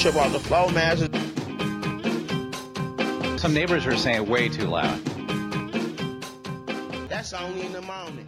trip 0.00 0.16
off 0.16 0.32
the 0.32 0.40
floor, 0.40 0.72
man. 0.72 0.96
Some 3.38 3.52
neighbors 3.52 3.84
were 3.84 3.98
saying 3.98 4.26
way 4.30 4.48
too 4.48 4.64
loud. 4.64 4.98
That's 7.10 7.34
only 7.34 7.66
in 7.66 7.72
the 7.72 7.82
morning. 7.82 8.26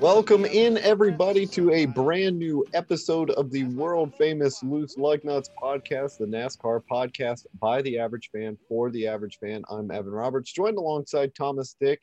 Welcome 0.00 0.44
in, 0.44 0.78
everybody, 0.78 1.46
to 1.46 1.70
a 1.70 1.86
brand 1.86 2.40
new 2.40 2.66
episode 2.74 3.30
of 3.30 3.52
the 3.52 3.64
world 3.64 4.12
famous 4.16 4.64
Loose 4.64 4.98
Lug 4.98 5.22
Nuts 5.22 5.48
podcast, 5.62 6.18
the 6.18 6.26
NASCAR 6.26 6.82
podcast 6.90 7.46
by 7.60 7.82
the 7.82 7.96
average 7.96 8.28
fan 8.32 8.58
for 8.68 8.90
the 8.90 9.06
average 9.06 9.38
fan. 9.38 9.62
I'm 9.70 9.92
Evan 9.92 10.10
Roberts, 10.10 10.52
joined 10.52 10.76
alongside 10.76 11.36
Thomas 11.36 11.76
Dick. 11.80 12.00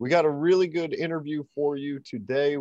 We 0.00 0.10
got 0.10 0.26
a 0.26 0.30
really 0.30 0.66
good 0.66 0.92
interview 0.92 1.44
for 1.54 1.76
you 1.76 1.98
today. 2.00 2.58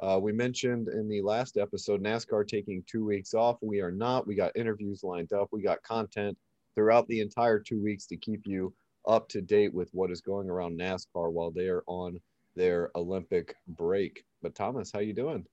Uh, 0.00 0.18
we 0.20 0.32
mentioned 0.32 0.88
in 0.88 1.08
the 1.08 1.22
last 1.22 1.56
episode 1.56 2.02
NASCAR 2.02 2.46
taking 2.46 2.82
two 2.86 3.04
weeks 3.04 3.32
off. 3.32 3.58
We 3.62 3.80
are 3.80 3.92
not. 3.92 4.26
We 4.26 4.34
got 4.34 4.56
interviews 4.56 5.04
lined 5.04 5.32
up, 5.32 5.48
we 5.52 5.62
got 5.62 5.82
content 5.82 6.36
throughout 6.74 7.06
the 7.08 7.20
entire 7.20 7.60
two 7.60 7.82
weeks 7.82 8.06
to 8.06 8.16
keep 8.16 8.42
you 8.46 8.74
up 9.06 9.28
to 9.28 9.40
date 9.40 9.72
with 9.72 9.90
what 9.92 10.10
is 10.10 10.20
going 10.20 10.48
around 10.48 10.78
NASCAR 10.78 11.30
while 11.30 11.50
they 11.50 11.68
are 11.68 11.84
on 11.86 12.18
their 12.56 12.90
Olympic 12.96 13.54
break. 13.68 14.24
But 14.42 14.54
Thomas, 14.54 14.90
how 14.92 15.00
you 15.00 15.12
doing? 15.12 15.46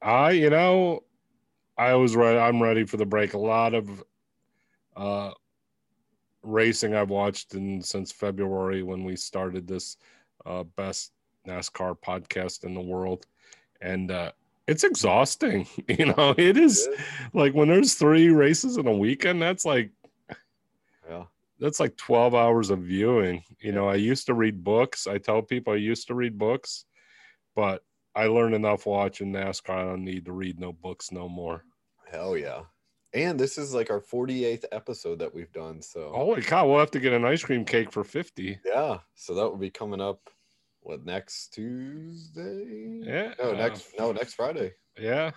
I, 0.00 0.32
you 0.32 0.50
know, 0.50 1.04
I 1.76 1.94
was 1.94 2.14
ready. 2.14 2.38
I'm 2.38 2.62
ready 2.62 2.84
for 2.84 2.96
the 2.96 3.06
break. 3.06 3.34
A 3.34 3.38
lot 3.38 3.74
of 3.74 4.04
uh, 4.96 5.30
racing 6.42 6.94
I've 6.94 7.10
watched 7.10 7.54
in 7.54 7.82
since 7.82 8.12
February 8.12 8.82
when 8.82 9.04
we 9.04 9.16
started 9.16 9.66
this 9.66 9.96
uh, 10.46 10.62
best 10.62 11.12
NASCAR 11.46 11.96
podcast 11.98 12.64
in 12.64 12.74
the 12.74 12.80
world, 12.80 13.26
and 13.84 14.10
uh, 14.10 14.32
it's 14.66 14.84
exhausting. 14.84 15.66
You 15.88 16.06
know, 16.06 16.34
it 16.38 16.56
is 16.56 16.88
like 17.34 17.52
when 17.54 17.68
there's 17.68 17.94
three 17.94 18.28
races 18.30 18.76
in 18.78 18.86
a 18.86 18.96
weekend. 18.96 19.40
That's 19.42 19.64
like 19.64 19.90
Yeah. 21.08 21.24
that's 21.60 21.80
like 21.80 21.96
12 21.96 22.34
hours 22.34 22.70
of 22.70 22.80
viewing. 22.80 23.44
You 23.60 23.72
know, 23.72 23.88
I 23.88 23.96
used 23.96 24.26
to 24.26 24.34
read 24.34 24.64
books. 24.64 25.06
I 25.06 25.18
tell 25.18 25.42
people 25.42 25.72
I 25.74 25.76
used 25.76 26.06
to 26.08 26.14
read 26.14 26.38
books, 26.38 26.86
but 27.54 27.84
I 28.14 28.26
learned 28.26 28.54
enough 28.54 28.86
watching 28.86 29.32
NASCAR. 29.32 29.74
I 29.76 29.82
don't 29.84 30.04
need 30.04 30.24
to 30.26 30.32
read 30.32 30.58
no 30.58 30.72
books 30.72 31.12
no 31.12 31.28
more. 31.28 31.64
Hell 32.10 32.36
yeah. 32.36 32.62
And 33.12 33.38
this 33.38 33.58
is 33.58 33.74
like 33.74 33.90
our 33.90 34.00
48th 34.00 34.64
episode 34.72 35.18
that 35.20 35.32
we've 35.34 35.52
done. 35.52 35.80
So, 35.82 36.10
Holy 36.14 36.42
cow, 36.42 36.66
we'll 36.68 36.80
have 36.80 36.90
to 36.92 37.00
get 37.00 37.12
an 37.12 37.24
ice 37.24 37.44
cream 37.44 37.64
cake 37.64 37.92
for 37.92 38.02
50. 38.02 38.58
yeah. 38.64 38.98
So 39.14 39.34
that 39.34 39.42
will 39.48 39.56
be 39.58 39.70
coming 39.70 40.00
up, 40.00 40.30
what, 40.84 41.04
next 41.04 41.54
Tuesday? 41.54 43.00
Yeah. 43.02 43.32
No, 43.38 43.52
next, 43.52 43.86
no, 43.98 44.12
next 44.12 44.34
Friday. 44.34 44.74
Yeah. 44.98 45.32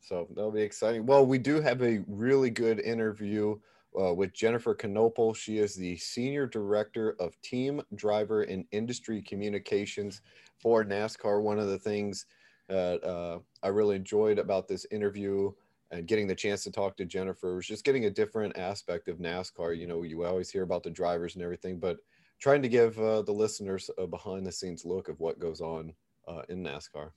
So 0.00 0.28
that'll 0.34 0.52
be 0.52 0.62
exciting. 0.62 1.04
Well, 1.04 1.26
we 1.26 1.38
do 1.38 1.60
have 1.60 1.82
a 1.82 2.02
really 2.06 2.50
good 2.50 2.80
interview 2.80 3.56
uh, 4.00 4.14
with 4.14 4.32
Jennifer 4.32 4.74
Canopel. 4.74 5.34
She 5.34 5.58
is 5.58 5.74
the 5.74 5.96
Senior 5.96 6.46
Director 6.46 7.16
of 7.18 7.40
Team 7.42 7.82
Driver 7.96 8.42
and 8.42 8.64
Industry 8.70 9.20
Communications 9.22 10.22
for 10.58 10.84
NASCAR. 10.84 11.42
One 11.42 11.58
of 11.58 11.68
the 11.68 11.78
things 11.78 12.26
that 12.68 13.02
uh, 13.04 13.40
I 13.62 13.68
really 13.68 13.96
enjoyed 13.96 14.38
about 14.38 14.68
this 14.68 14.86
interview 14.90 15.52
and 15.90 16.06
getting 16.06 16.26
the 16.26 16.34
chance 16.34 16.62
to 16.64 16.70
talk 16.70 16.96
to 16.96 17.04
Jennifer 17.04 17.56
was 17.56 17.66
just 17.66 17.84
getting 17.84 18.04
a 18.04 18.10
different 18.10 18.56
aspect 18.56 19.08
of 19.08 19.18
NASCAR. 19.18 19.76
You 19.76 19.86
know, 19.86 20.02
you 20.02 20.24
always 20.24 20.50
hear 20.50 20.62
about 20.62 20.82
the 20.82 20.90
drivers 20.90 21.34
and 21.34 21.42
everything, 21.42 21.78
but 21.78 21.98
trying 22.40 22.62
to 22.62 22.68
give 22.68 22.98
uh, 22.98 23.22
the 23.22 23.32
listeners 23.32 23.90
a 23.98 24.06
behind 24.06 24.46
the 24.46 24.52
scenes 24.52 24.84
look 24.84 25.08
of 25.08 25.20
what 25.20 25.38
goes 25.38 25.60
on 25.60 25.92
uh, 26.28 26.42
in 26.48 26.62
NASCAR. 26.62 27.10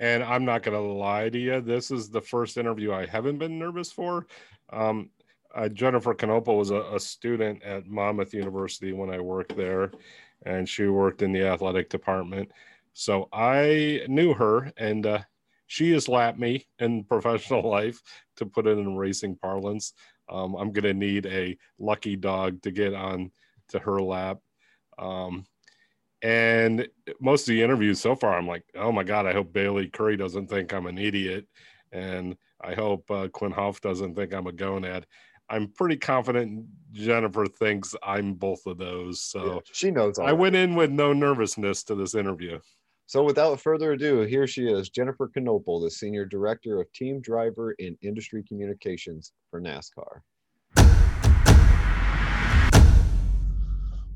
And 0.00 0.24
I'm 0.24 0.44
not 0.44 0.62
going 0.62 0.76
to 0.76 0.92
lie 0.92 1.28
to 1.28 1.38
you. 1.38 1.60
This 1.60 1.90
is 1.90 2.10
the 2.10 2.20
first 2.20 2.56
interview 2.56 2.92
I 2.92 3.06
haven't 3.06 3.38
been 3.38 3.58
nervous 3.58 3.92
for. 3.92 4.26
Um, 4.70 5.10
uh, 5.54 5.68
Jennifer 5.68 6.14
Canopel 6.14 6.58
was 6.58 6.70
a, 6.70 6.82
a 6.92 6.98
student 6.98 7.62
at 7.62 7.86
Monmouth 7.86 8.34
University 8.34 8.92
when 8.92 9.10
I 9.10 9.20
worked 9.20 9.56
there, 9.56 9.92
and 10.44 10.68
she 10.68 10.86
worked 10.88 11.22
in 11.22 11.32
the 11.32 11.46
athletic 11.46 11.90
department. 11.90 12.50
So 12.92 13.28
I 13.32 14.04
knew 14.08 14.34
her, 14.34 14.72
and 14.76 15.06
uh, 15.06 15.18
she 15.66 15.92
has 15.92 16.08
lapped 16.08 16.38
me 16.38 16.66
in 16.80 17.04
professional 17.08 17.68
life, 17.68 18.00
to 18.36 18.46
put 18.46 18.66
it 18.66 18.78
in 18.78 18.96
racing 18.96 19.36
parlance. 19.36 19.92
Um, 20.28 20.54
I'm 20.56 20.72
going 20.72 20.84
to 20.84 20.94
need 20.94 21.26
a 21.26 21.56
lucky 21.78 22.16
dog 22.16 22.62
to 22.62 22.72
get 22.72 22.94
on 22.94 23.30
to 23.68 23.78
her 23.78 24.00
lap. 24.00 24.38
Um, 24.98 25.44
and 26.22 26.88
most 27.20 27.42
of 27.42 27.48
the 27.48 27.62
interviews 27.62 28.00
so 28.00 28.16
far, 28.16 28.36
I'm 28.36 28.48
like, 28.48 28.64
oh 28.74 28.90
my 28.90 29.04
God, 29.04 29.26
I 29.26 29.32
hope 29.32 29.52
Bayley 29.52 29.88
Currey 29.88 30.18
doesn't 30.18 30.48
think 30.48 30.72
I'm 30.72 30.86
an 30.86 30.98
idiot. 30.98 31.46
And 31.92 32.36
I 32.62 32.74
hope 32.74 33.10
uh, 33.10 33.28
Quin 33.28 33.52
Houff 33.52 33.80
doesn't 33.80 34.14
think 34.14 34.32
I'm 34.32 34.46
a 34.46 34.52
gonad. 34.52 35.04
I'm 35.50 35.68
pretty 35.68 35.96
confident 35.96 36.66
Jennifer 36.92 37.46
thinks 37.46 37.94
I'm 38.02 38.34
both 38.34 38.66
of 38.66 38.78
those. 38.78 39.20
So 39.20 39.54
Yeah, 39.54 39.60
she 39.72 39.90
knows. 39.90 40.18
I 40.18 40.22
already. 40.22 40.38
went 40.38 40.56
in 40.56 40.74
with 40.74 40.90
no 40.90 41.12
nervousness 41.12 41.84
to 41.84 41.94
this 41.94 42.14
interview. 42.14 42.58
So 43.06 43.22
without 43.22 43.60
further 43.60 43.92
ado, 43.92 44.20
here 44.22 44.46
she 44.46 44.66
is, 44.66 44.88
Jennifer 44.88 45.28
Canopel, 45.28 45.82
the 45.82 45.90
Senior 45.90 46.24
Director 46.24 46.80
of 46.80 46.90
Team 46.92 47.20
Driver 47.20 47.76
and 47.78 47.98
Industry 48.00 48.42
Communications 48.48 49.32
for 49.50 49.60
NASCAR. 49.60 50.20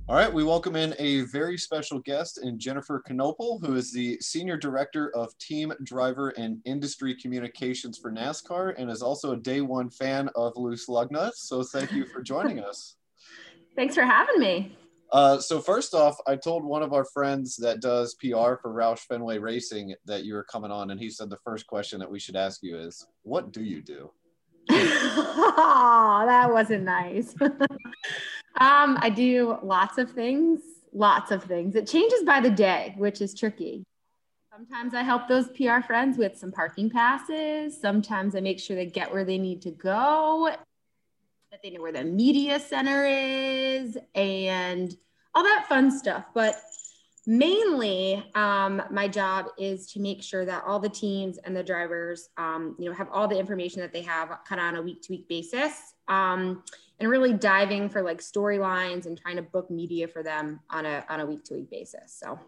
All 0.08 0.16
right, 0.16 0.32
we 0.32 0.42
welcome 0.42 0.74
in 0.74 0.94
a 0.98 1.20
very 1.26 1.58
special 1.58 1.98
guest 1.98 2.38
in 2.42 2.58
Jennifer 2.58 3.02
Canopel, 3.06 3.62
who 3.62 3.74
is 3.74 3.92
the 3.92 4.16
Senior 4.22 4.56
Director 4.56 5.14
of 5.14 5.36
Team 5.36 5.70
Driver 5.82 6.30
and 6.30 6.62
Industry 6.64 7.14
Communications 7.14 7.98
for 7.98 8.10
NASCAR 8.10 8.72
and 8.78 8.90
is 8.90 9.02
also 9.02 9.32
a 9.32 9.36
day 9.36 9.60
one 9.60 9.90
fan 9.90 10.30
of 10.34 10.54
Loose 10.56 10.88
Lug 10.88 11.12
Nuts. 11.12 11.46
So 11.46 11.62
thank 11.62 11.92
you 11.92 12.06
for 12.06 12.22
joining 12.22 12.58
us. 12.58 12.96
Thanks 13.76 13.94
for 13.94 14.02
having 14.02 14.40
me. 14.40 14.74
Uh, 15.12 15.40
so 15.40 15.60
first 15.60 15.92
off, 15.92 16.16
I 16.26 16.36
told 16.36 16.64
one 16.64 16.82
of 16.82 16.94
our 16.94 17.04
friends 17.04 17.56
that 17.56 17.80
does 17.80 18.14
PR 18.14 18.54
for 18.62 18.72
Roush 18.72 19.00
Fenway 19.00 19.36
Racing 19.36 19.94
that 20.06 20.24
you 20.24 20.32
were 20.32 20.44
coming 20.44 20.70
on, 20.70 20.90
and 20.90 20.98
he 20.98 21.10
said 21.10 21.28
the 21.28 21.36
first 21.44 21.66
question 21.66 22.00
that 22.00 22.10
we 22.10 22.18
should 22.18 22.34
ask 22.34 22.62
you 22.62 22.78
is, 22.78 23.06
"What 23.24 23.52
do 23.52 23.62
you 23.62 23.82
do?" 23.82 24.10
oh, 24.70 26.24
that 26.26 26.50
wasn't 26.50 26.84
nice. 26.84 27.34
um, 28.60 28.98
I 29.00 29.10
do 29.10 29.58
lots 29.62 29.98
of 29.98 30.10
things, 30.10 30.60
lots 30.92 31.30
of 31.30 31.44
things. 31.44 31.76
It 31.76 31.86
changes 31.86 32.22
by 32.24 32.40
the 32.40 32.50
day, 32.50 32.94
which 32.96 33.20
is 33.20 33.34
tricky. 33.34 33.84
Sometimes 34.52 34.94
I 34.94 35.02
help 35.02 35.28
those 35.28 35.48
PR 35.50 35.80
friends 35.86 36.18
with 36.18 36.36
some 36.36 36.50
parking 36.50 36.90
passes. 36.90 37.80
Sometimes 37.80 38.34
I 38.34 38.40
make 38.40 38.58
sure 38.58 38.74
they 38.74 38.86
get 38.86 39.12
where 39.12 39.24
they 39.24 39.38
need 39.38 39.62
to 39.62 39.70
go, 39.70 40.52
that 41.50 41.62
they 41.62 41.70
know 41.70 41.82
where 41.82 41.92
the 41.92 42.02
media 42.02 42.58
center 42.58 43.06
is, 43.06 43.96
and 44.16 44.96
all 45.34 45.44
that 45.44 45.66
fun 45.68 45.96
stuff. 45.96 46.24
But 46.34 46.60
mainly 47.28 48.24
um, 48.34 48.82
my 48.90 49.06
job 49.06 49.46
is 49.58 49.92
to 49.92 50.00
make 50.00 50.22
sure 50.22 50.46
that 50.46 50.64
all 50.66 50.80
the 50.80 50.88
teams 50.88 51.36
and 51.38 51.54
the 51.54 51.62
drivers 51.62 52.30
um, 52.38 52.74
you 52.78 52.86
know 52.86 52.94
have 52.94 53.08
all 53.12 53.28
the 53.28 53.38
information 53.38 53.80
that 53.80 53.92
they 53.92 54.00
have 54.00 54.30
kind 54.48 54.58
of 54.60 54.66
on 54.66 54.76
a 54.76 54.82
week 54.82 55.02
to 55.02 55.12
week 55.12 55.28
basis 55.28 55.92
um, 56.08 56.64
and 57.00 57.08
really 57.08 57.32
diving 57.32 57.88
for 57.88 58.02
like 58.02 58.18
storylines 58.18 59.06
and 59.06 59.18
trying 59.18 59.36
to 59.36 59.42
book 59.42 59.70
media 59.70 60.08
for 60.08 60.22
them 60.22 60.60
on 60.70 60.86
a 60.86 61.04
on 61.08 61.20
a 61.20 61.26
week 61.26 61.44
to 61.44 61.54
week 61.54 61.70
basis 61.70 62.12
so 62.20 62.38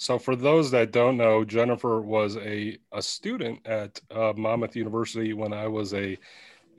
So, 0.00 0.18
for 0.18 0.34
those 0.34 0.70
that 0.70 0.92
don't 0.92 1.18
know, 1.18 1.44
Jennifer 1.44 2.00
was 2.00 2.38
a, 2.38 2.78
a 2.90 3.02
student 3.02 3.66
at 3.66 4.00
uh, 4.10 4.32
Monmouth 4.34 4.74
University 4.74 5.34
when 5.34 5.52
I 5.52 5.68
was 5.68 5.92
a 5.92 6.16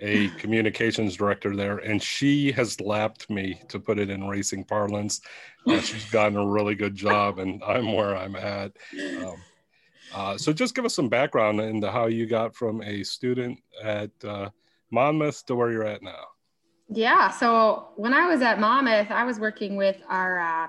a 0.01 0.29
communications 0.39 1.15
director 1.15 1.55
there, 1.55 1.77
and 1.77 2.01
she 2.01 2.51
has 2.53 2.81
lapped 2.81 3.29
me 3.29 3.61
to 3.69 3.79
put 3.79 3.99
it 3.99 4.09
in 4.09 4.27
racing 4.27 4.63
parlance. 4.63 5.21
Uh, 5.67 5.79
she's 5.79 6.09
done 6.09 6.35
a 6.35 6.47
really 6.47 6.73
good 6.73 6.95
job, 6.95 7.37
and 7.37 7.63
I'm 7.63 7.93
where 7.93 8.17
I'm 8.17 8.35
at. 8.35 8.71
Um, 9.19 9.35
uh, 10.15 10.37
so, 10.37 10.51
just 10.51 10.73
give 10.73 10.85
us 10.85 10.95
some 10.95 11.07
background 11.07 11.61
into 11.61 11.91
how 11.91 12.07
you 12.07 12.25
got 12.25 12.55
from 12.55 12.81
a 12.81 13.03
student 13.03 13.61
at 13.83 14.09
uh, 14.25 14.49
Monmouth 14.89 15.45
to 15.45 15.55
where 15.55 15.71
you're 15.71 15.85
at 15.85 16.01
now. 16.01 16.30
Yeah. 16.93 17.29
So 17.29 17.87
when 17.95 18.13
I 18.13 18.27
was 18.27 18.41
at 18.41 18.59
Monmouth, 18.59 19.11
I 19.11 19.23
was 19.23 19.39
working 19.39 19.77
with 19.77 19.97
our 20.09 20.39
uh, 20.39 20.67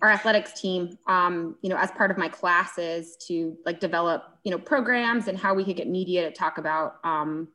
our 0.00 0.10
athletics 0.10 0.58
team, 0.58 0.96
um, 1.06 1.56
you 1.60 1.68
know, 1.68 1.76
as 1.76 1.90
part 1.90 2.10
of 2.10 2.16
my 2.16 2.26
classes 2.26 3.16
to 3.28 3.54
like 3.66 3.80
develop, 3.80 4.38
you 4.44 4.50
know, 4.50 4.58
programs 4.58 5.28
and 5.28 5.38
how 5.38 5.52
we 5.52 5.62
could 5.62 5.76
get 5.76 5.88
media 5.88 6.30
to 6.30 6.34
talk 6.34 6.56
about 6.56 6.94
um, 7.04 7.48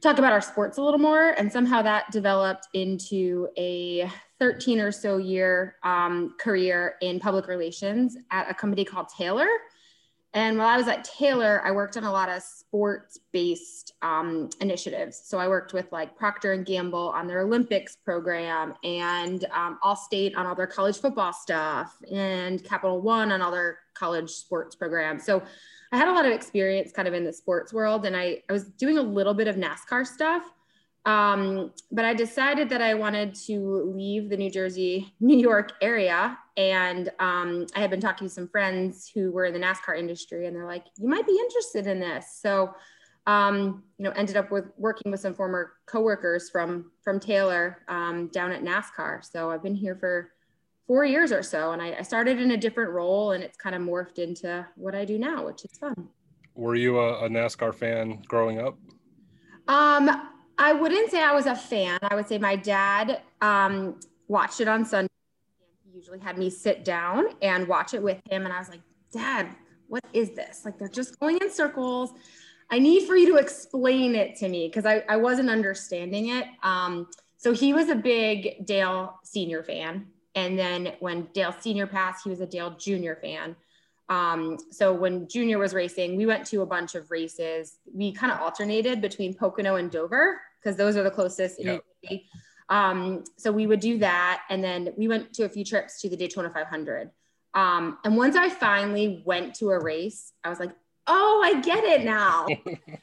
talk 0.00 0.18
about 0.18 0.32
our 0.32 0.40
sports 0.40 0.76
a 0.78 0.82
little 0.82 0.98
more. 0.98 1.30
And 1.38 1.50
somehow 1.50 1.80
that 1.82 2.10
developed 2.10 2.66
into 2.74 3.48
a 3.56 4.10
13 4.40 4.80
or 4.80 4.90
so 4.90 5.16
year 5.18 5.76
um, 5.84 6.34
career 6.40 6.96
in 7.02 7.20
public 7.20 7.46
relations 7.46 8.16
at 8.32 8.50
a 8.50 8.54
company 8.54 8.84
called 8.84 9.06
Taylor. 9.16 9.46
And 10.34 10.58
while 10.58 10.66
I 10.66 10.76
was 10.76 10.88
at 10.88 11.04
Taylor, 11.04 11.62
I 11.64 11.70
worked 11.70 11.96
on 11.96 12.02
a 12.02 12.10
lot 12.10 12.28
of 12.28 12.42
sports-based 12.42 13.92
um, 14.02 14.50
initiatives. 14.60 15.16
So 15.24 15.38
I 15.38 15.46
worked 15.46 15.72
with 15.72 15.90
like 15.92 16.16
Procter 16.16 16.54
and 16.54 16.66
Gamble 16.66 17.10
on 17.10 17.28
their 17.28 17.42
Olympics 17.42 17.94
program, 17.94 18.74
and 18.82 19.44
um, 19.52 19.78
Allstate 19.82 20.36
on 20.36 20.44
all 20.44 20.56
their 20.56 20.66
college 20.66 20.98
football 20.98 21.32
stuff, 21.32 21.96
and 22.12 22.62
Capital 22.64 23.00
One 23.00 23.30
on 23.30 23.40
all 23.42 23.52
their 23.52 23.78
college 23.94 24.30
sports 24.30 24.74
programs. 24.74 25.24
So 25.24 25.40
I 25.92 25.96
had 25.96 26.08
a 26.08 26.12
lot 26.12 26.26
of 26.26 26.32
experience 26.32 26.90
kind 26.90 27.06
of 27.06 27.14
in 27.14 27.22
the 27.22 27.32
sports 27.32 27.72
world, 27.72 28.04
and 28.04 28.16
I, 28.16 28.42
I 28.48 28.52
was 28.52 28.64
doing 28.64 28.98
a 28.98 29.02
little 29.02 29.34
bit 29.34 29.46
of 29.46 29.54
NASCAR 29.54 30.04
stuff. 30.04 30.42
Um, 31.06 31.72
but 31.92 32.04
I 32.04 32.14
decided 32.14 32.68
that 32.70 32.80
I 32.80 32.94
wanted 32.94 33.34
to 33.46 33.92
leave 33.94 34.30
the 34.30 34.36
New 34.36 34.50
Jersey, 34.50 35.14
New 35.20 35.36
York 35.36 35.72
area. 35.82 36.38
And 36.56 37.10
um, 37.18 37.66
I 37.76 37.80
had 37.80 37.90
been 37.90 38.00
talking 38.00 38.26
to 38.26 38.32
some 38.32 38.48
friends 38.48 39.10
who 39.14 39.30
were 39.30 39.44
in 39.44 39.52
the 39.52 39.60
NASCAR 39.60 39.98
industry, 39.98 40.46
and 40.46 40.56
they're 40.56 40.66
like, 40.66 40.86
you 40.98 41.08
might 41.08 41.26
be 41.26 41.36
interested 41.38 41.86
in 41.86 42.00
this. 42.00 42.38
So, 42.40 42.74
um, 43.26 43.82
you 43.98 44.04
know, 44.04 44.12
ended 44.12 44.36
up 44.36 44.50
with 44.50 44.66
working 44.78 45.10
with 45.10 45.20
some 45.20 45.34
former 45.34 45.72
coworkers 45.86 46.50
from 46.50 46.90
from 47.02 47.20
Taylor 47.20 47.82
um, 47.88 48.28
down 48.28 48.52
at 48.52 48.62
NASCAR. 48.62 49.24
So 49.24 49.50
I've 49.50 49.62
been 49.62 49.74
here 49.74 49.96
for 49.96 50.30
four 50.86 51.04
years 51.04 51.32
or 51.32 51.42
so, 51.42 51.72
and 51.72 51.82
I, 51.82 51.96
I 51.98 52.02
started 52.02 52.40
in 52.40 52.50
a 52.52 52.56
different 52.56 52.92
role, 52.92 53.32
and 53.32 53.42
it's 53.42 53.56
kind 53.56 53.74
of 53.74 53.82
morphed 53.82 54.18
into 54.18 54.66
what 54.76 54.94
I 54.94 55.04
do 55.04 55.18
now, 55.18 55.44
which 55.44 55.64
is 55.64 55.76
fun. 55.78 56.08
Were 56.54 56.76
you 56.76 56.98
a, 56.98 57.24
a 57.24 57.28
NASCAR 57.28 57.74
fan 57.74 58.22
growing 58.28 58.60
up? 58.60 58.78
Um, 59.66 60.28
I 60.58 60.72
wouldn't 60.72 61.10
say 61.10 61.22
I 61.22 61.34
was 61.34 61.46
a 61.46 61.56
fan. 61.56 61.98
I 62.02 62.14
would 62.14 62.28
say 62.28 62.38
my 62.38 62.56
dad 62.56 63.22
um, 63.40 63.98
watched 64.28 64.60
it 64.60 64.68
on 64.68 64.84
Sunday. 64.84 65.10
He 65.84 65.96
usually 65.96 66.20
had 66.20 66.38
me 66.38 66.50
sit 66.50 66.84
down 66.84 67.26
and 67.42 67.66
watch 67.66 67.94
it 67.94 68.02
with 68.02 68.20
him. 68.30 68.44
And 68.44 68.52
I 68.52 68.58
was 68.58 68.68
like, 68.68 68.80
Dad, 69.12 69.48
what 69.88 70.04
is 70.12 70.30
this? 70.30 70.64
Like, 70.64 70.78
they're 70.78 70.88
just 70.88 71.18
going 71.20 71.38
in 71.38 71.50
circles. 71.50 72.12
I 72.70 72.78
need 72.78 73.06
for 73.06 73.16
you 73.16 73.30
to 73.32 73.36
explain 73.36 74.14
it 74.14 74.36
to 74.36 74.48
me 74.48 74.68
because 74.68 74.86
I, 74.86 75.04
I 75.08 75.16
wasn't 75.16 75.50
understanding 75.50 76.28
it. 76.28 76.46
Um, 76.62 77.08
so 77.36 77.52
he 77.52 77.72
was 77.72 77.88
a 77.88 77.94
big 77.94 78.64
Dale 78.66 79.18
Senior 79.22 79.62
fan. 79.62 80.06
And 80.34 80.58
then 80.58 80.94
when 81.00 81.28
Dale 81.32 81.54
Senior 81.60 81.86
passed, 81.86 82.24
he 82.24 82.30
was 82.30 82.40
a 82.40 82.46
Dale 82.46 82.70
Junior 82.70 83.16
fan. 83.16 83.54
Um, 84.08 84.58
so 84.70 84.92
when 84.92 85.28
Junior 85.28 85.58
was 85.58 85.72
racing, 85.72 86.16
we 86.16 86.26
went 86.26 86.46
to 86.46 86.62
a 86.62 86.66
bunch 86.66 86.94
of 86.94 87.10
races. 87.10 87.78
We 87.92 88.12
kind 88.12 88.32
of 88.32 88.40
alternated 88.40 89.00
between 89.00 89.34
Pocono 89.34 89.76
and 89.76 89.90
Dover 89.90 90.40
because 90.60 90.76
those 90.76 90.96
are 90.96 91.02
the 91.02 91.10
closest 91.10 91.58
in 91.58 91.80
yep. 92.02 92.20
Um, 92.68 93.24
so 93.36 93.52
we 93.52 93.66
would 93.66 93.80
do 93.80 93.98
that. 93.98 94.42
And 94.48 94.62
then 94.62 94.94
we 94.96 95.08
went 95.08 95.32
to 95.34 95.44
a 95.44 95.48
few 95.48 95.64
trips 95.64 96.00
to 96.00 96.08
the 96.08 96.16
Daytona 96.16 96.50
500. 96.50 97.10
Um, 97.54 97.98
and 98.04 98.16
once 98.16 98.36
I 98.36 98.48
finally 98.48 99.22
went 99.24 99.54
to 99.56 99.70
a 99.70 99.78
race, 99.78 100.32
I 100.42 100.48
was 100.48 100.58
like, 100.58 100.72
oh, 101.06 101.42
I 101.44 101.60
get 101.60 101.84
it 101.84 102.04
now. 102.04 102.46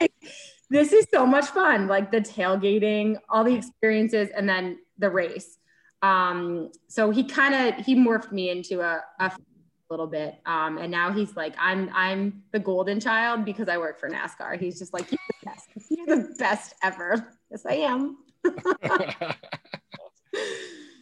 this 0.70 0.92
is 0.92 1.06
so 1.12 1.24
much 1.24 1.46
fun. 1.46 1.86
Like 1.86 2.10
the 2.10 2.20
tailgating, 2.20 3.16
all 3.28 3.44
the 3.44 3.54
experiences, 3.54 4.28
and 4.36 4.48
then 4.48 4.78
the 4.98 5.10
race. 5.10 5.58
Um, 6.02 6.70
so 6.88 7.10
he 7.10 7.24
kind 7.24 7.54
of, 7.54 7.84
he 7.86 7.94
morphed 7.94 8.32
me 8.32 8.50
into 8.50 8.80
a, 8.80 9.02
a 9.20 9.32
little 9.92 10.06
bit. 10.06 10.40
Um, 10.46 10.78
and 10.78 10.90
now 10.90 11.12
he's 11.12 11.36
like, 11.36 11.54
I'm 11.58 11.90
I'm 11.94 12.42
the 12.50 12.58
golden 12.58 12.98
child 12.98 13.44
because 13.44 13.68
I 13.68 13.76
work 13.76 14.00
for 14.00 14.08
NASCAR. 14.08 14.58
He's 14.58 14.78
just 14.78 14.94
like, 14.94 15.12
you're 15.12 15.18
the 15.28 15.46
best. 15.50 15.68
You're 15.90 16.06
the 16.06 16.34
best 16.38 16.74
ever. 16.82 17.34
Yes, 17.50 17.66
I 17.66 17.74
am. 17.74 18.16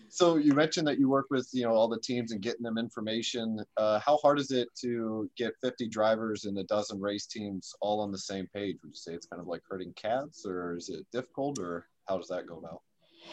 so 0.08 0.36
you 0.36 0.52
mentioned 0.52 0.86
that 0.88 0.98
you 0.98 1.08
work 1.08 1.26
with 1.30 1.48
you 1.52 1.62
know 1.62 1.70
all 1.70 1.88
the 1.88 2.00
teams 2.00 2.32
and 2.32 2.42
getting 2.42 2.64
them 2.64 2.76
information. 2.76 3.64
Uh, 3.76 4.00
how 4.00 4.16
hard 4.18 4.40
is 4.40 4.50
it 4.50 4.68
to 4.82 5.30
get 5.36 5.52
50 5.62 5.88
drivers 5.88 6.44
and 6.44 6.58
a 6.58 6.64
dozen 6.64 7.00
race 7.00 7.26
teams 7.26 7.72
all 7.80 8.00
on 8.00 8.10
the 8.10 8.18
same 8.18 8.48
page? 8.52 8.76
Would 8.82 8.90
you 8.90 8.96
say 8.96 9.12
it's 9.12 9.26
kind 9.26 9.40
of 9.40 9.46
like 9.46 9.62
herding 9.70 9.92
cats, 9.94 10.44
or 10.44 10.76
is 10.76 10.88
it 10.88 11.06
difficult, 11.12 11.60
or 11.60 11.86
how 12.08 12.18
does 12.18 12.28
that 12.28 12.46
go 12.46 12.58
about? 12.58 12.82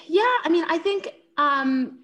Yeah, 0.08 0.34
I 0.44 0.50
mean, 0.50 0.66
I 0.70 0.78
think 0.78 1.14
um, 1.38 2.04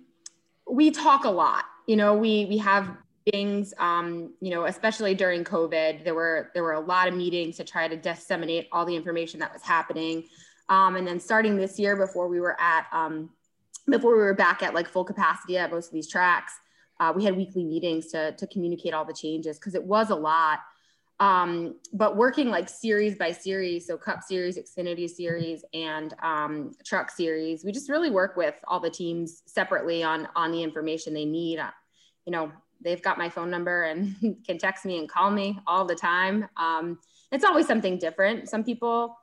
we 0.69 0.91
talk 0.91 1.25
a 1.25 1.29
lot. 1.29 1.65
You 1.87 1.95
know, 1.95 2.15
we 2.15 2.45
we 2.45 2.57
have 2.57 2.97
meetings 3.25 3.73
um, 3.79 4.33
you 4.41 4.51
know 4.51 4.65
especially 4.65 5.13
during 5.15 5.43
covid 5.43 6.03
there 6.03 6.15
were 6.15 6.51
there 6.53 6.63
were 6.63 6.73
a 6.73 6.79
lot 6.79 7.07
of 7.07 7.13
meetings 7.13 7.57
to 7.57 7.63
try 7.63 7.87
to 7.87 7.97
disseminate 7.97 8.67
all 8.71 8.85
the 8.85 8.95
information 8.95 9.39
that 9.39 9.51
was 9.51 9.61
happening. 9.61 10.23
Um, 10.69 10.95
and 10.95 11.05
then 11.05 11.19
starting 11.19 11.57
this 11.57 11.77
year 11.77 11.97
before 11.97 12.29
we 12.29 12.39
were 12.39 12.59
at 12.59 12.87
um, 12.91 13.29
before 13.89 14.13
we 14.15 14.23
were 14.23 14.33
back 14.33 14.63
at 14.63 14.73
like 14.73 14.87
full 14.87 15.03
capacity 15.03 15.57
at 15.57 15.71
most 15.71 15.87
of 15.87 15.93
these 15.93 16.07
tracks 16.07 16.53
uh, 16.99 17.11
we 17.15 17.23
had 17.23 17.35
weekly 17.35 17.63
meetings 17.63 18.07
to, 18.07 18.31
to 18.33 18.47
communicate 18.47 18.93
all 18.93 19.05
the 19.05 19.13
changes 19.13 19.57
because 19.59 19.75
it 19.75 19.83
was 19.83 20.09
a 20.09 20.15
lot. 20.15 20.59
Um, 21.19 21.75
but 21.93 22.17
working 22.17 22.49
like 22.49 22.67
series 22.67 23.17
by 23.17 23.31
series 23.31 23.85
so 23.87 23.97
cup 23.97 24.23
series 24.23 24.57
xfinity 24.57 25.09
series 25.09 25.63
and 25.73 26.13
um, 26.23 26.71
truck 26.83 27.11
series 27.11 27.63
we 27.63 27.71
just 27.71 27.89
really 27.89 28.09
work 28.09 28.35
with 28.35 28.55
all 28.67 28.79
the 28.79 28.89
teams 28.89 29.43
separately 29.45 30.03
on 30.03 30.27
on 30.35 30.51
the 30.51 30.63
information 30.63 31.13
they 31.13 31.25
need. 31.25 31.59
Uh, 31.59 31.71
you 32.25 32.31
know 32.31 32.51
they've 32.83 33.01
got 33.01 33.17
my 33.17 33.29
phone 33.29 33.49
number 33.49 33.83
and 33.83 34.37
can 34.45 34.57
text 34.57 34.85
me 34.85 34.99
and 34.99 35.09
call 35.09 35.31
me 35.31 35.59
all 35.67 35.85
the 35.85 35.95
time. 35.95 36.47
Um, 36.57 36.99
it's 37.31 37.43
always 37.43 37.67
something 37.67 37.97
different. 37.97 38.49
Some 38.49 38.63
people, 38.63 39.17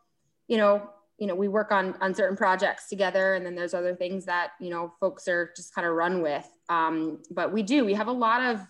you 0.49 0.57
know, 0.57 0.91
you 1.19 1.27
know, 1.27 1.35
we 1.35 1.49
work 1.49 1.71
on 1.71 1.95
on 2.01 2.15
certain 2.15 2.37
projects 2.37 2.89
together, 2.89 3.35
and 3.35 3.45
then 3.45 3.55
there's 3.55 3.75
other 3.75 3.95
things 3.95 4.25
that 4.25 4.53
you 4.59 4.71
know 4.71 4.95
folks 5.01 5.29
are 5.29 5.53
just 5.55 5.75
kind 5.75 5.87
of 5.87 5.95
run 5.95 6.23
with. 6.23 6.49
Um, 6.69 7.23
but 7.31 7.53
we 7.53 7.63
do. 7.63 7.85
We 7.85 7.95
have 7.95 8.09
a 8.09 8.13
lot 8.13 8.43
of 8.43 8.67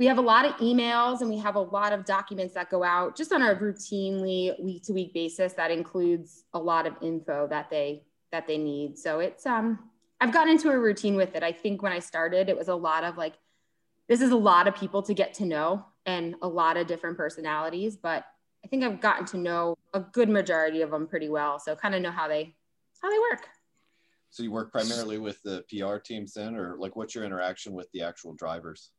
we 0.00 0.06
have 0.06 0.16
a 0.16 0.22
lot 0.22 0.46
of 0.46 0.52
emails 0.56 1.20
and 1.20 1.28
we 1.28 1.36
have 1.36 1.56
a 1.56 1.60
lot 1.60 1.92
of 1.92 2.06
documents 2.06 2.54
that 2.54 2.70
go 2.70 2.82
out 2.82 3.14
just 3.14 3.34
on 3.34 3.42
a 3.42 3.54
routinely 3.54 4.58
week 4.58 4.82
to 4.84 4.94
week 4.94 5.12
basis 5.12 5.52
that 5.52 5.70
includes 5.70 6.44
a 6.54 6.58
lot 6.58 6.86
of 6.86 6.94
info 7.02 7.46
that 7.48 7.68
they 7.68 8.02
that 8.32 8.46
they 8.46 8.56
need 8.56 8.96
so 8.96 9.20
it's 9.20 9.44
um 9.44 9.78
i've 10.18 10.32
gotten 10.32 10.54
into 10.54 10.70
a 10.70 10.78
routine 10.78 11.16
with 11.16 11.36
it 11.36 11.42
i 11.42 11.52
think 11.52 11.82
when 11.82 11.92
i 11.92 11.98
started 11.98 12.48
it 12.48 12.56
was 12.56 12.68
a 12.68 12.74
lot 12.74 13.04
of 13.04 13.18
like 13.18 13.34
this 14.10 14.20
is 14.20 14.32
a 14.32 14.36
lot 14.36 14.66
of 14.66 14.74
people 14.74 15.02
to 15.02 15.14
get 15.14 15.32
to 15.34 15.46
know 15.46 15.86
and 16.04 16.34
a 16.42 16.48
lot 16.48 16.76
of 16.76 16.88
different 16.88 17.16
personalities, 17.16 17.96
but 17.96 18.24
I 18.64 18.68
think 18.68 18.82
I've 18.82 19.00
gotten 19.00 19.24
to 19.26 19.38
know 19.38 19.78
a 19.94 20.00
good 20.00 20.28
majority 20.28 20.82
of 20.82 20.90
them 20.90 21.06
pretty 21.06 21.28
well. 21.28 21.60
So 21.60 21.76
kind 21.76 21.94
of 21.94 22.02
know 22.02 22.10
how 22.10 22.26
they 22.26 22.56
how 23.00 23.08
they 23.08 23.18
work. 23.20 23.46
So 24.30 24.42
you 24.42 24.50
work 24.50 24.72
primarily 24.72 25.18
with 25.18 25.40
the 25.44 25.64
PR 25.70 25.98
teams 25.98 26.34
then, 26.34 26.56
or 26.56 26.76
like 26.76 26.96
what's 26.96 27.14
your 27.14 27.22
interaction 27.22 27.72
with 27.72 27.88
the 27.92 28.02
actual 28.02 28.34
drivers? 28.34 28.90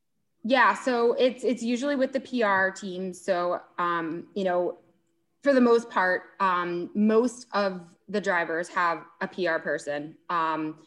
Yeah, 0.46 0.74
so 0.74 1.14
it's 1.20 1.44
it's 1.44 1.62
usually 1.62 1.98
with 1.98 2.14
the 2.14 2.22
PR 2.22 2.70
team. 2.70 3.14
So 3.14 3.60
um, 3.78 4.28
you 4.34 4.46
know, 4.46 4.78
for 5.44 5.54
the 5.54 5.62
most 5.62 5.90
part, 5.90 6.24
um, 6.40 6.90
most 6.96 7.48
of 7.52 7.82
the 8.08 8.22
drivers 8.22 8.70
have 8.70 9.04
a 9.20 9.28
PR 9.28 9.58
person. 9.58 10.16
Um, 10.30 10.78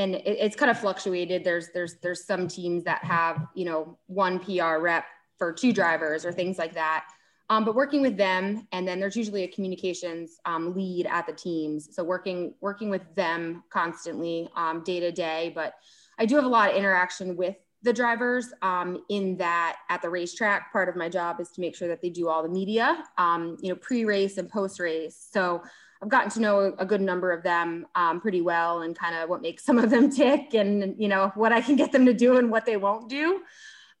and 0.00 0.14
it, 0.14 0.24
it's 0.24 0.56
kind 0.56 0.70
of 0.70 0.78
fluctuated. 0.78 1.44
There's 1.44 1.68
there's 1.72 1.96
there's 2.02 2.24
some 2.24 2.48
teams 2.48 2.84
that 2.84 3.04
have 3.04 3.46
you 3.54 3.64
know 3.66 3.98
one 4.06 4.38
PR 4.38 4.78
rep 4.78 5.04
for 5.38 5.52
two 5.52 5.72
drivers 5.72 6.24
or 6.24 6.32
things 6.32 6.58
like 6.58 6.74
that. 6.74 7.06
Um, 7.50 7.64
but 7.64 7.74
working 7.74 8.00
with 8.00 8.16
them, 8.16 8.66
and 8.72 8.86
then 8.86 9.00
there's 9.00 9.16
usually 9.16 9.42
a 9.42 9.48
communications 9.48 10.38
um, 10.44 10.74
lead 10.74 11.06
at 11.06 11.26
the 11.26 11.32
teams. 11.32 11.94
So 11.94 12.02
working 12.02 12.54
working 12.60 12.88
with 12.88 13.02
them 13.14 13.62
constantly, 13.70 14.48
um, 14.56 14.82
day 14.84 15.00
to 15.00 15.12
day. 15.12 15.52
But 15.54 15.74
I 16.18 16.26
do 16.26 16.36
have 16.36 16.44
a 16.44 16.48
lot 16.48 16.70
of 16.70 16.76
interaction 16.76 17.36
with 17.36 17.56
the 17.82 17.92
drivers 17.92 18.52
um, 18.62 19.02
in 19.08 19.36
that 19.38 19.78
at 19.88 20.00
the 20.00 20.08
racetrack. 20.08 20.72
Part 20.72 20.88
of 20.88 20.96
my 20.96 21.08
job 21.08 21.40
is 21.40 21.50
to 21.50 21.60
make 21.60 21.74
sure 21.74 21.88
that 21.88 22.00
they 22.00 22.10
do 22.10 22.28
all 22.28 22.42
the 22.42 22.48
media, 22.48 23.04
um, 23.18 23.56
you 23.60 23.70
know, 23.70 23.76
pre-race 23.76 24.36
and 24.38 24.48
post-race. 24.48 25.28
So 25.32 25.62
I've 26.02 26.08
gotten 26.08 26.30
to 26.30 26.40
know 26.40 26.74
a 26.78 26.86
good 26.86 27.00
number 27.00 27.30
of 27.30 27.42
them 27.42 27.86
um, 27.94 28.20
pretty 28.20 28.40
well 28.40 28.82
and 28.82 28.96
kind 28.96 29.14
of 29.14 29.28
what 29.28 29.42
makes 29.42 29.64
some 29.64 29.78
of 29.78 29.90
them 29.90 30.10
tick 30.16 30.54
and, 30.54 30.94
you 30.98 31.08
know, 31.08 31.30
what 31.34 31.52
I 31.52 31.60
can 31.60 31.76
get 31.76 31.92
them 31.92 32.06
to 32.06 32.14
do 32.14 32.38
and 32.38 32.50
what 32.50 32.64
they 32.64 32.76
won't 32.76 33.08
do. 33.08 33.42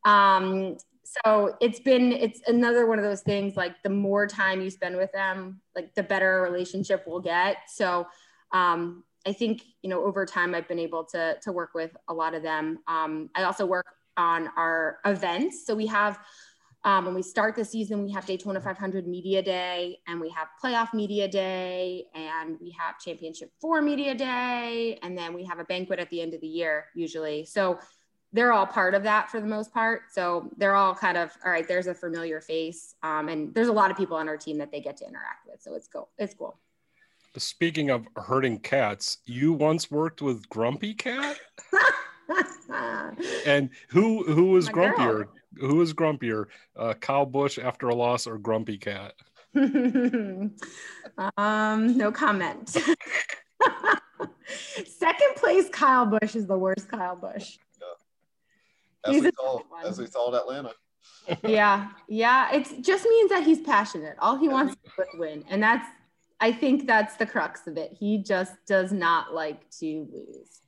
Um, 0.04 0.78
so 1.04 1.56
it's 1.60 1.80
been, 1.80 2.12
it's 2.12 2.40
another 2.46 2.86
one 2.86 2.98
of 2.98 3.04
those 3.04 3.20
things 3.22 3.56
like 3.56 3.82
the 3.82 3.90
more 3.90 4.26
time 4.26 4.62
you 4.62 4.70
spend 4.70 4.96
with 4.96 5.12
them, 5.12 5.60
like 5.74 5.94
the 5.94 6.02
better 6.02 6.40
relationship 6.40 7.04
we'll 7.06 7.20
get. 7.20 7.58
So 7.68 8.06
um, 8.52 9.04
I 9.26 9.32
think, 9.32 9.62
you 9.82 9.90
know, 9.90 10.02
over 10.04 10.24
time 10.24 10.54
I've 10.54 10.68
been 10.68 10.78
able 10.78 11.04
to, 11.06 11.36
to 11.42 11.52
work 11.52 11.74
with 11.74 11.94
a 12.08 12.14
lot 12.14 12.34
of 12.34 12.42
them. 12.42 12.78
Um, 12.86 13.28
I 13.34 13.42
also 13.42 13.66
work 13.66 13.86
on 14.16 14.48
our 14.56 14.98
events. 15.04 15.66
So 15.66 15.74
we 15.74 15.86
have 15.88 16.18
um, 16.84 17.04
when 17.04 17.14
we 17.14 17.22
start 17.22 17.56
the 17.56 17.64
season, 17.64 18.02
we 18.02 18.10
have 18.12 18.24
Daytona 18.24 18.60
500 18.60 19.06
Media 19.06 19.42
Day, 19.42 19.98
and 20.06 20.18
we 20.18 20.30
have 20.30 20.48
Playoff 20.62 20.94
Media 20.94 21.28
Day, 21.28 22.06
and 22.14 22.56
we 22.60 22.70
have 22.70 22.98
Championship 22.98 23.52
Four 23.60 23.82
Media 23.82 24.14
Day, 24.14 24.98
and 25.02 25.16
then 25.16 25.34
we 25.34 25.44
have 25.44 25.58
a 25.58 25.64
banquet 25.64 25.98
at 25.98 26.08
the 26.08 26.22
end 26.22 26.32
of 26.32 26.40
the 26.40 26.46
year, 26.46 26.86
usually. 26.94 27.44
So 27.44 27.78
they're 28.32 28.52
all 28.52 28.66
part 28.66 28.94
of 28.94 29.02
that 29.02 29.28
for 29.28 29.40
the 29.40 29.46
most 29.46 29.74
part. 29.74 30.02
So 30.12 30.50
they're 30.56 30.74
all 30.74 30.94
kind 30.94 31.18
of 31.18 31.36
all 31.44 31.50
right. 31.50 31.68
There's 31.68 31.86
a 31.86 31.94
familiar 31.94 32.40
face, 32.40 32.94
um, 33.02 33.28
and 33.28 33.52
there's 33.54 33.68
a 33.68 33.72
lot 33.72 33.90
of 33.90 33.96
people 33.96 34.16
on 34.16 34.28
our 34.28 34.38
team 34.38 34.56
that 34.58 34.72
they 34.72 34.80
get 34.80 34.96
to 34.98 35.04
interact 35.06 35.46
with. 35.46 35.60
So 35.60 35.74
it's 35.74 35.88
cool. 35.88 36.08
It's 36.16 36.34
cool. 36.34 36.58
Speaking 37.36 37.90
of 37.90 38.06
herding 38.16 38.58
cats, 38.58 39.18
you 39.26 39.52
once 39.52 39.90
worked 39.90 40.22
with 40.22 40.48
Grumpy 40.48 40.94
Cat, 40.94 41.38
and 43.46 43.68
who 43.88 44.24
who 44.24 44.46
was 44.46 44.68
grumpier? 44.68 45.28
Who 45.58 45.80
is 45.82 45.94
grumpier, 45.94 46.46
uh, 46.76 46.94
Kyle 46.94 47.26
Busch 47.26 47.58
after 47.58 47.88
a 47.88 47.94
loss 47.94 48.26
or 48.26 48.38
Grumpy 48.38 48.78
Cat? 48.78 49.14
um, 49.56 50.52
no 51.96 52.12
comment. 52.12 52.68
Second 54.86 55.36
place, 55.36 55.68
Kyle 55.70 56.06
Busch 56.06 56.36
is 56.36 56.46
the 56.46 56.58
worst 56.58 56.88
Kyle 56.88 57.16
Busch. 57.16 57.58
Yeah. 57.80 59.16
As, 59.16 59.22
we 59.22 59.30
saw, 59.36 59.60
as 59.84 59.98
we 59.98 60.06
saw 60.06 60.34
at 60.34 60.40
Atlanta. 60.42 60.72
yeah, 61.44 61.88
yeah. 62.08 62.52
It 62.54 62.82
just 62.82 63.04
means 63.04 63.30
that 63.30 63.42
he's 63.44 63.60
passionate. 63.60 64.16
All 64.18 64.36
he 64.36 64.48
wants 64.48 64.74
is 64.74 65.06
win, 65.18 65.44
and 65.48 65.62
that's. 65.62 65.86
I 66.42 66.52
think 66.52 66.86
that's 66.86 67.16
the 67.16 67.26
crux 67.26 67.66
of 67.66 67.76
it. 67.76 67.94
He 67.98 68.22
just 68.22 68.54
does 68.66 68.92
not 68.92 69.34
like 69.34 69.68
to 69.78 70.08
lose. 70.10 70.62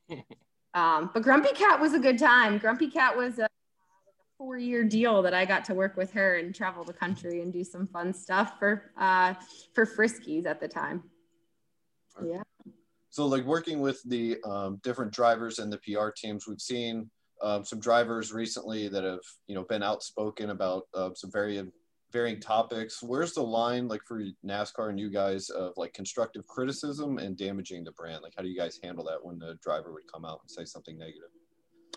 Um, 0.74 1.10
but 1.14 1.22
Grumpy 1.22 1.52
Cat 1.54 1.80
was 1.80 1.94
a 1.94 1.98
good 1.98 2.18
time. 2.18 2.58
Grumpy 2.58 2.90
Cat 2.90 3.16
was 3.16 3.38
a 3.38 3.48
four 4.42 4.58
year 4.58 4.82
deal 4.82 5.22
that 5.22 5.34
I 5.34 5.44
got 5.44 5.64
to 5.66 5.74
work 5.74 5.96
with 5.96 6.12
her 6.14 6.34
and 6.34 6.52
travel 6.52 6.82
the 6.82 6.92
country 6.92 7.42
and 7.42 7.52
do 7.52 7.62
some 7.62 7.86
fun 7.86 8.12
stuff 8.12 8.58
for 8.58 8.90
uh, 8.98 9.34
for 9.72 9.86
Friskies 9.86 10.46
at 10.46 10.58
the 10.58 10.66
time. 10.66 11.04
Yeah. 12.24 12.42
So, 13.10 13.26
like 13.26 13.44
working 13.44 13.80
with 13.80 14.02
the 14.04 14.38
um, 14.44 14.80
different 14.82 15.12
drivers 15.12 15.60
and 15.60 15.72
the 15.72 15.78
PR 15.78 16.08
teams, 16.16 16.48
we've 16.48 16.60
seen 16.60 17.08
um, 17.40 17.64
some 17.64 17.78
drivers 17.78 18.32
recently 18.32 18.88
that 18.88 19.04
have 19.04 19.20
you 19.46 19.54
know 19.54 19.62
been 19.62 19.82
outspoken 19.82 20.50
about 20.50 20.88
uh, 20.92 21.10
some 21.14 21.30
very 21.30 21.62
varying 22.12 22.40
topics. 22.40 23.00
Where's 23.00 23.34
the 23.34 23.42
line, 23.42 23.86
like 23.86 24.00
for 24.08 24.24
NASCAR 24.44 24.90
and 24.90 24.98
you 24.98 25.08
guys, 25.08 25.50
of 25.50 25.74
like 25.76 25.94
constructive 25.94 26.48
criticism 26.48 27.18
and 27.18 27.36
damaging 27.36 27.84
the 27.84 27.92
brand? 27.92 28.24
Like, 28.24 28.32
how 28.36 28.42
do 28.42 28.48
you 28.48 28.58
guys 28.58 28.80
handle 28.82 29.04
that 29.04 29.24
when 29.24 29.38
the 29.38 29.56
driver 29.62 29.92
would 29.92 30.10
come 30.12 30.24
out 30.24 30.40
and 30.42 30.50
say 30.50 30.64
something 30.64 30.98
negative? 30.98 31.30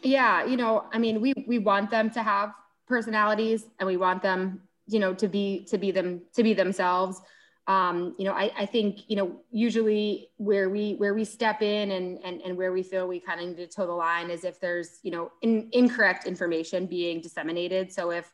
Yeah 0.04 0.46
you 0.46 0.58
know 0.58 0.86
i 0.94 0.98
mean 0.98 1.22
we 1.22 1.34
we 1.48 1.58
want 1.60 1.90
them 1.90 2.10
to 2.10 2.22
have 2.22 2.54
personalities 2.88 3.66
and 3.80 3.88
we 3.88 3.98
want 3.98 4.22
them 4.22 4.62
you 4.88 5.00
know 5.00 5.14
to 5.14 5.28
be 5.28 5.66
to 5.70 5.78
be 5.78 5.92
them 5.92 6.22
to 6.34 6.44
be 6.44 6.54
themselves. 6.54 7.22
Um, 7.68 8.16
you 8.20 8.25
know 8.25 8.34
I, 8.34 8.52
I 8.56 8.66
think 8.68 9.10
you 9.10 9.16
know 9.16 9.42
usually 9.52 10.30
where 10.38 10.70
we 10.70 10.94
where 10.94 11.16
we 11.16 11.25
step 11.25 11.62
in 11.62 11.92
and 11.92 12.20
and, 12.24 12.42
and 12.42 12.56
where 12.58 12.72
we 12.72 12.84
feel 12.84 13.08
we 13.08 13.20
kind 13.20 13.42
of 13.42 13.48
need 13.48 13.58
to 13.58 13.68
toe 13.68 13.88
the 13.88 13.94
line 13.94 14.30
is 14.30 14.44
if 14.44 14.60
there's 14.60 15.00
you 15.02 15.12
know 15.12 15.32
in, 15.42 15.70
incorrect 15.72 16.28
information 16.28 16.86
being 16.86 17.22
disseminated. 17.22 17.92
So 17.92 18.12
if 18.12 18.32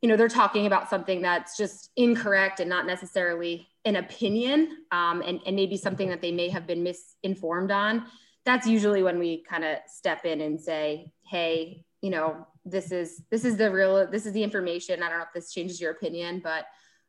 you 0.00 0.08
know 0.08 0.16
they're 0.16 0.28
talking 0.28 0.66
about 0.66 0.88
something 0.88 1.22
that's 1.22 1.56
just 1.56 1.90
incorrect 1.96 2.60
and 2.60 2.70
not 2.70 2.86
necessarily 2.86 3.66
an 3.84 3.96
opinion 3.96 4.78
um, 4.90 5.22
and, 5.22 5.40
and 5.46 5.54
maybe 5.54 5.76
something 5.76 6.08
that 6.08 6.20
they 6.20 6.32
may 6.32 6.48
have 6.48 6.66
been 6.66 6.82
misinformed 6.82 7.70
on 7.70 8.04
that's 8.46 8.66
usually 8.66 9.02
when 9.02 9.18
we 9.18 9.42
kind 9.42 9.64
of 9.64 9.78
step 9.88 10.24
in 10.24 10.40
and 10.40 10.58
say, 10.58 11.12
hey, 11.28 11.84
you 12.00 12.10
know, 12.10 12.46
this 12.64 12.92
is 12.92 13.22
this 13.30 13.44
is 13.44 13.56
the 13.56 13.70
real 13.70 14.08
this 14.10 14.24
is 14.24 14.32
the 14.32 14.42
information. 14.42 15.02
I 15.02 15.08
don't 15.08 15.18
know 15.18 15.24
if 15.24 15.34
this 15.34 15.52
changes 15.52 15.80
your 15.80 15.90
opinion, 15.90 16.40
but 16.42 16.64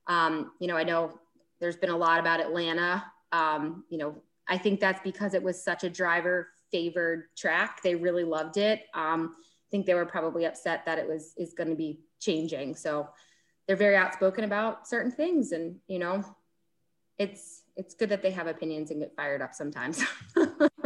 um, 0.08 0.52
you 0.60 0.68
know, 0.68 0.76
I 0.76 0.84
know 0.84 1.20
there's 1.60 1.78
been 1.78 1.92
a 1.92 1.98
lot 1.98 2.20
about 2.20 2.40
Atlanta. 2.40 3.06
Um, 3.32 3.86
you 3.90 3.98
know, 3.98 4.16
I 4.48 4.58
think 4.58 4.80
that's 4.80 5.02
because 5.02 5.34
it 5.34 5.44
was 5.44 5.64
such 5.64 5.84
a 5.84 5.90
driver 5.90 6.50
favored 6.72 7.26
track. 7.38 7.82
They 7.84 7.96
really 7.96 8.24
loved 8.24 8.58
it. 8.58 8.82
Um, 8.94 9.36
I 9.40 9.68
think 9.70 9.86
they 9.86 9.94
were 9.94 10.06
probably 10.06 10.46
upset 10.46 10.86
that 10.86 10.98
it 10.98 11.08
was 11.08 11.34
is 11.38 11.54
going 11.54 11.70
to 11.70 11.76
be 11.76 12.00
changing. 12.20 12.76
So 12.76 13.10
they're 13.68 13.76
very 13.76 13.96
outspoken 13.96 14.44
about 14.44 14.88
certain 14.88 15.12
things, 15.12 15.52
and 15.52 15.76
you 15.88 16.00
know, 16.00 16.24
it's 17.20 17.62
it's 17.76 17.94
good 17.94 18.10
that 18.10 18.24
they 18.24 18.32
have 18.32 18.48
opinions 18.48 18.90
and 18.90 19.02
get 19.02 19.16
fired 19.16 19.42
up 19.42 19.54
sometimes. 19.54 20.04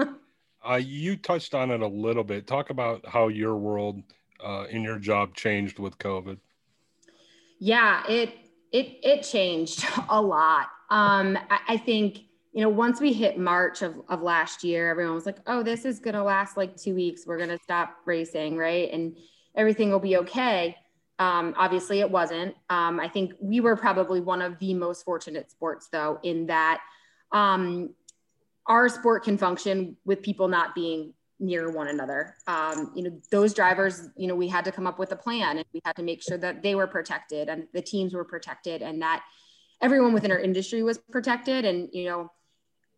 Uh, 0.67 0.75
you 0.75 1.17
touched 1.17 1.53
on 1.53 1.71
it 1.71 1.81
a 1.81 1.87
little 1.87 2.23
bit. 2.23 2.45
Talk 2.45 2.69
about 2.69 3.05
how 3.07 3.29
your 3.29 3.55
world 3.55 4.01
uh, 4.43 4.65
in 4.69 4.83
your 4.83 4.99
job 4.99 5.35
changed 5.35 5.79
with 5.79 5.97
COVID. 5.97 6.37
Yeah, 7.59 8.03
it 8.07 8.33
it 8.71 8.99
it 9.03 9.23
changed 9.23 9.85
a 10.09 10.21
lot. 10.21 10.67
Um, 10.89 11.37
I, 11.49 11.59
I 11.69 11.77
think 11.77 12.19
you 12.53 12.61
know 12.61 12.69
once 12.69 12.99
we 12.99 13.13
hit 13.13 13.37
March 13.37 13.81
of 13.81 14.01
of 14.09 14.21
last 14.21 14.63
year, 14.63 14.89
everyone 14.89 15.15
was 15.15 15.25
like, 15.25 15.39
"Oh, 15.47 15.63
this 15.63 15.85
is 15.85 15.99
gonna 15.99 16.23
last 16.23 16.57
like 16.57 16.77
two 16.77 16.95
weeks. 16.95 17.25
We're 17.25 17.39
gonna 17.39 17.59
stop 17.63 17.97
racing, 18.05 18.57
right? 18.57 18.91
And 18.91 19.17
everything 19.55 19.89
will 19.89 19.99
be 19.99 20.17
okay." 20.17 20.75
Um, 21.17 21.53
obviously, 21.55 21.99
it 21.99 22.09
wasn't. 22.09 22.55
Um, 22.71 22.99
I 22.99 23.07
think 23.07 23.33
we 23.39 23.59
were 23.59 23.75
probably 23.75 24.21
one 24.21 24.41
of 24.41 24.57
the 24.57 24.73
most 24.73 25.05
fortunate 25.05 25.51
sports, 25.51 25.87
though, 25.91 26.19
in 26.23 26.47
that 26.47 26.81
um, 27.31 27.93
our 28.71 28.87
sport 28.87 29.25
can 29.25 29.37
function 29.37 29.97
with 30.05 30.21
people 30.21 30.47
not 30.47 30.73
being 30.73 31.13
near 31.41 31.69
one 31.69 31.89
another. 31.89 32.35
Um, 32.47 32.93
you 32.95 33.03
know, 33.03 33.19
those 33.29 33.53
drivers, 33.53 34.07
you 34.15 34.27
know, 34.27 34.35
we 34.35 34.47
had 34.47 34.63
to 34.63 34.71
come 34.71 34.87
up 34.87 34.97
with 34.97 35.11
a 35.11 35.15
plan 35.17 35.57
and 35.57 35.65
we 35.73 35.81
had 35.83 35.97
to 35.97 36.03
make 36.03 36.23
sure 36.23 36.37
that 36.37 36.63
they 36.63 36.73
were 36.73 36.87
protected 36.87 37.49
and 37.49 37.67
the 37.73 37.81
teams 37.81 38.13
were 38.13 38.23
protected 38.23 38.81
and 38.81 39.01
that 39.01 39.23
everyone 39.81 40.13
within 40.13 40.31
our 40.31 40.39
industry 40.39 40.83
was 40.83 40.97
protected. 40.97 41.65
And, 41.65 41.89
you 41.91 42.05
know, 42.05 42.31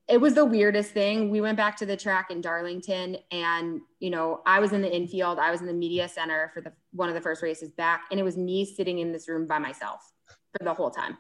it 0.08 0.22
was 0.22 0.36
the 0.36 0.46
weirdest 0.46 0.92
thing. 0.92 1.32
We 1.32 1.42
went 1.42 1.58
back 1.58 1.78
to 1.78 1.88
the 1.88 1.98
track 1.98 2.30
in 2.30 2.40
Darlington 2.40 3.18
and, 3.32 3.82
you 4.00 4.12
know, 4.12 4.42
I 4.46 4.60
was 4.60 4.74
in 4.74 4.84
the 4.84 4.96
infield, 4.96 5.40
I 5.40 5.50
was 5.50 5.62
in 5.62 5.66
the 5.66 5.74
media 5.74 6.08
center 6.08 6.52
for 6.54 6.62
the 6.62 6.74
one 6.92 7.10
of 7.10 7.16
the 7.16 7.22
first 7.22 7.42
races 7.42 7.72
back 7.72 8.04
and 8.12 8.20
it 8.20 8.24
was 8.24 8.38
me 8.38 8.64
sitting 8.64 9.00
in 9.00 9.12
this 9.12 9.28
room 9.28 9.48
by 9.48 9.58
myself 9.58 10.02
for 10.28 10.64
the 10.64 10.74
whole 10.76 10.92
time. 10.92 11.18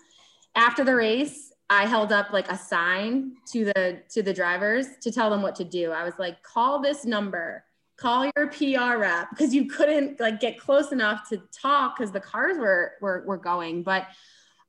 After 0.53 0.83
the 0.83 0.93
race, 0.93 1.52
I 1.74 1.88
held 1.88 2.12
up 2.12 2.32
like 2.32 2.51
a 2.51 2.58
sign 2.58 3.34
to 3.48 3.65
the 3.65 4.01
to 4.10 4.22
the 4.22 4.34
drivers 4.34 4.86
to 5.01 5.12
tell 5.12 5.30
them 5.30 5.42
what 5.42 5.56
to 5.56 5.63
do. 5.63 5.92
I 5.92 6.03
was 6.03 6.13
like, 6.20 6.44
call 6.44 6.80
this 6.80 7.03
number, 7.03 7.65
call 7.98 8.30
your 8.36 8.48
PR 8.48 9.00
rep 9.00 9.30
because 9.32 9.56
you 9.56 9.65
couldn't 9.65 10.20
like 10.20 10.39
get 10.39 10.60
close 10.60 10.92
enough 10.92 11.27
to 11.30 11.42
talk 11.51 11.98
because 11.98 12.12
the 12.12 12.20
cars 12.20 12.58
were 12.58 12.94
were 13.01 13.24
were 13.25 13.38
going. 13.38 13.82
But 13.82 14.08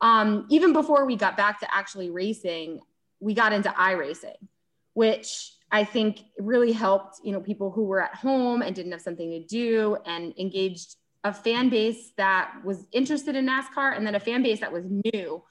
um, 0.00 0.46
even 0.48 0.72
before 0.72 1.04
we 1.04 1.16
got 1.16 1.36
back 1.36 1.60
to 1.60 1.74
actually 1.74 2.10
racing, 2.10 2.80
we 3.20 3.34
got 3.34 3.52
into 3.52 3.68
iRacing, 3.68 4.36
which 4.94 5.52
I 5.70 5.84
think 5.84 6.20
really 6.38 6.72
helped, 6.72 7.20
you 7.22 7.32
know, 7.32 7.40
people 7.40 7.70
who 7.70 7.84
were 7.84 8.02
at 8.02 8.14
home 8.14 8.62
and 8.62 8.74
didn't 8.74 8.92
have 8.92 9.02
something 9.02 9.30
to 9.30 9.44
do 9.44 9.98
and 10.06 10.32
engaged 10.38 10.96
a 11.22 11.32
fan 11.32 11.68
base 11.68 12.12
that 12.16 12.54
was 12.64 12.86
interested 12.92 13.34
in 13.36 13.46
NASCAR 13.46 13.96
and 13.96 14.06
then 14.06 14.14
a 14.14 14.20
fan 14.20 14.42
base 14.42 14.60
that 14.60 14.72
was 14.72 14.84
new 15.14 15.42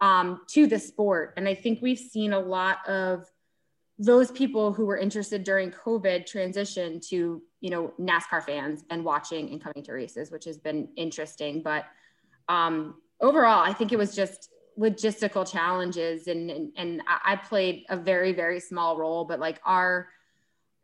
um, 0.00 0.40
to 0.48 0.66
the 0.66 0.78
sport. 0.78 1.34
And 1.36 1.48
I 1.48 1.54
think 1.54 1.80
we've 1.82 1.98
seen 1.98 2.32
a 2.32 2.40
lot 2.40 2.86
of 2.88 3.26
those 3.98 4.30
people 4.30 4.72
who 4.72 4.86
were 4.86 4.96
interested 4.96 5.44
during 5.44 5.70
COVID 5.70 6.24
transition 6.24 7.00
to, 7.10 7.42
you 7.60 7.70
know, 7.70 7.92
NASCAR 8.00 8.42
fans 8.42 8.82
and 8.88 9.04
watching 9.04 9.50
and 9.50 9.62
coming 9.62 9.84
to 9.84 9.92
races, 9.92 10.30
which 10.30 10.46
has 10.46 10.56
been 10.56 10.88
interesting. 10.96 11.62
But 11.62 11.84
um, 12.48 12.94
overall, 13.20 13.62
I 13.62 13.74
think 13.74 13.92
it 13.92 13.98
was 13.98 14.14
just 14.16 14.50
logistical 14.78 15.50
challenges 15.50 16.28
and, 16.28 16.50
and, 16.50 16.72
and 16.76 17.02
I 17.06 17.36
played 17.36 17.84
a 17.90 17.96
very, 17.96 18.32
very 18.32 18.60
small 18.60 18.96
role, 18.96 19.26
but 19.26 19.38
like 19.38 19.60
our, 19.66 20.08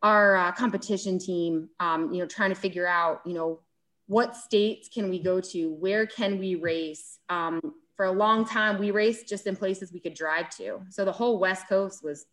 our 0.03 0.35
uh, 0.37 0.51
competition 0.51 1.17
team, 1.17 1.69
um, 1.79 2.13
you 2.13 2.19
know, 2.19 2.27
trying 2.27 2.49
to 2.49 2.55
figure 2.55 2.85
out, 2.85 3.21
you 3.25 3.33
know, 3.33 3.61
what 4.05 4.35
states 4.35 4.89
can 4.93 5.09
we 5.09 5.17
go 5.17 5.41
to? 5.41 5.73
Where 5.73 6.05
can 6.05 6.37
we 6.37 6.53
race? 6.53 7.17
Um, 7.29 7.73
for 7.97 8.05
a 8.05 8.11
long 8.11 8.45
time, 8.45 8.77
we 8.77 8.91
raced 8.91 9.27
just 9.27 9.47
in 9.47 9.55
places 9.55 9.91
we 9.91 9.99
could 9.99 10.13
drive 10.13 10.51
to. 10.51 10.81
So 10.89 11.03
the 11.03 11.11
whole 11.11 11.39
West 11.39 11.67
Coast 11.67 12.03
was 12.03 12.27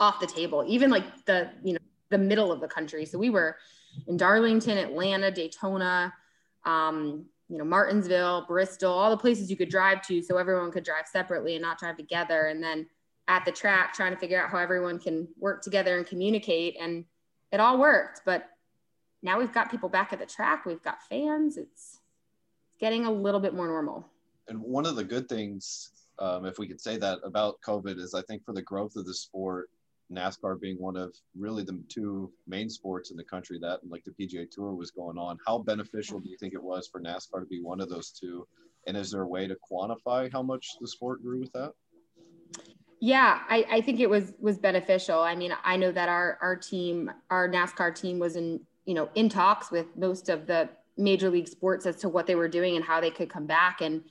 off 0.00 0.18
the 0.18 0.26
table, 0.26 0.64
even 0.66 0.90
like 0.90 1.04
the, 1.26 1.50
you 1.62 1.74
know, 1.74 1.78
the 2.08 2.16
middle 2.16 2.50
of 2.50 2.60
the 2.60 2.66
country. 2.66 3.04
So 3.04 3.18
we 3.18 3.28
were 3.28 3.56
in 4.06 4.16
Darlington, 4.16 4.78
Atlanta, 4.78 5.30
Daytona, 5.30 6.12
um, 6.64 7.26
you 7.50 7.58
know, 7.58 7.64
Martinsville, 7.64 8.46
Bristol, 8.48 8.90
all 8.90 9.10
the 9.10 9.16
places 9.16 9.50
you 9.50 9.58
could 9.58 9.68
drive 9.68 10.00
to 10.06 10.22
so 10.22 10.38
everyone 10.38 10.72
could 10.72 10.84
drive 10.84 11.06
separately 11.06 11.54
and 11.54 11.62
not 11.62 11.78
drive 11.78 11.98
together. 11.98 12.46
And 12.46 12.62
then 12.62 12.86
at 13.28 13.44
the 13.44 13.52
track, 13.52 13.92
trying 13.92 14.12
to 14.12 14.18
figure 14.18 14.42
out 14.42 14.50
how 14.50 14.56
everyone 14.56 14.98
can 14.98 15.28
work 15.38 15.62
together 15.62 15.98
and 15.98 16.06
communicate. 16.06 16.76
And 16.80 17.04
it 17.52 17.60
all 17.60 17.78
worked. 17.78 18.22
But 18.24 18.48
now 19.22 19.38
we've 19.38 19.52
got 19.52 19.70
people 19.70 19.90
back 19.90 20.14
at 20.14 20.18
the 20.18 20.26
track, 20.26 20.64
we've 20.64 20.82
got 20.82 21.02
fans. 21.02 21.58
It's, 21.58 21.98
it's 22.72 22.78
getting 22.80 23.04
a 23.04 23.12
little 23.12 23.38
bit 23.40 23.54
more 23.54 23.66
normal 23.66 24.08
and 24.48 24.60
one 24.60 24.86
of 24.86 24.96
the 24.96 25.04
good 25.04 25.28
things, 25.28 25.90
um, 26.18 26.44
if 26.44 26.58
we 26.58 26.66
could 26.66 26.80
say 26.80 26.96
that 26.98 27.18
about 27.24 27.60
COVID, 27.66 27.98
is 27.98 28.14
I 28.14 28.22
think 28.22 28.44
for 28.44 28.52
the 28.52 28.62
growth 28.62 28.96
of 28.96 29.06
the 29.06 29.14
sport, 29.14 29.70
NASCAR 30.12 30.60
being 30.60 30.78
one 30.78 30.96
of 30.96 31.14
really 31.36 31.62
the 31.62 31.82
two 31.88 32.30
main 32.46 32.68
sports 32.68 33.10
in 33.10 33.16
the 33.16 33.24
country 33.24 33.58
that 33.60 33.80
like 33.88 34.04
the 34.04 34.10
PGA 34.10 34.46
Tour 34.50 34.74
was 34.74 34.90
going 34.90 35.16
on. 35.16 35.38
How 35.46 35.58
beneficial 35.58 36.20
do 36.20 36.28
you 36.28 36.36
think 36.36 36.54
it 36.54 36.62
was 36.62 36.88
for 36.88 37.00
NASCAR 37.00 37.40
to 37.40 37.46
be 37.46 37.62
one 37.62 37.80
of 37.80 37.88
those 37.88 38.10
two? 38.10 38.46
And 38.86 38.96
is 38.96 39.10
there 39.10 39.22
a 39.22 39.26
way 39.26 39.46
to 39.46 39.56
quantify 39.70 40.30
how 40.30 40.42
much 40.42 40.76
the 40.80 40.88
sport 40.88 41.22
grew 41.22 41.40
with 41.40 41.52
that? 41.52 41.72
Yeah, 43.00 43.40
I, 43.48 43.64
I 43.70 43.80
think 43.80 44.00
it 44.00 44.08
was 44.08 44.32
was 44.38 44.58
beneficial. 44.58 45.20
I 45.20 45.34
mean, 45.34 45.52
I 45.64 45.76
know 45.76 45.90
that 45.92 46.08
our 46.08 46.38
our 46.40 46.56
team, 46.56 47.10
our 47.30 47.48
NASCAR 47.48 47.94
team, 47.94 48.18
was 48.18 48.36
in 48.36 48.60
you 48.84 48.94
know 48.94 49.08
in 49.14 49.28
talks 49.28 49.70
with 49.70 49.86
most 49.96 50.28
of 50.28 50.46
the 50.46 50.68
major 50.96 51.30
league 51.30 51.48
sports 51.48 51.86
as 51.86 51.96
to 51.96 52.08
what 52.08 52.26
they 52.26 52.34
were 52.34 52.48
doing 52.48 52.76
and 52.76 52.84
how 52.84 53.00
they 53.00 53.10
could 53.10 53.30
come 53.30 53.46
back 53.46 53.80
and 53.80 54.02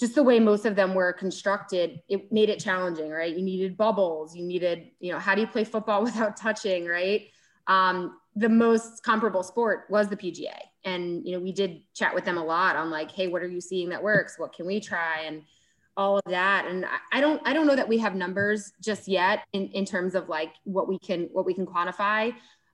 just 0.00 0.14
the 0.14 0.22
way 0.22 0.40
most 0.40 0.64
of 0.64 0.74
them 0.74 0.94
were 0.94 1.12
constructed, 1.12 2.00
it 2.08 2.32
made 2.32 2.48
it 2.48 2.58
challenging, 2.58 3.10
right? 3.10 3.36
You 3.36 3.42
needed 3.42 3.76
bubbles, 3.76 4.34
you 4.34 4.44
needed, 4.44 4.88
you 4.98 5.12
know, 5.12 5.18
how 5.18 5.34
do 5.34 5.42
you 5.42 5.46
play 5.46 5.64
football 5.64 6.02
without 6.08 6.36
touching, 6.36 6.86
right? 6.86 7.28
Um, 7.66 8.16
the 8.36 8.48
most 8.48 9.02
comparable 9.02 9.42
sport 9.42 9.84
was 9.90 10.08
the 10.08 10.16
PGA. 10.16 10.56
and 10.84 11.26
you 11.26 11.32
know 11.32 11.40
we 11.40 11.52
did 11.52 11.82
chat 11.94 12.14
with 12.14 12.24
them 12.24 12.38
a 12.38 12.44
lot 12.44 12.76
on 12.76 12.90
like 12.90 13.10
hey 13.10 13.26
what 13.26 13.42
are 13.42 13.48
you 13.48 13.60
seeing 13.60 13.88
that 13.90 14.02
works 14.02 14.38
what 14.38 14.54
can 14.54 14.66
we 14.66 14.80
try 14.80 15.22
and 15.26 15.42
all 15.96 16.16
of 16.16 16.24
that 16.26 16.66
and 16.66 16.86
I, 17.12 17.20
don't 17.20 17.42
i 17.46 17.52
don't 17.52 17.66
know 17.66 17.76
that 17.76 17.88
we 17.88 17.98
have 17.98 18.14
numbers 18.14 18.72
just 18.80 19.08
yet 19.08 19.40
in, 19.52 19.66
in 19.68 19.84
terms 19.84 20.14
of 20.14 20.28
like 20.28 20.52
what 20.64 20.88
we 20.88 20.98
can 20.98 21.28
what 21.32 21.44
we 21.44 21.52
can 21.52 21.66
quantify 21.66 22.32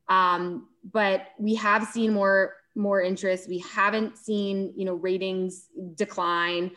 um, 0.08 0.68
but 0.92 1.28
we 1.38 1.56
have 1.56 1.84
seen 1.88 2.12
more 2.12 2.54
more 2.76 3.00
interest 3.00 3.48
we 3.48 3.58
haven't 3.58 4.18
seen 4.18 4.72
you 4.76 4.84
know 4.84 4.94
ratings 4.94 5.66
decline 5.94 6.70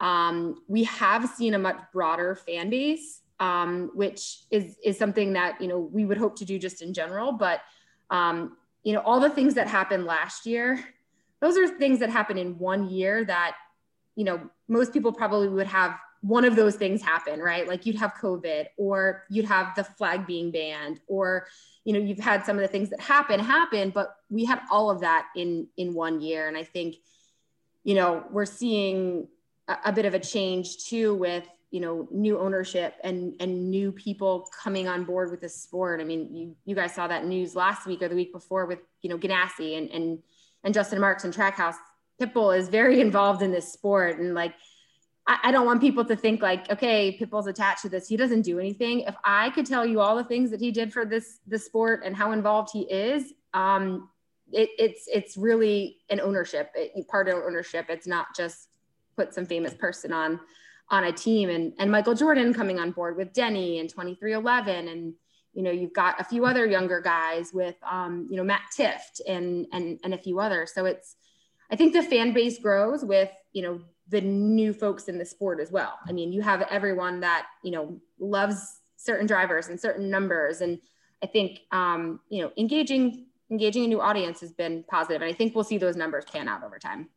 um, 0.00 0.62
we 0.68 0.84
have 0.84 1.28
seen 1.28 1.54
a 1.54 1.58
much 1.58 1.78
broader 1.92 2.34
fan 2.34 2.70
base 2.70 3.20
um, 3.38 3.90
which 3.94 4.40
is 4.50 4.76
is 4.84 4.98
something 4.98 5.34
that 5.34 5.60
you 5.60 5.68
know 5.68 5.78
we 5.78 6.04
would 6.04 6.18
hope 6.18 6.36
to 6.36 6.44
do 6.44 6.58
just 6.58 6.82
in 6.82 6.94
general 6.94 7.32
but 7.32 7.60
um, 8.10 8.56
you 8.82 8.92
know 8.92 9.00
all 9.00 9.20
the 9.20 9.30
things 9.30 9.54
that 9.54 9.68
happened 9.68 10.04
last 10.04 10.46
year 10.46 10.82
those 11.40 11.56
are 11.58 11.68
things 11.68 11.98
that 11.98 12.08
happen 12.08 12.38
in 12.38 12.58
one 12.58 12.88
year 12.88 13.24
that 13.24 13.56
you 14.16 14.24
know, 14.24 14.40
most 14.66 14.92
people 14.92 15.12
probably 15.12 15.48
would 15.48 15.66
have 15.68 15.96
one 16.22 16.44
of 16.44 16.56
those 16.56 16.74
things 16.74 17.02
happen, 17.02 17.38
right? 17.38 17.68
Like 17.68 17.86
you'd 17.86 17.96
have 17.96 18.14
COVID 18.14 18.66
or 18.78 19.24
you'd 19.28 19.44
have 19.44 19.76
the 19.76 19.84
flag 19.84 20.26
being 20.26 20.50
banned 20.50 21.00
or, 21.06 21.46
you 21.84 21.92
know, 21.92 22.00
you've 22.00 22.18
had 22.18 22.44
some 22.44 22.56
of 22.56 22.62
the 22.62 22.68
things 22.68 22.90
that 22.90 23.00
happen 23.00 23.38
happen, 23.38 23.90
but 23.90 24.16
we 24.28 24.44
had 24.44 24.60
all 24.72 24.90
of 24.90 25.00
that 25.00 25.26
in 25.36 25.68
in 25.76 25.94
one 25.94 26.20
year. 26.20 26.48
And 26.48 26.56
I 26.56 26.64
think, 26.64 26.96
you 27.84 27.94
know, 27.94 28.24
we're 28.30 28.46
seeing 28.46 29.28
a, 29.68 29.92
bit 29.92 30.04
of 30.04 30.14
a 30.14 30.18
change 30.18 30.84
too 30.84 31.14
with 31.14 31.44
you 31.70 31.80
know 31.80 32.08
new 32.10 32.38
ownership 32.38 32.94
and 33.02 33.34
and 33.40 33.70
new 33.70 33.90
people 33.90 34.48
coming 34.62 34.88
on 34.88 35.04
board 35.04 35.30
with 35.30 35.40
the 35.40 35.48
sport. 35.48 36.00
I 36.00 36.04
mean, 36.04 36.34
you 36.34 36.56
you 36.64 36.74
guys 36.74 36.94
saw 36.94 37.06
that 37.08 37.24
news 37.26 37.56
last 37.56 37.86
week 37.86 38.02
or 38.02 38.08
the 38.08 38.14
week 38.14 38.32
before 38.32 38.66
with 38.66 38.80
you 39.02 39.10
know 39.10 39.18
Ganassi 39.18 39.76
and 39.78 39.90
and 39.90 40.18
and 40.64 40.74
Justin 40.74 41.00
Marks 41.00 41.24
and 41.24 41.34
Trackhouse 41.34 41.76
Pitbull 42.20 42.56
is 42.56 42.68
very 42.68 43.00
involved 43.06 43.42
in 43.42 43.50
this 43.50 43.72
sport. 43.72 44.18
And 44.18 44.34
like, 44.34 44.54
I, 45.26 45.38
I 45.44 45.50
don't 45.52 45.66
want 45.66 45.80
people 45.80 46.04
to 46.04 46.16
think 46.16 46.42
like, 46.42 46.70
okay, 46.70 47.16
Pitbull's 47.18 47.46
attached 47.46 47.82
to 47.82 47.88
this. 47.88 48.08
He 48.08 48.16
doesn't 48.16 48.42
do 48.42 48.58
anything. 48.58 49.00
If 49.00 49.14
I 49.24 49.50
could 49.50 49.66
tell 49.66 49.84
you 49.84 50.00
all 50.00 50.16
the 50.16 50.24
things 50.24 50.50
that 50.50 50.60
he 50.60 50.70
did 50.70 50.92
for 50.92 51.04
this, 51.04 51.38
the 51.46 51.58
sport 51.58 52.02
and 52.04 52.16
how 52.16 52.32
involved 52.32 52.70
he 52.72 52.82
is, 52.82 53.32
um, 53.54 54.08
it, 54.52 54.70
it's, 54.78 55.08
it's 55.12 55.36
really 55.36 55.98
an 56.08 56.20
ownership, 56.20 56.70
it, 56.74 57.06
part 57.08 57.28
of 57.28 57.36
ownership. 57.36 57.86
It's 57.88 58.06
not 58.06 58.26
just 58.36 58.68
put 59.16 59.34
some 59.34 59.46
famous 59.46 59.74
person 59.74 60.12
on, 60.12 60.40
on 60.90 61.04
a 61.04 61.12
team 61.12 61.48
and, 61.50 61.72
and 61.78 61.90
Michael 61.90 62.14
Jordan 62.14 62.54
coming 62.54 62.78
on 62.78 62.92
board 62.92 63.16
with 63.16 63.32
Denny 63.32 63.78
and 63.78 63.88
2311 63.88 64.88
and, 64.88 65.14
you 65.52 65.62
know, 65.62 65.70
you've 65.70 65.94
got 65.94 66.20
a 66.20 66.24
few 66.24 66.44
other 66.44 66.66
younger 66.66 67.00
guys 67.00 67.52
with, 67.52 67.76
um, 67.90 68.28
you 68.30 68.36
know, 68.36 68.44
Matt 68.44 68.62
Tifft 68.76 69.20
and, 69.26 69.66
and, 69.72 69.98
and 70.04 70.14
a 70.14 70.18
few 70.18 70.38
others. 70.38 70.72
So 70.74 70.84
it's, 70.84 71.16
I 71.70 71.76
think 71.76 71.92
the 71.92 72.02
fan 72.02 72.32
base 72.32 72.58
grows 72.58 73.04
with, 73.04 73.30
you 73.52 73.62
know, 73.62 73.80
the 74.08 74.20
new 74.20 74.72
folks 74.72 75.08
in 75.08 75.18
the 75.18 75.24
sport 75.24 75.60
as 75.60 75.72
well. 75.72 75.98
I 76.06 76.12
mean, 76.12 76.32
you 76.32 76.42
have 76.42 76.62
everyone 76.70 77.20
that, 77.20 77.46
you 77.64 77.72
know, 77.72 78.00
loves 78.20 78.80
certain 78.96 79.26
drivers 79.26 79.68
and 79.68 79.80
certain 79.80 80.10
numbers. 80.10 80.60
And 80.60 80.78
I 81.22 81.26
think, 81.26 81.60
um, 81.72 82.20
you 82.28 82.42
know, 82.42 82.52
engaging, 82.56 83.26
engaging 83.50 83.84
a 83.84 83.88
new 83.88 84.00
audience 84.00 84.40
has 84.40 84.52
been 84.52 84.84
positive, 84.88 85.22
And 85.22 85.30
I 85.30 85.34
think 85.34 85.54
we'll 85.54 85.64
see 85.64 85.78
those 85.78 85.96
numbers 85.96 86.24
pan 86.24 86.48
out 86.48 86.62
over 86.62 86.78
time. 86.78 87.08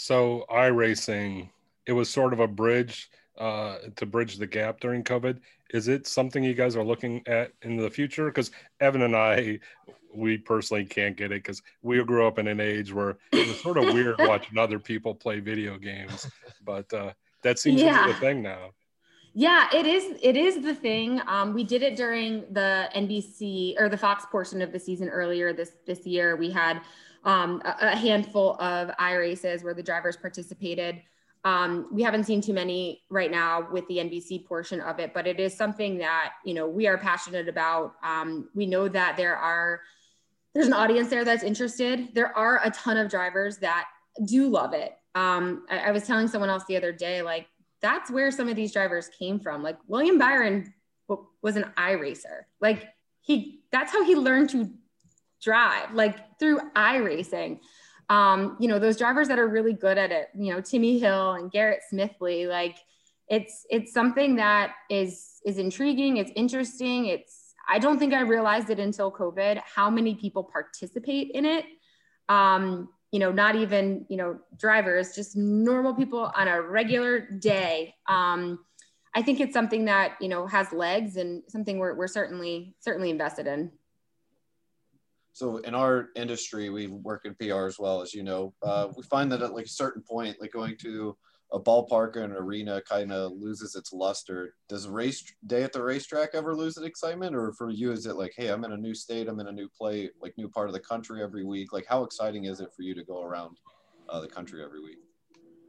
So 0.00 0.46
iRacing, 0.48 1.48
it 1.84 1.92
was 1.92 2.08
sort 2.08 2.32
of 2.32 2.38
a 2.38 2.46
bridge 2.46 3.10
uh, 3.36 3.78
to 3.96 4.06
bridge 4.06 4.36
the 4.36 4.46
gap 4.46 4.78
during 4.78 5.02
COVID. 5.02 5.40
Is 5.74 5.88
it 5.88 6.06
something 6.06 6.44
you 6.44 6.54
guys 6.54 6.76
are 6.76 6.84
looking 6.84 7.20
at 7.26 7.50
in 7.62 7.76
the 7.76 7.90
future? 7.90 8.26
Because 8.26 8.52
Evan 8.78 9.02
and 9.02 9.16
I, 9.16 9.58
we 10.14 10.38
personally 10.38 10.84
can't 10.84 11.16
get 11.16 11.32
it 11.32 11.42
because 11.42 11.62
we 11.82 12.00
grew 12.04 12.28
up 12.28 12.38
in 12.38 12.46
an 12.46 12.60
age 12.60 12.92
where 12.92 13.18
it 13.32 13.48
was 13.48 13.60
sort 13.60 13.76
of 13.76 13.92
weird 13.92 14.14
watching 14.20 14.56
other 14.56 14.78
people 14.78 15.16
play 15.16 15.40
video 15.40 15.76
games. 15.76 16.30
But 16.64 16.92
uh, 16.94 17.12
that 17.42 17.58
seems 17.58 17.82
yeah. 17.82 18.02
to 18.02 18.06
be 18.06 18.12
the 18.12 18.20
thing 18.20 18.40
now. 18.40 18.70
Yeah, 19.34 19.68
it 19.74 19.84
is. 19.84 20.16
It 20.22 20.36
is 20.36 20.62
the 20.62 20.76
thing. 20.76 21.20
Um, 21.26 21.52
we 21.54 21.64
did 21.64 21.82
it 21.82 21.96
during 21.96 22.44
the 22.52 22.88
NBC 22.94 23.74
or 23.80 23.88
the 23.88 23.98
Fox 23.98 24.26
portion 24.26 24.62
of 24.62 24.70
the 24.70 24.78
season 24.78 25.08
earlier 25.08 25.52
this 25.52 25.72
this 25.86 26.06
year. 26.06 26.36
We 26.36 26.50
had 26.50 26.82
um, 27.24 27.62
a, 27.64 27.96
handful 27.96 28.60
of 28.60 28.90
i 28.98 29.14
races 29.14 29.62
where 29.62 29.74
the 29.74 29.82
drivers 29.82 30.16
participated. 30.16 31.02
Um, 31.44 31.88
we 31.92 32.02
haven't 32.02 32.24
seen 32.24 32.40
too 32.40 32.52
many 32.52 33.02
right 33.10 33.30
now 33.30 33.68
with 33.70 33.86
the 33.88 33.98
NBC 33.98 34.44
portion 34.44 34.80
of 34.80 34.98
it, 34.98 35.14
but 35.14 35.26
it 35.26 35.38
is 35.38 35.56
something 35.56 35.98
that 35.98 36.32
you 36.44 36.54
know 36.54 36.66
we 36.68 36.86
are 36.86 36.98
passionate 36.98 37.48
about. 37.48 37.94
Um, 38.02 38.48
we 38.54 38.66
know 38.66 38.88
that 38.88 39.16
there 39.16 39.36
are 39.36 39.80
there's 40.54 40.66
an 40.66 40.72
audience 40.72 41.08
there 41.08 41.24
that's 41.24 41.44
interested. 41.44 42.14
There 42.14 42.36
are 42.36 42.60
a 42.64 42.70
ton 42.70 42.96
of 42.96 43.10
drivers 43.10 43.58
that 43.58 43.86
do 44.24 44.48
love 44.48 44.72
it. 44.72 44.96
Um, 45.14 45.64
I, 45.70 45.78
I 45.78 45.90
was 45.90 46.06
telling 46.06 46.28
someone 46.28 46.50
else 46.50 46.64
the 46.68 46.76
other 46.76 46.92
day, 46.92 47.22
like 47.22 47.46
that's 47.80 48.10
where 48.10 48.30
some 48.30 48.48
of 48.48 48.56
these 48.56 48.72
drivers 48.72 49.08
came 49.08 49.38
from. 49.38 49.62
Like 49.62 49.78
William 49.86 50.18
Byron 50.18 50.72
was 51.42 51.56
an 51.56 51.72
iRacer. 51.76 52.42
Like 52.60 52.88
he, 53.20 53.60
that's 53.70 53.92
how 53.92 54.04
he 54.04 54.16
learned 54.16 54.50
to 54.50 54.70
drive, 55.42 55.94
like 55.94 56.38
through 56.38 56.60
iRacing. 56.76 57.60
Um, 58.08 58.56
you 58.58 58.68
know, 58.68 58.78
those 58.78 58.96
drivers 58.96 59.28
that 59.28 59.38
are 59.38 59.48
really 59.48 59.74
good 59.74 59.98
at 59.98 60.10
it, 60.10 60.28
you 60.34 60.52
know, 60.52 60.60
Timmy 60.60 60.98
Hill 60.98 61.32
and 61.32 61.50
Garrett 61.50 61.80
Smithley, 61.92 62.48
like 62.48 62.78
it's, 63.28 63.66
it's 63.68 63.92
something 63.92 64.36
that 64.36 64.72
is, 64.88 65.40
is 65.44 65.58
intriguing. 65.58 66.16
It's 66.16 66.32
interesting. 66.34 67.06
It's, 67.06 67.54
I 67.68 67.78
don't 67.78 67.98
think 67.98 68.14
I 68.14 68.22
realized 68.22 68.70
it 68.70 68.78
until 68.78 69.12
COVID 69.12 69.60
how 69.62 69.90
many 69.90 70.14
people 70.14 70.42
participate 70.42 71.32
in 71.32 71.44
it. 71.44 71.66
Um, 72.30 72.88
you 73.12 73.18
know, 73.18 73.30
not 73.30 73.56
even, 73.56 74.06
you 74.08 74.16
know, 74.16 74.38
drivers, 74.56 75.14
just 75.14 75.36
normal 75.36 75.94
people 75.94 76.30
on 76.34 76.48
a 76.48 76.60
regular 76.60 77.20
day. 77.20 77.94
Um, 78.06 78.60
I 79.14 79.22
think 79.22 79.40
it's 79.40 79.52
something 79.54 79.86
that, 79.86 80.16
you 80.20 80.28
know, 80.28 80.46
has 80.46 80.72
legs 80.72 81.16
and 81.16 81.42
something 81.48 81.78
we're, 81.78 81.94
we're 81.94 82.06
certainly, 82.06 82.74
certainly 82.80 83.10
invested 83.10 83.46
in. 83.46 83.70
So 85.32 85.58
in 85.58 85.74
our 85.74 86.08
industry, 86.16 86.70
we 86.70 86.88
work 86.88 87.24
in 87.24 87.34
PR 87.34 87.66
as 87.66 87.78
well, 87.78 88.00
as 88.00 88.12
you 88.14 88.22
know, 88.22 88.54
uh, 88.62 88.88
we 88.96 89.02
find 89.04 89.30
that 89.32 89.42
at 89.42 89.54
like 89.54 89.66
a 89.66 89.68
certain 89.68 90.02
point, 90.02 90.40
like 90.40 90.52
going 90.52 90.76
to 90.78 91.16
a 91.52 91.60
ballpark 91.60 92.16
or 92.16 92.22
an 92.22 92.32
arena 92.32 92.82
kind 92.82 93.12
of 93.12 93.32
loses 93.32 93.74
its 93.74 93.92
luster. 93.92 94.54
Does 94.68 94.86
race 94.86 95.24
day 95.46 95.62
at 95.62 95.72
the 95.72 95.82
racetrack 95.82 96.30
ever 96.34 96.54
lose 96.54 96.76
its 96.76 96.86
excitement, 96.86 97.34
or 97.34 97.52
for 97.52 97.70
you 97.70 97.92
is 97.92 98.06
it 98.06 98.16
like, 98.16 98.32
hey, 98.36 98.48
I'm 98.48 98.64
in 98.64 98.72
a 98.72 98.76
new 98.76 98.94
state, 98.94 99.28
I'm 99.28 99.40
in 99.40 99.48
a 99.48 99.52
new 99.52 99.68
play, 99.68 100.10
like 100.20 100.36
new 100.36 100.48
part 100.48 100.68
of 100.68 100.74
the 100.74 100.80
country 100.80 101.22
every 101.22 101.44
week? 101.44 101.72
Like, 101.72 101.86
how 101.86 102.02
exciting 102.02 102.44
is 102.44 102.60
it 102.60 102.74
for 102.74 102.82
you 102.82 102.94
to 102.94 103.04
go 103.04 103.22
around 103.22 103.56
uh, 104.08 104.20
the 104.20 104.28
country 104.28 104.62
every 104.62 104.82
week? 104.82 104.98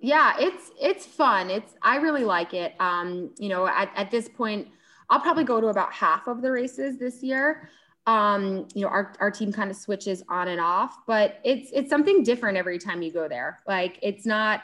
Yeah, 0.01 0.35
it's 0.39 0.71
it's 0.79 1.05
fun. 1.05 1.49
It's 1.49 1.75
I 1.81 1.97
really 1.97 2.23
like 2.23 2.53
it. 2.53 2.73
Um, 2.79 3.31
you 3.37 3.49
know, 3.49 3.67
at, 3.67 3.91
at 3.95 4.11
this 4.11 4.29
point, 4.29 4.67
I'll 5.09 5.19
probably 5.19 5.43
go 5.43 5.59
to 5.59 5.67
about 5.67 5.91
half 5.91 6.27
of 6.27 6.41
the 6.41 6.51
races 6.51 6.97
this 6.97 7.21
year. 7.21 7.69
Um, 8.09 8.67
you 8.73 8.81
know, 8.81 8.87
our, 8.87 9.13
our 9.19 9.29
team 9.29 9.53
kind 9.53 9.69
of 9.69 9.77
switches 9.77 10.23
on 10.29 10.47
and 10.47 10.59
off, 10.59 10.97
but 11.05 11.39
it's 11.43 11.69
it's 11.71 11.91
something 11.91 12.23
different 12.23 12.57
every 12.57 12.79
time 12.79 13.03
you 13.03 13.11
go 13.11 13.27
there. 13.27 13.59
Like 13.67 13.99
it's 14.01 14.25
not 14.25 14.63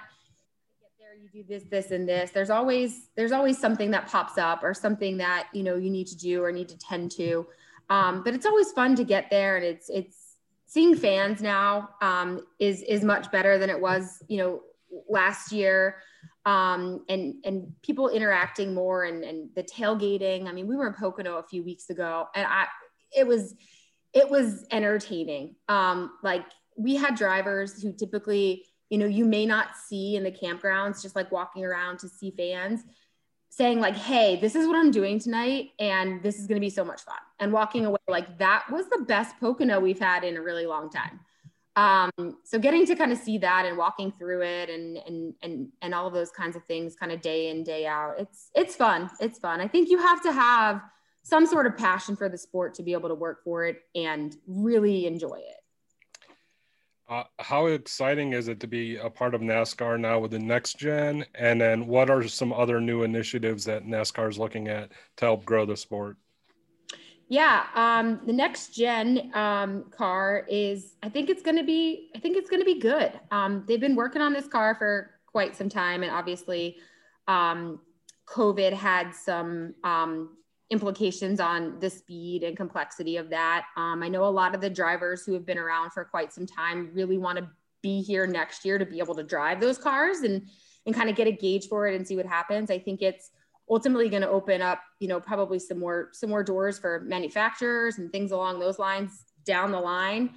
there, 1.00 1.14
you 1.14 1.30
do 1.30 1.48
this 1.48 1.62
this 1.70 1.92
and 1.92 2.10
this. 2.10 2.32
There's 2.32 2.50
always 2.50 3.10
there's 3.16 3.32
always 3.32 3.60
something 3.60 3.92
that 3.92 4.08
pops 4.08 4.40
up 4.40 4.64
or 4.64 4.74
something 4.74 5.18
that 5.18 5.50
you 5.54 5.62
know 5.62 5.76
you 5.76 5.92
need 5.92 6.08
to 6.08 6.18
do 6.18 6.44
or 6.44 6.52
need 6.52 6.70
to 6.70 6.78
tend 6.80 7.12
to. 7.12 7.46
Um, 7.92 8.24
but 8.24 8.34
it's 8.34 8.48
always 8.48 8.72
fun 8.72 8.96
to 8.96 9.04
get 9.04 9.30
there 9.30 9.58
and 9.58 9.64
it's 9.64 9.92
it's 9.92 10.38
seeing 10.66 10.96
fans 10.96 11.40
now 11.40 11.90
um, 12.02 12.48
is 12.58 12.82
is 12.82 13.04
much 13.04 13.32
better 13.32 13.60
than 13.60 13.70
it 13.70 13.80
was 13.80 14.24
you 14.28 14.40
know 14.40 14.62
last 15.08 15.52
year. 15.52 15.98
Um, 16.48 17.06
and 17.10 17.36
and 17.46 17.74
people 17.84 18.10
interacting 18.10 18.74
more 18.74 19.04
and 19.04 19.24
and 19.24 19.50
the 19.56 19.62
tailgating. 19.62 20.48
I 20.48 20.52
mean 20.52 20.66
we 20.66 20.76
were 20.76 20.88
in 20.88 20.94
pocono 20.94 21.38
a 21.38 21.44
few 21.44 21.64
weeks 21.64 21.92
ago 21.92 22.26
and 22.34 22.48
i 22.48 22.66
it 23.16 23.26
was 23.26 23.56
it 24.14 24.30
was 24.30 24.66
entertaining. 24.72 25.56
Um, 25.68 26.12
like 26.24 26.46
we 26.78 26.96
had 26.96 27.16
drivers 27.16 27.82
who 27.82 27.92
typically 27.94 28.66
you 28.90 28.98
know 28.98 29.06
you 29.06 29.26
may 29.26 29.46
not 29.46 29.76
see 29.78 30.16
in 30.16 30.24
the 30.24 30.32
campgrounds 30.32 31.02
just 31.02 31.16
like 31.16 31.32
walking 31.32 31.66
around 31.66 32.00
to 32.00 32.08
see 32.08 32.32
fans 32.32 32.84
saying 33.50 33.80
like 33.80 33.96
hey 33.96 34.36
this 34.36 34.54
is 34.54 34.68
what 34.68 34.76
i'm 34.76 34.92
doing 34.92 35.18
tonight 35.18 35.70
and 35.80 36.22
this 36.22 36.38
is 36.40 36.46
going 36.46 36.58
to 36.58 36.66
be 36.66 36.70
so 36.70 36.84
much 36.84 37.02
fun. 37.02 37.16
And 37.40 37.52
walking 37.52 37.86
away 37.86 38.00
like 38.08 38.38
that 38.38 38.66
was 38.72 38.88
the 38.90 39.04
best 39.08 39.38
pocono 39.40 39.80
we've 39.80 40.00
had 40.00 40.24
in 40.24 40.38
a 40.38 40.42
really 40.42 40.66
long 40.66 40.90
time. 40.90 41.20
Um, 41.78 42.38
so 42.46 42.58
getting 42.58 42.86
to 42.86 42.96
kind 42.96 43.12
of 43.12 43.18
see 43.18 43.38
that 43.40 43.66
and 43.66 43.78
walking 43.78 44.14
through 44.18 44.44
it 44.44 44.70
and 44.70 44.98
and 44.98 45.34
and 45.42 45.68
and 45.82 45.94
all 45.94 46.08
of 46.08 46.14
those 46.14 46.32
kinds 46.32 46.56
of 46.56 46.64
things 46.66 46.96
kind 46.96 47.12
of 47.12 47.22
day 47.22 47.50
in 47.50 47.64
day 47.64 47.86
out 47.86 48.16
it's 48.20 48.50
it's 48.56 48.76
fun. 48.76 49.10
It's 49.20 49.40
fun. 49.40 49.60
I 49.60 49.68
think 49.68 49.90
you 49.90 50.00
have 50.00 50.22
to 50.24 50.32
have 50.32 50.82
some 51.26 51.46
sort 51.46 51.66
of 51.66 51.76
passion 51.76 52.16
for 52.16 52.30
the 52.30 52.38
sport 52.38 52.76
to 52.76 52.84
be 52.84 52.94
able 52.94 53.10
to 53.10 53.16
work 53.16 53.44
for 53.44 53.66
it 53.66 53.82
and 53.96 54.38
really 54.48 55.08
enjoy 55.08 55.38
it 55.38 55.66
uh, 57.08 57.24
how 57.38 57.68
exciting 57.68 58.34
is 58.34 58.48
it 58.48 58.60
to 58.60 58.68
be 58.68 58.98
a 58.98 59.10
part 59.10 59.36
of 59.36 59.42
NASCAR 59.42 60.00
now 60.00 60.20
with 60.20 60.32
the 60.32 60.40
next 60.40 60.78
gen? 60.80 61.26
And 61.36 61.62
then 61.62 61.86
what 61.86 62.10
are 62.10 62.28
some 62.28 62.52
other 62.52 62.82
new 62.82 63.04
initiatives 63.04 63.64
that 63.66 63.86
NASCAR 63.86 64.30
is 64.30 64.40
looking 64.40 64.68
at 64.68 64.90
to 65.18 65.26
help 65.26 65.46
grow 65.46 65.66
the 65.66 65.78
sport? 65.78 66.18
Yeah, 67.28 67.66
um, 67.74 68.22
the 68.26 68.34
next 68.34 68.76
gen 68.76 69.32
um, 69.34 69.86
car 69.92 70.46
is. 70.50 70.96
I 71.02 71.10
think 71.10 71.30
it's 71.30 71.42
going 71.42 71.58
to 71.58 71.64
be. 71.64 72.12
I 72.16 72.20
think 72.20 72.38
it's 72.38 72.50
going 72.50 72.62
to 72.62 72.66
be 72.66 72.80
good. 72.80 73.20
Um, 73.32 73.64
they've 73.68 73.80
been 73.80 73.96
working 73.96 74.22
on 74.22 74.32
this 74.32 74.48
car 74.48 74.76
for 74.76 75.12
quite 75.26 75.56
some 75.56 75.68
time, 75.68 76.04
and 76.04 76.12
obviously, 76.12 76.78
um, 77.28 77.80
COVID 78.28 78.74
had 78.74 79.14
some 79.16 79.74
um, 79.84 80.38
implications 80.72 81.40
on 81.40 81.80
the 81.80 81.90
speed 81.90 82.44
and 82.44 82.58
complexity 82.58 83.18
of 83.18 83.30
that. 83.30 83.66
Um, 83.78 84.02
I 84.02 84.08
know 84.08 84.26
a 84.26 84.30
lot 84.30 84.56
of 84.56 84.62
the 84.62 84.70
drivers 84.70 85.24
who 85.24 85.34
have 85.34 85.46
been 85.46 85.60
around 85.60 85.92
for 85.92 86.04
quite 86.06 86.34
some 86.34 86.48
time 86.48 86.90
really 86.94 87.18
want 87.18 87.38
to 87.38 87.48
be 87.84 88.02
here 88.02 88.26
next 88.26 88.66
year 88.66 88.80
to 88.80 88.86
be 88.86 89.00
able 89.00 89.14
to 89.16 89.24
drive 89.24 89.60
those 89.60 89.78
cars 89.78 90.20
and 90.20 90.48
and 90.86 90.94
kind 90.94 91.10
of 91.10 91.16
get 91.16 91.28
a 91.28 91.32
gauge 91.32 91.68
for 91.68 91.88
it 91.88 91.96
and 91.96 92.08
see 92.08 92.16
what 92.16 92.26
happens. 92.26 92.70
I 92.70 92.78
think 92.78 93.02
it's 93.02 93.32
ultimately 93.70 94.10
going 94.10 94.22
to 94.22 94.30
open 94.30 94.62
up, 94.62 94.82
you 95.00 95.08
know, 95.08 95.20
probably 95.20 95.60
some 95.60 95.80
more 95.80 96.10
some 96.14 96.30
more 96.30 96.44
doors 96.44 96.80
for 96.80 97.02
manufacturers 97.02 97.98
and 97.98 98.12
things 98.12 98.32
along 98.32 98.60
those 98.60 98.80
lines 98.80 99.24
down 99.46 99.72
the 99.72 99.80
line. 99.80 100.32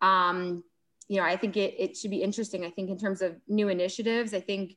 Um, 0.00 0.64
you 1.08 1.16
know, 1.16 1.24
I 1.24 1.36
think 1.36 1.56
it 1.56 1.74
it 1.78 1.96
should 1.96 2.10
be 2.10 2.22
interesting. 2.22 2.64
I 2.64 2.70
think 2.70 2.90
in 2.90 2.98
terms 2.98 3.22
of 3.22 3.36
new 3.48 3.68
initiatives, 3.68 4.32
I 4.34 4.40
think 4.40 4.76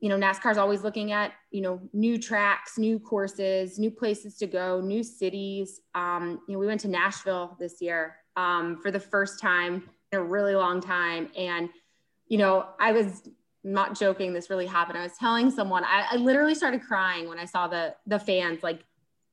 you 0.00 0.08
know 0.08 0.16
NASCAR 0.16 0.52
is 0.52 0.58
always 0.58 0.82
looking 0.82 1.12
at 1.12 1.32
you 1.50 1.60
know 1.60 1.80
new 1.92 2.18
tracks, 2.18 2.78
new 2.78 2.98
courses, 2.98 3.78
new 3.78 3.90
places 3.90 4.36
to 4.38 4.46
go, 4.46 4.80
new 4.80 5.02
cities. 5.02 5.80
Um, 5.94 6.40
you 6.46 6.54
know, 6.54 6.58
we 6.58 6.66
went 6.66 6.80
to 6.82 6.88
Nashville 6.88 7.56
this 7.58 7.80
year 7.80 8.16
um, 8.36 8.78
for 8.82 8.90
the 8.90 9.00
first 9.00 9.40
time 9.40 9.88
in 10.12 10.18
a 10.18 10.22
really 10.22 10.54
long 10.54 10.80
time, 10.80 11.28
and 11.36 11.68
you 12.28 12.38
know, 12.38 12.66
I 12.78 12.92
was 12.92 13.28
not 13.64 13.98
joking 13.98 14.32
this 14.32 14.50
really 14.50 14.66
happened. 14.66 14.98
I 14.98 15.02
was 15.02 15.16
telling 15.18 15.50
someone 15.50 15.84
I, 15.84 16.06
I, 16.12 16.16
literally 16.16 16.54
started 16.54 16.80
crying 16.82 17.28
when 17.28 17.38
i 17.38 17.44
saw 17.44 17.66
the 17.66 17.94
the 18.06 18.18
fans 18.18 18.62
like 18.62 18.84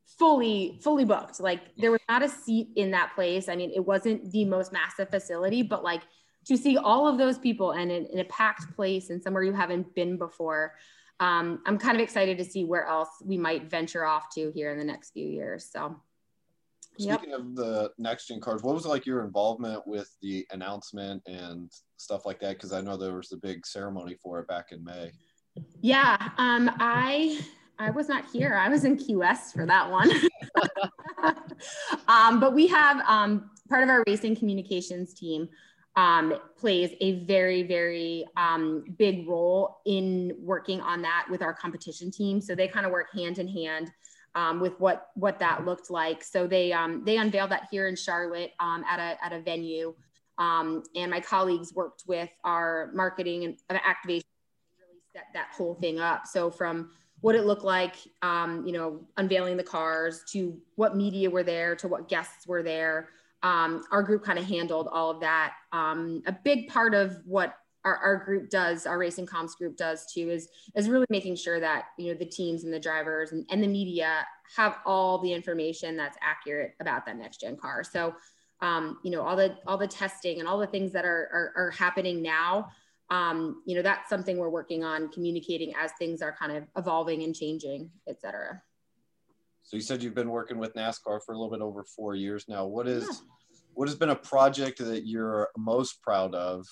fully 0.05 0.79
fully 0.83 1.05
booked. 1.05 1.39
Like 1.39 1.61
there 1.77 1.91
was 1.91 2.01
not 2.09 2.23
a 2.23 2.29
seat 2.29 2.69
in 2.75 2.91
that 2.91 3.13
place. 3.15 3.47
I 3.49 3.55
mean 3.55 3.71
it 3.73 3.85
wasn't 3.85 4.31
the 4.31 4.45
most 4.45 4.73
massive 4.73 5.09
facility 5.09 5.61
but 5.61 5.83
like 5.83 6.01
to 6.45 6.57
see 6.57 6.77
all 6.77 7.07
of 7.07 7.17
those 7.17 7.37
people 7.37 7.71
and 7.71 7.91
in, 7.91 8.05
in 8.07 8.19
a 8.19 8.25
packed 8.25 8.75
place 8.75 9.09
and 9.09 9.21
somewhere 9.21 9.43
you 9.43 9.53
haven't 9.53 9.93
been 9.95 10.17
before 10.17 10.73
um, 11.19 11.61
i'm 11.65 11.77
kind 11.77 11.95
of 11.95 12.01
excited 12.01 12.37
to 12.37 12.45
see 12.45 12.63
where 12.63 12.85
else 12.85 13.09
we 13.23 13.37
might 13.37 13.69
venture 13.69 14.05
off 14.05 14.29
to 14.33 14.51
here 14.53 14.71
in 14.71 14.77
the 14.77 14.83
next 14.83 15.11
few 15.11 15.27
years 15.27 15.69
so 15.71 15.95
Speaking 16.97 17.31
yep. 17.31 17.39
of 17.39 17.55
the 17.55 17.91
next 17.97 18.27
gen 18.27 18.39
cars, 18.39 18.63
what 18.63 18.73
was 18.73 18.85
like 18.85 19.05
your 19.05 19.25
involvement 19.25 19.85
with 19.85 20.15
the 20.21 20.47
announcement 20.51 21.21
and 21.27 21.69
stuff 21.97 22.25
like 22.25 22.39
that? 22.39 22.55
Because 22.55 22.71
I 22.71 22.79
know 22.79 22.95
there 22.95 23.13
was 23.13 23.33
a 23.33 23.37
big 23.37 23.65
ceremony 23.65 24.15
for 24.23 24.39
it 24.39 24.47
back 24.47 24.71
in 24.71 24.81
May. 24.81 25.11
Yeah, 25.81 26.15
um, 26.37 26.71
I 26.79 27.41
I 27.79 27.91
was 27.91 28.07
not 28.07 28.23
here. 28.31 28.55
I 28.55 28.69
was 28.69 28.85
in 28.85 28.95
Key 28.95 29.17
West 29.17 29.53
for 29.53 29.65
that 29.65 29.91
one. 29.91 30.09
um, 32.07 32.39
but 32.39 32.53
we 32.53 32.65
have 32.67 33.01
um, 33.07 33.49
part 33.67 33.83
of 33.83 33.89
our 33.89 34.01
racing 34.07 34.37
communications 34.37 35.13
team 35.13 35.49
um, 35.95 36.33
plays 36.57 36.91
a 36.99 37.23
very, 37.23 37.63
very 37.63 38.25
um, 38.35 38.83
big 38.97 39.27
role 39.27 39.77
in 39.85 40.35
working 40.39 40.81
on 40.81 41.01
that 41.03 41.25
with 41.29 41.41
our 41.41 41.53
competition 41.53 42.11
team. 42.11 42.41
So 42.41 42.53
they 42.53 42.67
kind 42.67 42.85
of 42.85 42.91
work 42.91 43.13
hand 43.13 43.39
in 43.39 43.47
hand 43.47 43.91
um, 44.35 44.59
with 44.59 44.77
what 44.79 45.09
what 45.15 45.39
that 45.39 45.65
looked 45.65 45.89
like. 45.89 46.23
So 46.23 46.47
they 46.47 46.73
um, 46.73 47.03
they 47.05 47.17
unveiled 47.17 47.51
that 47.51 47.67
here 47.71 47.87
in 47.87 47.95
Charlotte 47.95 48.51
um, 48.59 48.83
at 48.89 48.99
a 48.99 49.23
at 49.23 49.31
a 49.31 49.41
venue, 49.41 49.95
um, 50.37 50.83
and 50.95 51.09
my 51.09 51.21
colleagues 51.21 51.73
worked 51.73 52.03
with 52.05 52.29
our 52.43 52.91
marketing 52.93 53.45
and 53.45 53.57
activation 53.71 54.27
really 54.77 54.99
set 55.13 55.27
that 55.33 55.47
whole 55.55 55.75
thing 55.75 55.99
up. 55.99 56.27
So 56.27 56.51
from 56.51 56.91
what 57.21 57.35
it 57.35 57.45
looked 57.45 57.63
like, 57.63 57.95
you 58.05 58.71
know, 58.73 58.99
unveiling 59.15 59.55
the 59.55 59.63
cars 59.63 60.23
to 60.33 60.57
what 60.75 60.97
media 60.97 61.29
were 61.29 61.43
there 61.43 61.75
to 61.77 61.87
what 61.87 62.09
guests 62.09 62.45
were 62.45 62.61
there. 62.61 63.09
Um, 63.45 63.85
our 63.91 64.01
group 64.01 64.23
kind 64.23 64.39
of 64.39 64.45
handled 64.45 64.87
all 64.91 65.11
of 65.11 65.19
that. 65.19 65.53
a 65.71 66.35
big 66.43 66.67
part 66.67 66.95
of 66.95 67.17
what 67.25 67.55
our, 67.85 67.97
our 67.97 68.17
group 68.25 68.49
does, 68.49 68.87
our 68.87 68.97
racing 68.97 69.27
comms 69.27 69.55
group 69.55 69.77
does 69.77 70.07
too, 70.11 70.31
is 70.31 70.49
is 70.75 70.89
really 70.89 71.05
making 71.09 71.35
sure 71.35 71.59
that 71.59 71.85
you 71.99 72.11
know 72.11 72.17
the 72.17 72.25
teams 72.25 72.63
and 72.63 72.73
the 72.73 72.79
drivers 72.79 73.31
and, 73.31 73.45
and 73.51 73.63
the 73.63 73.67
media 73.67 74.25
have 74.57 74.79
all 74.85 75.19
the 75.19 75.31
information 75.31 75.95
that's 75.95 76.17
accurate 76.21 76.73
about 76.79 77.05
that 77.05 77.17
next 77.17 77.41
gen 77.41 77.55
car. 77.55 77.83
So 77.83 78.15
um, 78.61 78.97
you 79.03 79.11
know 79.11 79.21
all 79.21 79.35
the 79.35 79.55
all 79.67 79.77
the 79.77 79.87
testing 79.87 80.39
and 80.39 80.49
all 80.49 80.57
the 80.57 80.67
things 80.67 80.91
that 80.93 81.05
are 81.05 81.29
are, 81.31 81.67
are 81.67 81.71
happening 81.71 82.23
now. 82.23 82.71
Um, 83.11 83.61
you 83.67 83.75
know 83.75 83.83
that's 83.83 84.09
something 84.09 84.37
we're 84.37 84.49
working 84.49 84.83
on 84.83 85.09
communicating 85.09 85.73
as 85.79 85.91
things 85.99 86.23
are 86.23 86.35
kind 86.35 86.51
of 86.57 86.63
evolving 86.75 87.21
and 87.21 87.35
changing, 87.35 87.91
et 88.07 88.19
cetera. 88.19 88.63
So 89.65 89.75
you 89.75 89.81
said 89.81 90.03
you've 90.03 90.13
been 90.13 90.29
working 90.29 90.59
with 90.59 90.75
NASCAR 90.75 91.21
for 91.25 91.33
a 91.33 91.37
little 91.37 91.49
bit 91.49 91.61
over 91.61 91.83
four 91.83 92.13
years 92.13 92.45
now. 92.47 92.67
What 92.67 92.87
is 92.87 93.03
yeah. 93.03 93.57
what 93.73 93.87
has 93.87 93.97
been 93.97 94.11
a 94.11 94.15
project 94.15 94.77
that 94.77 95.07
you're 95.07 95.49
most 95.57 96.03
proud 96.03 96.35
of? 96.35 96.67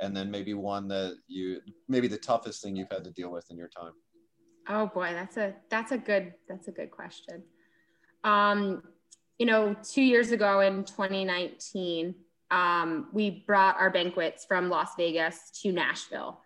And 0.00 0.16
then 0.16 0.30
maybe 0.30 0.54
one 0.54 0.88
that 0.88 1.16
you 1.28 1.60
maybe 1.88 2.08
the 2.08 2.16
toughest 2.16 2.62
thing 2.62 2.74
you've 2.74 2.90
had 2.90 3.04
to 3.04 3.10
deal 3.10 3.30
with 3.30 3.50
in 3.50 3.58
your 3.58 3.68
time. 3.68 3.92
Oh 4.66 4.86
boy 4.86 5.12
that's 5.12 5.36
a 5.36 5.54
that's 5.68 5.92
a 5.92 5.98
good 5.98 6.32
that's 6.48 6.68
a 6.68 6.72
good 6.72 6.90
question. 6.90 7.42
Um 8.24 8.82
you 9.38 9.44
know 9.44 9.76
two 9.84 10.02
years 10.02 10.32
ago 10.32 10.60
in 10.60 10.84
2019 10.84 12.14
um, 12.50 13.08
we 13.14 13.44
brought 13.46 13.80
our 13.80 13.90
banquets 13.90 14.44
from 14.44 14.68
las 14.68 14.90
vegas 14.96 15.50
to 15.62 15.72
nashville. 15.72 16.40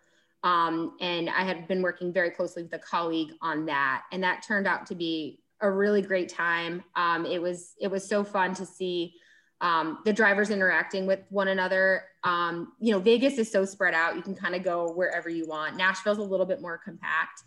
Um, 0.44 0.96
and 1.00 1.28
i 1.28 1.42
had 1.42 1.66
been 1.66 1.82
working 1.82 2.12
very 2.12 2.30
closely 2.30 2.62
with 2.62 2.72
a 2.74 2.78
colleague 2.78 3.32
on 3.40 3.66
that. 3.66 4.04
And 4.12 4.22
that 4.22 4.44
turned 4.46 4.66
out 4.66 4.86
to 4.86 4.94
be 4.94 5.40
a 5.60 5.70
really 5.70 6.02
great 6.02 6.28
time 6.28 6.82
um, 6.94 7.24
it 7.26 7.40
was 7.40 7.74
it 7.80 7.90
was 7.90 8.06
so 8.06 8.22
fun 8.22 8.54
to 8.54 8.66
see 8.66 9.14
um, 9.60 9.98
the 10.04 10.12
drivers 10.12 10.50
interacting 10.50 11.06
with 11.06 11.20
one 11.30 11.48
another. 11.48 12.04
Um, 12.24 12.72
you 12.78 12.92
know, 12.92 12.98
Vegas 12.98 13.38
is 13.38 13.50
so 13.50 13.64
spread 13.64 13.94
out. 13.94 14.16
You 14.16 14.22
can 14.22 14.34
kind 14.34 14.54
of 14.54 14.62
go 14.62 14.92
wherever 14.92 15.28
you 15.28 15.46
want. 15.46 15.76
Nashville's 15.76 16.18
a 16.18 16.22
little 16.22 16.46
bit 16.46 16.60
more 16.60 16.78
compact. 16.78 17.42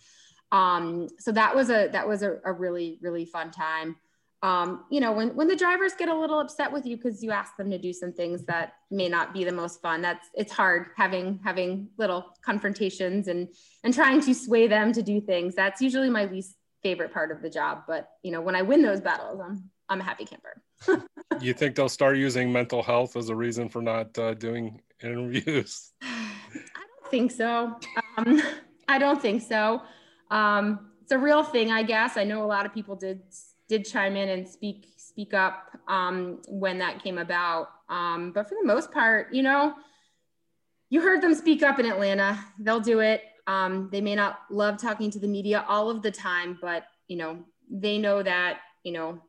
Um, 0.52 1.08
so 1.19 1.32
that 1.32 1.56
was 1.56 1.69
a 1.69 1.89
that 1.89 2.08
was 2.08 2.24
a, 2.24 2.39
a 2.43 2.52
really 2.52 2.98
really 3.02 3.26
fun 3.26 3.52
time. 3.52 3.95
Um, 4.41 4.86
you 4.89 5.02
know, 5.02 5.12
when 5.12 5.36
when 5.36 5.48
the 5.48 5.56
drivers 5.56 5.93
get 5.93 6.10
a 6.10 6.15
little 6.15 6.39
upset 6.39 6.72
with 6.72 6.86
you 6.86 6.95
because 6.95 7.22
you 7.22 7.30
ask 7.30 7.56
them 7.58 7.69
to 7.69 7.78
do 7.78 7.93
some 7.93 8.13
things 8.13 8.45
that 8.45 8.74
may 8.89 9.10
not 9.10 9.32
be 9.32 9.43
the 9.43 9.52
most 9.52 9.82
fun. 9.82 10.02
That's 10.02 10.28
it's 10.34 10.52
hard 10.52 10.88
having 10.95 11.39
having 11.43 11.89
little 11.98 12.34
confrontations 12.41 13.28
and 13.28 13.50
and 13.84 13.93
trying 13.93 14.22
to 14.22 14.34
sway 14.34 14.67
them 14.67 14.93
to 14.93 15.04
do 15.04 15.22
things. 15.22 15.54
That's 15.54 15.82
usually 15.82 16.10
my 16.10 16.26
least 16.26 16.56
favorite 16.84 17.13
part 17.13 17.32
of 17.32 17.42
the 17.42 17.50
job. 17.50 17.84
But 17.88 18.10
you 18.24 18.32
know, 18.32 18.42
when 18.42 18.56
I 18.56 18.62
win 18.62 18.82
those 18.82 19.02
battles, 19.02 19.39
I'm 19.44 19.70
I'm 19.89 20.02
a 20.02 20.04
happy 20.04 20.26
camper. 20.26 20.62
you 21.42 21.54
think 21.54 21.76
they'll 21.76 21.89
start 21.89 22.18
using 22.18 22.52
mental 22.52 22.84
health 22.84 23.15
as 23.15 23.30
a 23.30 23.36
reason 23.36 23.70
for 23.70 23.82
not 23.82 24.18
uh, 24.18 24.34
doing 24.34 24.82
interviews? 25.02 25.92
I 26.02 26.86
don't 27.02 27.12
think 27.12 27.32
so. 27.32 27.76
Um, 28.18 28.42
I 28.88 28.98
don't 28.98 29.22
think 29.22 29.42
so. 29.42 29.82
Um, 30.32 30.92
it's 31.02 31.12
a 31.12 31.18
real 31.18 31.44
thing, 31.44 31.72
I 31.72 31.84
guess. 31.84 32.18
I 32.18 32.24
know 32.24 32.44
a 32.44 32.46
lot 32.46 32.65
of 32.65 32.74
people 32.74 32.96
did 32.96 33.22
did 33.68 33.86
chime 33.86 34.15
in 34.15 34.30
and 34.30 34.48
speak 34.48 34.88
speak 34.98 35.34
up 35.34 35.78
um, 35.88 36.39
when 36.48 36.78
that 36.80 37.04
came 37.04 37.18
about. 37.18 37.70
Um, 37.89 38.32
but 38.32 38.48
for 38.48 38.56
the 38.60 38.65
most 38.65 38.92
part, 38.92 39.34
you 39.34 39.44
know, 39.44 39.74
you 40.89 41.02
heard 41.02 41.22
them 41.22 41.34
speak 41.34 41.63
up 41.63 41.80
in 41.80 41.86
Atlanta. 41.86 42.39
They'll 42.60 42.80
do 42.80 43.00
it. 43.00 43.24
Um, 43.49 43.89
they 43.91 43.99
may 43.99 44.13
not 44.13 44.41
love 44.51 44.77
talking 44.77 45.09
to 45.09 45.17
the 45.17 45.27
media 45.27 45.65
all 45.67 45.89
of 45.89 46.03
the 46.03 46.12
time, 46.12 46.59
but 46.62 46.83
you 47.07 47.17
know, 47.17 47.39
they 47.67 47.97
know 47.97 48.21
that 48.21 48.59
you 48.83 48.91
know 48.91 49.19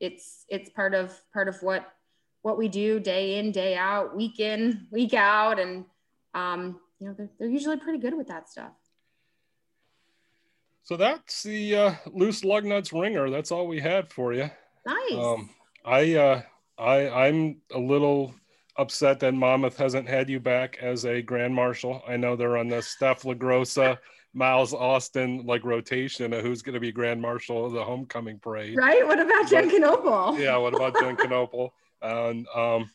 it's 0.00 0.46
it's 0.48 0.70
part 0.70 0.94
of 0.94 1.12
part 1.30 1.46
of 1.46 1.62
what 1.62 1.86
what 2.40 2.56
we 2.56 2.68
do 2.68 2.98
day 2.98 3.38
in 3.38 3.52
day 3.52 3.76
out 3.76 4.16
week 4.16 4.40
in 4.40 4.86
week 4.90 5.12
out. 5.12 5.58
And 5.58 5.84
um, 6.32 6.80
you 6.98 7.06
know 7.06 7.14
they're, 7.18 7.28
they're 7.38 7.50
usually 7.50 7.76
pretty 7.76 7.98
good 7.98 8.16
with 8.16 8.28
that 8.28 8.48
stuff. 8.48 8.72
So 10.82 10.96
that's 10.96 11.42
the 11.42 11.76
uh, 11.76 11.94
loose 12.14 12.44
lug 12.44 12.64
nuts 12.64 12.94
ringer. 12.94 13.28
That's 13.28 13.52
all 13.52 13.66
we 13.66 13.80
had 13.80 14.10
for 14.10 14.32
you. 14.32 14.50
Nice. 14.86 15.12
Um, 15.12 15.50
i 15.84 16.14
uh, 16.14 16.42
i 16.78 17.08
i'm 17.26 17.60
a 17.74 17.78
little 17.78 18.34
upset 18.78 19.20
that 19.20 19.34
monmouth 19.34 19.76
hasn't 19.76 20.08
had 20.08 20.28
you 20.28 20.40
back 20.40 20.76
as 20.80 21.04
a 21.04 21.22
grand 21.22 21.54
marshal 21.54 22.02
i 22.06 22.16
know 22.16 22.36
they're 22.36 22.56
on 22.56 22.68
the 22.68 22.82
steph 22.82 23.22
lagrosa 23.22 23.98
Miles 24.36 24.74
Austin 24.74 25.46
like 25.46 25.64
rotation 25.64 26.34
of 26.34 26.44
who's 26.44 26.60
going 26.60 26.74
to 26.74 26.80
be 26.80 26.92
Grand 26.92 27.22
Marshal 27.22 27.64
of 27.64 27.72
the 27.72 27.82
homecoming 27.82 28.38
parade. 28.38 28.76
Right. 28.76 29.04
What 29.06 29.18
about 29.18 29.48
Jen 29.48 29.70
Knoepel? 29.70 30.38
Yeah. 30.38 30.58
What 30.58 30.74
about 30.74 30.94
Jen 31.00 31.16
Knoepel? 31.16 31.70
And 32.02 32.46
um, 32.54 32.90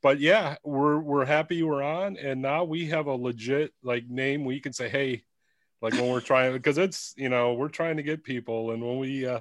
but 0.00 0.20
yeah, 0.20 0.56
we're 0.62 1.00
we're 1.00 1.24
happy 1.24 1.64
we're 1.64 1.82
on, 1.82 2.16
and 2.16 2.40
now 2.40 2.62
we 2.62 2.86
have 2.86 3.06
a 3.06 3.12
legit 3.12 3.72
like 3.82 4.06
name 4.08 4.44
we 4.44 4.60
can 4.60 4.72
say, 4.72 4.88
hey, 4.88 5.24
like 5.82 5.94
when 5.94 6.08
we're 6.08 6.20
trying 6.20 6.52
because 6.52 6.78
it's 6.78 7.12
you 7.16 7.28
know 7.28 7.54
we're 7.54 7.68
trying 7.68 7.96
to 7.96 8.04
get 8.04 8.22
people, 8.22 8.70
and 8.70 8.80
when 8.80 8.98
we 8.98 9.26
uh, 9.26 9.40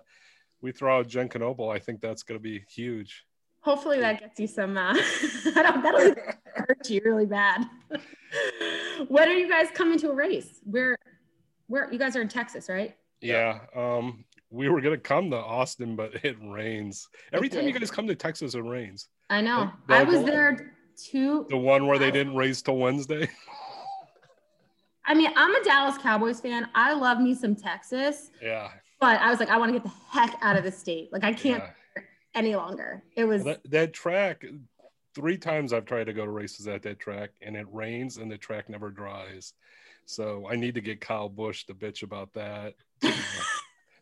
we 0.61 0.71
throw 0.71 0.97
out 0.97 1.07
Jen 1.07 1.29
Knoepel, 1.29 1.71
I 1.71 1.77
think 1.77 2.01
that's 2.01 2.23
going 2.23 2.39
to 2.39 2.43
be 2.43 2.65
huge. 2.67 3.23
Hopefully 3.65 3.99
that 3.99 4.19
gets 4.19 4.39
you 4.39 4.45
some. 4.45 4.77
Uh, 4.77 4.93
that'll 5.55 5.81
hurt 6.53 6.87
you 6.87 7.01
really 7.03 7.25
bad. 7.25 7.65
when 9.07 9.27
are 9.27 9.33
you 9.33 9.49
guys 9.49 9.69
coming 9.73 9.97
to 9.97 10.11
a 10.11 10.13
race? 10.13 10.59
Where 10.65 10.95
where 11.65 11.91
you 11.91 11.97
guys 11.97 12.15
are 12.15 12.21
in 12.21 12.27
Texas, 12.27 12.69
right? 12.69 12.95
Yeah. 13.21 13.61
Um, 13.75 14.23
we 14.51 14.69
were 14.69 14.81
gonna 14.81 14.99
come 14.99 15.31
to 15.31 15.37
Austin, 15.37 15.95
but 15.95 16.13
it 16.23 16.37
rains. 16.43 17.09
Every 17.33 17.47
It 17.47 17.53
time 17.53 17.67
you 17.67 17.73
guys 17.73 17.89
come 17.89 18.05
to 18.05 18.13
Texas, 18.13 18.53
it 18.53 18.59
rains. 18.59 19.07
I 19.31 19.41
know. 19.41 19.71
The- 19.87 19.95
I 19.95 20.03
was 20.03 20.19
the- 20.19 20.25
there 20.27 20.75
two. 20.95 21.47
The 21.49 21.57
one 21.57 21.87
where 21.87 21.97
they 21.97 22.11
didn't 22.11 22.35
raise 22.35 22.61
till 22.61 22.77
Wednesday. 22.77 23.27
I 25.07 25.15
mean, 25.15 25.31
I'm 25.35 25.55
a 25.55 25.63
Dallas 25.63 25.97
Cowboys 25.97 26.39
fan. 26.39 26.69
I 26.75 26.93
love 26.93 27.19
me 27.19 27.33
some 27.33 27.55
Texas, 27.55 28.29
yeah. 28.43 28.69
but 28.99 29.19
I 29.21 29.31
was 29.31 29.39
like, 29.39 29.49
I 29.49 29.57
want 29.57 29.73
to 29.73 29.79
get 29.79 29.83
the 29.83 29.93
heck 30.11 30.37
out 30.41 30.55
of 30.55 30.63
the 30.63 30.71
state. 30.71 31.11
Like, 31.11 31.23
I 31.23 31.33
can't 31.33 31.63
yeah. 31.63 31.71
Any 32.35 32.55
longer. 32.55 33.03
It 33.15 33.23
was. 33.23 33.43
That, 33.45 33.61
that 33.71 33.93
track, 33.93 34.45
three 35.15 35.37
times 35.37 35.73
I've 35.73 35.85
tried 35.85 36.05
to 36.05 36.13
go 36.13 36.25
to 36.25 36.31
races 36.31 36.67
at 36.67 36.81
that 36.83 36.99
track, 36.99 37.31
and 37.41 37.55
it 37.55 37.65
rains 37.71 38.17
and 38.17 38.29
the 38.29 38.37
track 38.37 38.69
never 38.69 38.91
dries. 38.91 39.53
So 40.05 40.47
I 40.49 40.55
need 40.55 40.75
to 40.75 40.81
get 40.81 41.01
Kyle 41.01 41.29
Busch 41.29 41.65
to 41.65 41.73
bitch 41.73 42.03
about 42.03 42.33
that. 42.33 42.75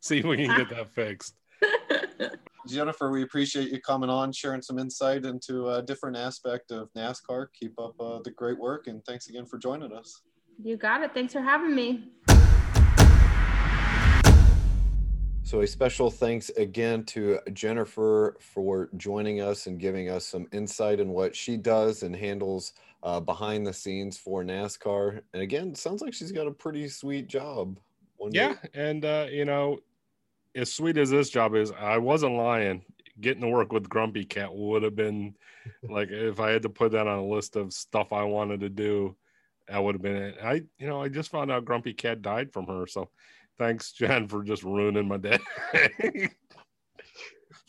See 0.01 0.19
if 0.19 0.25
we 0.25 0.35
can 0.35 0.57
get 0.57 0.69
that 0.69 0.89
fixed. 0.89 1.35
Jennifer, 2.67 3.11
we 3.11 3.23
appreciate 3.23 3.71
you 3.71 3.79
coming 3.79 4.09
on, 4.09 4.31
sharing 4.31 4.61
some 4.61 4.79
insight 4.79 5.25
into 5.25 5.69
a 5.69 5.81
different 5.81 6.17
aspect 6.17 6.71
of 6.71 6.91
NASCAR. 6.93 7.47
Keep 7.57 7.79
up 7.79 7.93
uh, 7.99 8.19
the 8.23 8.31
great 8.31 8.57
work, 8.57 8.87
and 8.87 9.03
thanks 9.05 9.29
again 9.29 9.45
for 9.45 9.57
joining 9.57 9.93
us. 9.93 10.21
you 10.61 10.75
got 10.75 11.03
it. 11.03 11.13
Thanks 11.13 11.33
for 11.33 11.41
having 11.41 11.75
me. 11.75 12.09
So, 15.45 15.61
a 15.61 15.67
special 15.67 16.09
thanks 16.09 16.49
again 16.51 17.03
to 17.05 17.37
Jennifer 17.51 18.37
for 18.39 18.89
joining 18.97 19.41
us 19.41 19.67
and 19.67 19.77
giving 19.79 20.09
us 20.09 20.25
some 20.25 20.47
insight 20.51 20.99
in 20.99 21.09
what 21.09 21.35
she 21.35 21.57
does 21.57 22.01
and 22.03 22.15
handles 22.15 22.73
uh, 23.03 23.19
behind 23.19 23.67
the 23.67 23.73
scenes 23.73 24.17
for 24.17 24.41
NASCAR. 24.43 25.21
And 25.33 25.43
again, 25.43 25.75
sounds 25.75 26.01
like 26.01 26.13
she's 26.13 26.31
got 26.31 26.47
a 26.47 26.51
pretty 26.51 26.87
sweet 26.87 27.27
job. 27.27 27.77
One 28.17 28.31
day- 28.31 28.39
Yeah, 28.39 28.55
and 28.73 29.03
uh, 29.05 29.27
you 29.29 29.45
know, 29.45 29.79
as 30.55 30.73
sweet 30.73 30.97
as 30.97 31.09
this 31.11 31.29
job 31.29 31.55
is, 31.55 31.71
I 31.71 31.97
wasn't 31.97 32.35
lying. 32.35 32.83
Getting 33.21 33.41
to 33.41 33.47
work 33.49 33.71
with 33.71 33.87
Grumpy 33.89 34.23
Cat 34.23 34.51
would 34.55 34.81
have 34.81 34.95
been 34.95 35.35
like 35.87 36.09
if 36.09 36.39
I 36.39 36.49
had 36.51 36.63
to 36.63 36.69
put 36.69 36.93
that 36.93 37.05
on 37.05 37.19
a 37.19 37.25
list 37.27 37.55
of 37.55 37.73
stuff 37.73 38.11
I 38.11 38.23
wanted 38.23 38.61
to 38.61 38.69
do, 38.69 39.15
that 39.67 39.83
would 39.83 39.93
have 39.95 40.01
been 40.01 40.15
it. 40.15 40.37
I, 40.41 40.63
you 40.79 40.87
know, 40.87 41.03
I 41.03 41.09
just 41.09 41.29
found 41.29 41.51
out 41.51 41.63
Grumpy 41.65 41.93
Cat 41.93 42.23
died 42.23 42.51
from 42.51 42.65
her, 42.65 42.87
so 42.87 43.09
thanks, 43.57 43.91
Jen, 43.93 44.27
for 44.27 44.43
just 44.43 44.63
ruining 44.63 45.07
my 45.07 45.17
day. 45.17 45.39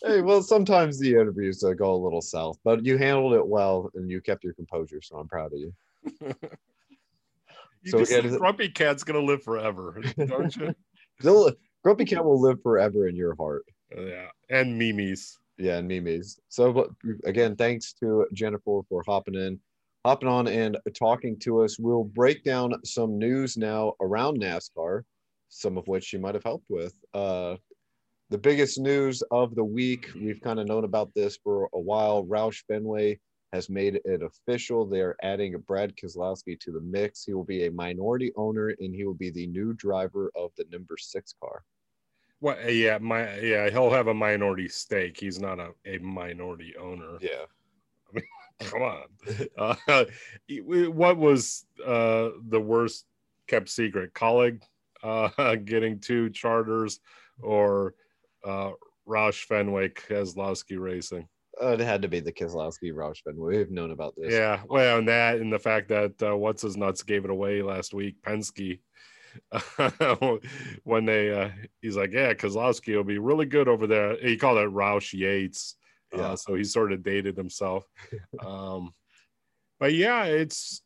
Hey, 0.04 0.20
well, 0.20 0.42
sometimes 0.42 0.98
the 0.98 1.12
interviews 1.12 1.64
uh, 1.64 1.72
go 1.72 1.94
a 1.94 1.96
little 1.96 2.20
south, 2.20 2.58
but 2.62 2.84
you 2.84 2.98
handled 2.98 3.32
it 3.32 3.46
well 3.46 3.90
and 3.94 4.10
you 4.10 4.20
kept 4.20 4.44
your 4.44 4.52
composure. 4.52 5.00
So 5.00 5.16
I'm 5.16 5.28
proud 5.28 5.52
of 5.54 5.58
you. 5.58 5.74
you 6.20 7.90
So 7.90 8.00
just 8.00 8.12
again, 8.12 8.36
Grumpy 8.36 8.68
Cat's 8.68 9.02
gonna 9.02 9.20
live 9.20 9.42
forever, 9.42 10.02
don't 10.26 10.54
you? 10.56 10.74
Grumpy 11.82 12.04
Cat 12.04 12.22
will 12.22 12.38
live 12.40 12.62
forever 12.62 13.08
in 13.08 13.16
your 13.16 13.34
heart. 13.36 13.64
yeah, 13.96 14.28
and 14.50 14.78
Mimi's. 14.78 15.38
Yeah, 15.56 15.78
and 15.78 15.88
Mimi's. 15.88 16.38
So, 16.50 16.70
but 16.70 16.90
again, 17.24 17.56
thanks 17.56 17.94
to 17.94 18.26
Jennifer 18.34 18.80
for 18.88 19.02
hopping 19.06 19.36
in, 19.36 19.58
hopping 20.04 20.28
on, 20.28 20.48
and 20.48 20.76
talking 20.98 21.38
to 21.40 21.62
us. 21.62 21.78
We'll 21.78 22.04
break 22.04 22.44
down 22.44 22.74
some 22.84 23.18
news 23.18 23.56
now 23.56 23.94
around 24.02 24.38
NASCAR, 24.38 25.02
some 25.54 25.78
of 25.78 25.86
which 25.86 26.04
she 26.04 26.18
might 26.18 26.34
have 26.34 26.44
helped 26.44 26.66
with. 26.68 26.94
Uh, 27.14 27.56
the 28.30 28.38
biggest 28.38 28.80
news 28.80 29.22
of 29.30 29.54
the 29.54 29.64
week, 29.64 30.10
we've 30.14 30.40
kind 30.40 30.58
of 30.58 30.66
known 30.66 30.84
about 30.84 31.14
this 31.14 31.38
for 31.42 31.68
a 31.72 31.78
while. 31.78 32.24
Roush 32.24 32.62
Fenway 32.66 33.18
has 33.52 33.70
made 33.70 34.00
it 34.04 34.22
official. 34.22 34.84
They 34.84 35.00
are 35.00 35.16
adding 35.22 35.56
Brad 35.66 35.94
Keselowski 35.96 36.58
to 36.60 36.72
the 36.72 36.80
mix. 36.80 37.24
He 37.24 37.34
will 37.34 37.44
be 37.44 37.66
a 37.66 37.70
minority 37.70 38.32
owner, 38.36 38.74
and 38.80 38.94
he 38.94 39.04
will 39.04 39.14
be 39.14 39.30
the 39.30 39.46
new 39.46 39.74
driver 39.74 40.32
of 40.34 40.50
the 40.56 40.64
number 40.72 40.96
six 40.98 41.34
car. 41.40 41.62
Well, 42.40 42.68
yeah, 42.68 42.98
my 42.98 43.38
yeah, 43.38 43.70
he'll 43.70 43.90
have 43.90 44.08
a 44.08 44.14
minority 44.14 44.68
stake. 44.68 45.18
He's 45.20 45.38
not 45.38 45.60
a, 45.60 45.70
a 45.86 45.98
minority 45.98 46.74
owner. 46.76 47.18
Yeah. 47.20 48.20
Come 48.60 48.82
on. 48.82 49.04
Uh, 49.56 49.76
what 50.90 51.16
was 51.16 51.64
uh, 51.86 52.30
the 52.48 52.60
worst 52.60 53.06
kept 53.46 53.68
secret? 53.68 54.14
Kaulig 54.14 54.62
uh, 55.04 55.54
getting 55.64 56.00
two 56.00 56.30
charters 56.30 56.98
or 57.40 57.94
uh, 58.44 58.72
Roush 59.06 59.44
Fenway 59.44 59.90
Keselowski 59.90 60.78
Racing? 60.78 61.28
Uh, 61.62 61.68
it 61.68 61.80
had 61.80 62.02
to 62.02 62.08
be 62.08 62.18
the 62.18 62.32
Keselowski 62.32 62.92
Roush 62.92 63.22
Fenway. 63.22 63.58
We've 63.58 63.70
known 63.70 63.92
about 63.92 64.14
this. 64.16 64.32
Yeah, 64.32 64.62
well, 64.68 64.98
and 64.98 65.08
that 65.08 65.36
and 65.36 65.52
the 65.52 65.58
fact 65.58 65.88
that 65.90 66.20
uh, 66.22 66.36
what's 66.36 66.62
his 66.62 66.76
nuts 66.76 67.02
gave 67.02 67.24
it 67.24 67.30
away 67.30 67.62
last 67.62 67.94
week, 67.94 68.16
Penske. 68.22 68.80
when 70.84 71.04
they, 71.04 71.32
uh, 71.32 71.50
he's 71.82 71.96
like, 71.96 72.12
yeah, 72.12 72.32
Kozlowski 72.34 72.94
will 72.96 73.04
be 73.04 73.18
really 73.18 73.46
good 73.46 73.68
over 73.68 73.86
there. 73.86 74.16
He 74.16 74.36
called 74.36 74.58
it 74.58 74.70
Roush 74.70 75.12
Yates, 75.12 75.74
uh, 76.14 76.18
Yeah. 76.18 76.34
so 76.36 76.54
he 76.54 76.62
sort 76.64 76.92
of 76.92 77.02
dated 77.02 77.36
himself. 77.36 77.84
um, 78.44 78.92
but 79.80 79.92
yeah, 79.92 80.24
it's 80.24 80.82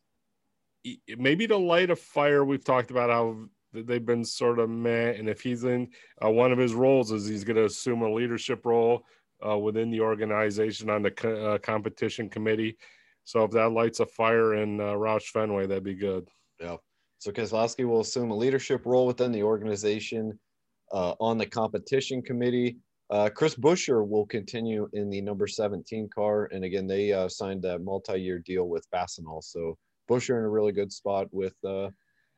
maybe 1.17 1.47
to 1.47 1.57
light 1.57 1.91
a 1.91 1.95
fire. 1.95 2.43
We've 2.43 2.63
talked 2.63 2.91
about 2.91 3.09
how 3.09 3.45
they've 3.73 4.05
been 4.05 4.25
sort 4.25 4.59
of 4.59 4.69
meh, 4.69 5.11
and 5.11 5.29
if 5.29 5.41
he's 5.41 5.63
in 5.63 5.89
uh, 6.23 6.29
one 6.29 6.51
of 6.51 6.57
his 6.57 6.73
roles 6.73 7.11
is 7.11 7.27
he's 7.27 7.43
going 7.43 7.57
to 7.57 7.65
assume 7.65 8.01
a 8.01 8.11
leadership 8.11 8.65
role 8.65 9.03
uh, 9.47 9.57
within 9.57 9.89
the 9.89 10.01
organization 10.01 10.89
on 10.89 11.03
the 11.03 11.11
co- 11.11 11.53
uh, 11.53 11.57
competition 11.59 12.29
committee. 12.29 12.77
So 13.23 13.43
if 13.43 13.51
that 13.51 13.69
lights 13.69 13.99
a 13.99 14.05
fire 14.05 14.55
in 14.55 14.79
uh, 14.79 14.93
Roush 14.93 15.25
Fenway, 15.25 15.67
that'd 15.67 15.83
be 15.83 15.93
good. 15.93 16.27
Yeah. 16.59 16.77
So 17.19 17.31
Keselowski 17.31 17.85
will 17.85 17.99
assume 17.99 18.31
a 18.31 18.35
leadership 18.35 18.85
role 18.85 19.05
within 19.05 19.31
the 19.31 19.43
organization 19.43 20.39
uh, 20.91 21.13
on 21.19 21.37
the 21.37 21.45
competition 21.45 22.21
committee. 22.21 22.77
Uh, 23.09 23.29
Chris 23.33 23.55
Buescher 23.55 24.07
will 24.07 24.25
continue 24.25 24.87
in 24.93 25.09
the 25.09 25.21
number 25.21 25.47
17 25.47 26.09
car. 26.13 26.45
And 26.51 26.63
again, 26.63 26.87
they 26.87 27.11
uh, 27.11 27.27
signed 27.27 27.65
a 27.65 27.79
multi 27.79 28.19
year 28.19 28.39
deal 28.39 28.69
with 28.69 28.85
Fastenal. 28.93 29.43
So 29.43 29.77
Buescher 30.09 30.37
in 30.37 30.45
a 30.45 30.49
really 30.49 30.71
good 30.71 30.91
spot 30.91 31.27
with 31.31 31.55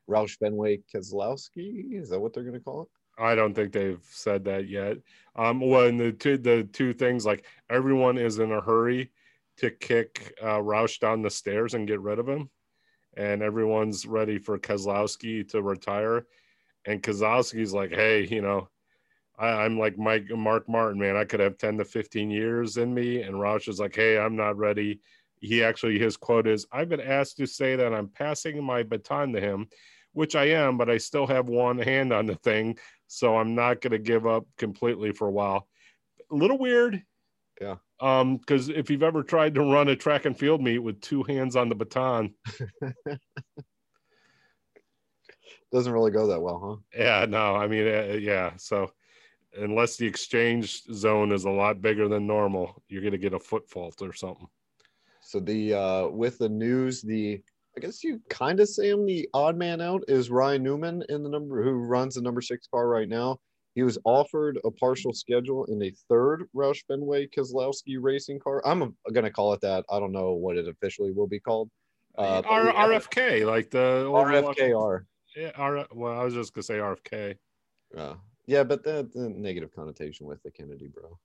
Roush 0.10 0.38
Fenway 0.38 0.82
Keselowski. 0.94 1.94
Is 1.94 2.10
that 2.10 2.20
what 2.20 2.34
they're 2.34 2.44
going 2.44 2.58
to 2.58 2.64
call 2.64 2.84
it? 2.84 2.88
I 3.18 3.36
don't 3.36 3.54
think 3.54 3.72
they've 3.72 4.04
said 4.10 4.46
that 4.46 4.68
yet. 4.68 4.98
Um, 5.36 5.60
well, 5.60 5.86
and 5.86 6.00
the 6.00 6.12
two 6.12 6.38
the 6.38 6.64
two 6.72 6.94
things 6.94 7.26
like 7.26 7.46
everyone 7.70 8.18
is 8.18 8.40
in 8.40 8.52
a 8.52 8.62
hurry 8.62 9.12
to 9.58 9.70
kick 9.70 10.34
uh, 10.42 10.58
Roush 10.58 11.00
down 11.00 11.22
the 11.22 11.30
stairs 11.30 11.74
and 11.74 11.88
get 11.88 12.02
rid 12.02 12.20
of 12.20 12.28
him, 12.28 12.50
and 13.16 13.44
everyone's 13.44 14.06
ready 14.08 14.40
for 14.40 14.58
Kozlowski 14.58 15.48
to 15.50 15.62
retire, 15.62 16.26
and 16.86 17.04
Kozlowski's 17.04 17.74
like, 17.74 17.92
hey, 17.92 18.26
you 18.26 18.42
know, 18.42 18.70
I, 19.38 19.50
I'm 19.50 19.78
like 19.78 19.98
Mike 19.98 20.30
Mark 20.32 20.68
Martin, 20.68 21.00
man. 21.00 21.16
I 21.16 21.26
could 21.26 21.42
have 21.42 21.58
ten 21.58 21.78
to 21.78 21.86
fifteen 21.86 22.32
years 22.32 22.78
in 22.78 22.94
me, 22.94 23.22
and 23.22 23.36
Roush 23.36 23.68
is 23.68 23.80
like, 23.80 23.96
hey, 23.96 24.18
I'm 24.18 24.36
not 24.36 24.58
ready. 24.58 25.02
He 25.42 25.64
actually 25.64 26.00
his 26.00 26.18
quote 26.18 26.48
is, 26.48 26.66
I've 26.72 26.90
been 26.90 27.02
asked 27.02 27.38
to 27.38 27.46
say 27.46 27.76
that 27.76 27.94
I'm 27.94 28.08
passing 28.08 28.64
my 28.64 28.84
baton 28.84 29.34
to 29.34 29.42
him, 29.42 29.68
which 30.14 30.36
I 30.36 30.46
am, 30.46 30.78
but 30.78 30.90
I 30.90 30.98
still 30.98 31.28
have 31.28 31.50
one 31.50 31.78
hand 31.80 32.14
on 32.14 32.26
the 32.26 32.36
thing 32.36 32.78
so 33.12 33.36
I'm 33.36 33.56
not 33.56 33.82
going 33.82 33.92
to 33.92 34.00
give 34.00 34.26
up 34.26 34.46
completely 34.58 35.12
for 35.12 35.28
a 35.28 35.32
while. 35.32 35.68
A 36.32 36.36
little 36.36 36.58
weird. 36.58 37.04
Yeah. 37.60 37.76
Um, 38.00 38.38
because 38.38 38.70
if 38.70 38.90
you've 38.90 39.04
ever 39.04 39.22
tried 39.22 39.54
to 39.56 39.62
run 39.62 39.90
a 39.90 39.98
track 39.98 40.24
and 40.24 40.38
field 40.38 40.62
meet 40.62 40.80
with 40.80 41.02
two 41.02 41.22
hands 41.24 41.58
on 41.58 41.68
the 41.68 41.76
baton, 41.76 42.34
Doesn't 45.74 45.94
really 45.94 46.12
go 46.12 46.28
that 46.28 46.42
well, 46.42 46.62
huh? 46.64 47.00
yeah, 47.02 47.26
no, 47.28 47.56
I 47.56 47.68
mean, 47.68 47.88
uh, 47.88 48.18
yeah. 48.20 48.52
So 48.58 48.92
unless 49.58 49.96
the 49.98 50.06
exchange 50.06 50.84
zone 50.94 51.32
is 51.32 51.46
a 51.46 51.50
lot 51.50 51.82
bigger 51.82 52.08
than 52.08 52.28
normal, 52.28 52.82
you're 52.88 53.02
going 53.02 53.12
to 53.14 53.18
get 53.18 53.34
a 53.34 53.40
foot 53.40 53.70
fault 53.70 54.02
or 54.02 54.14
something. 54.14 54.48
So 55.32 55.40
the 55.40 55.74
uh 55.74 56.08
with 56.10 56.40
the 56.40 56.50
news, 56.50 57.02
the 57.02 57.42
I 57.78 57.80
guess 57.80 58.04
you 58.04 58.22
kind 58.30 58.60
of 58.60 58.68
say 58.68 58.90
him 58.90 59.06
the 59.06 59.30
odd 59.34 59.56
man 59.56 59.80
out 59.80 60.04
is 60.10 60.30
Ryan 60.30 60.62
Newman 60.62 61.04
in 61.08 61.24
the 61.24 61.30
number 61.30 61.64
who 61.64 61.72
runs 61.72 62.16
the 62.16 62.22
number 62.22 62.42
six 62.42 62.68
car 62.68 62.90
right 62.90 63.08
now. 63.08 63.40
He 63.74 63.84
was 63.84 63.98
offered 64.04 64.60
a 64.66 64.72
partial 64.72 65.14
schedule 65.14 65.64
in 65.66 65.82
a 65.82 65.94
third 66.10 66.50
Roush 66.54 66.84
Fenway 66.86 67.28
Keselowski 67.28 67.96
racing 67.98 68.40
car. 68.40 68.62
I'm 68.68 68.94
going 69.14 69.24
to 69.24 69.32
call 69.32 69.54
it 69.54 69.62
that. 69.62 69.86
I 69.90 70.02
don't 70.02 70.12
know 70.12 70.34
what 70.34 70.58
it 70.58 70.68
officially 70.68 71.14
will 71.14 71.28
be 71.28 71.40
called. 71.40 71.70
Uh, 72.18 72.42
R- 72.46 72.74
RFK, 72.90 73.46
like 73.46 73.72
the 73.72 74.04
RFKR. 74.12 75.06
Yeah, 75.38 75.52
R- 75.56 75.88
well, 75.94 76.20
I 76.20 76.26
was 76.26 76.34
just 76.34 76.54
gonna 76.54 76.64
say 76.64 76.80
RFK. 76.80 77.36
Uh, 77.96 78.16
yeah, 78.48 78.66
but 78.66 78.84
the, 78.84 79.10
the 79.14 79.30
negative 79.30 79.74
connotation 79.74 80.26
with 80.26 80.44
the 80.44 80.52
Kennedy, 80.52 80.90
bro. 80.90 81.18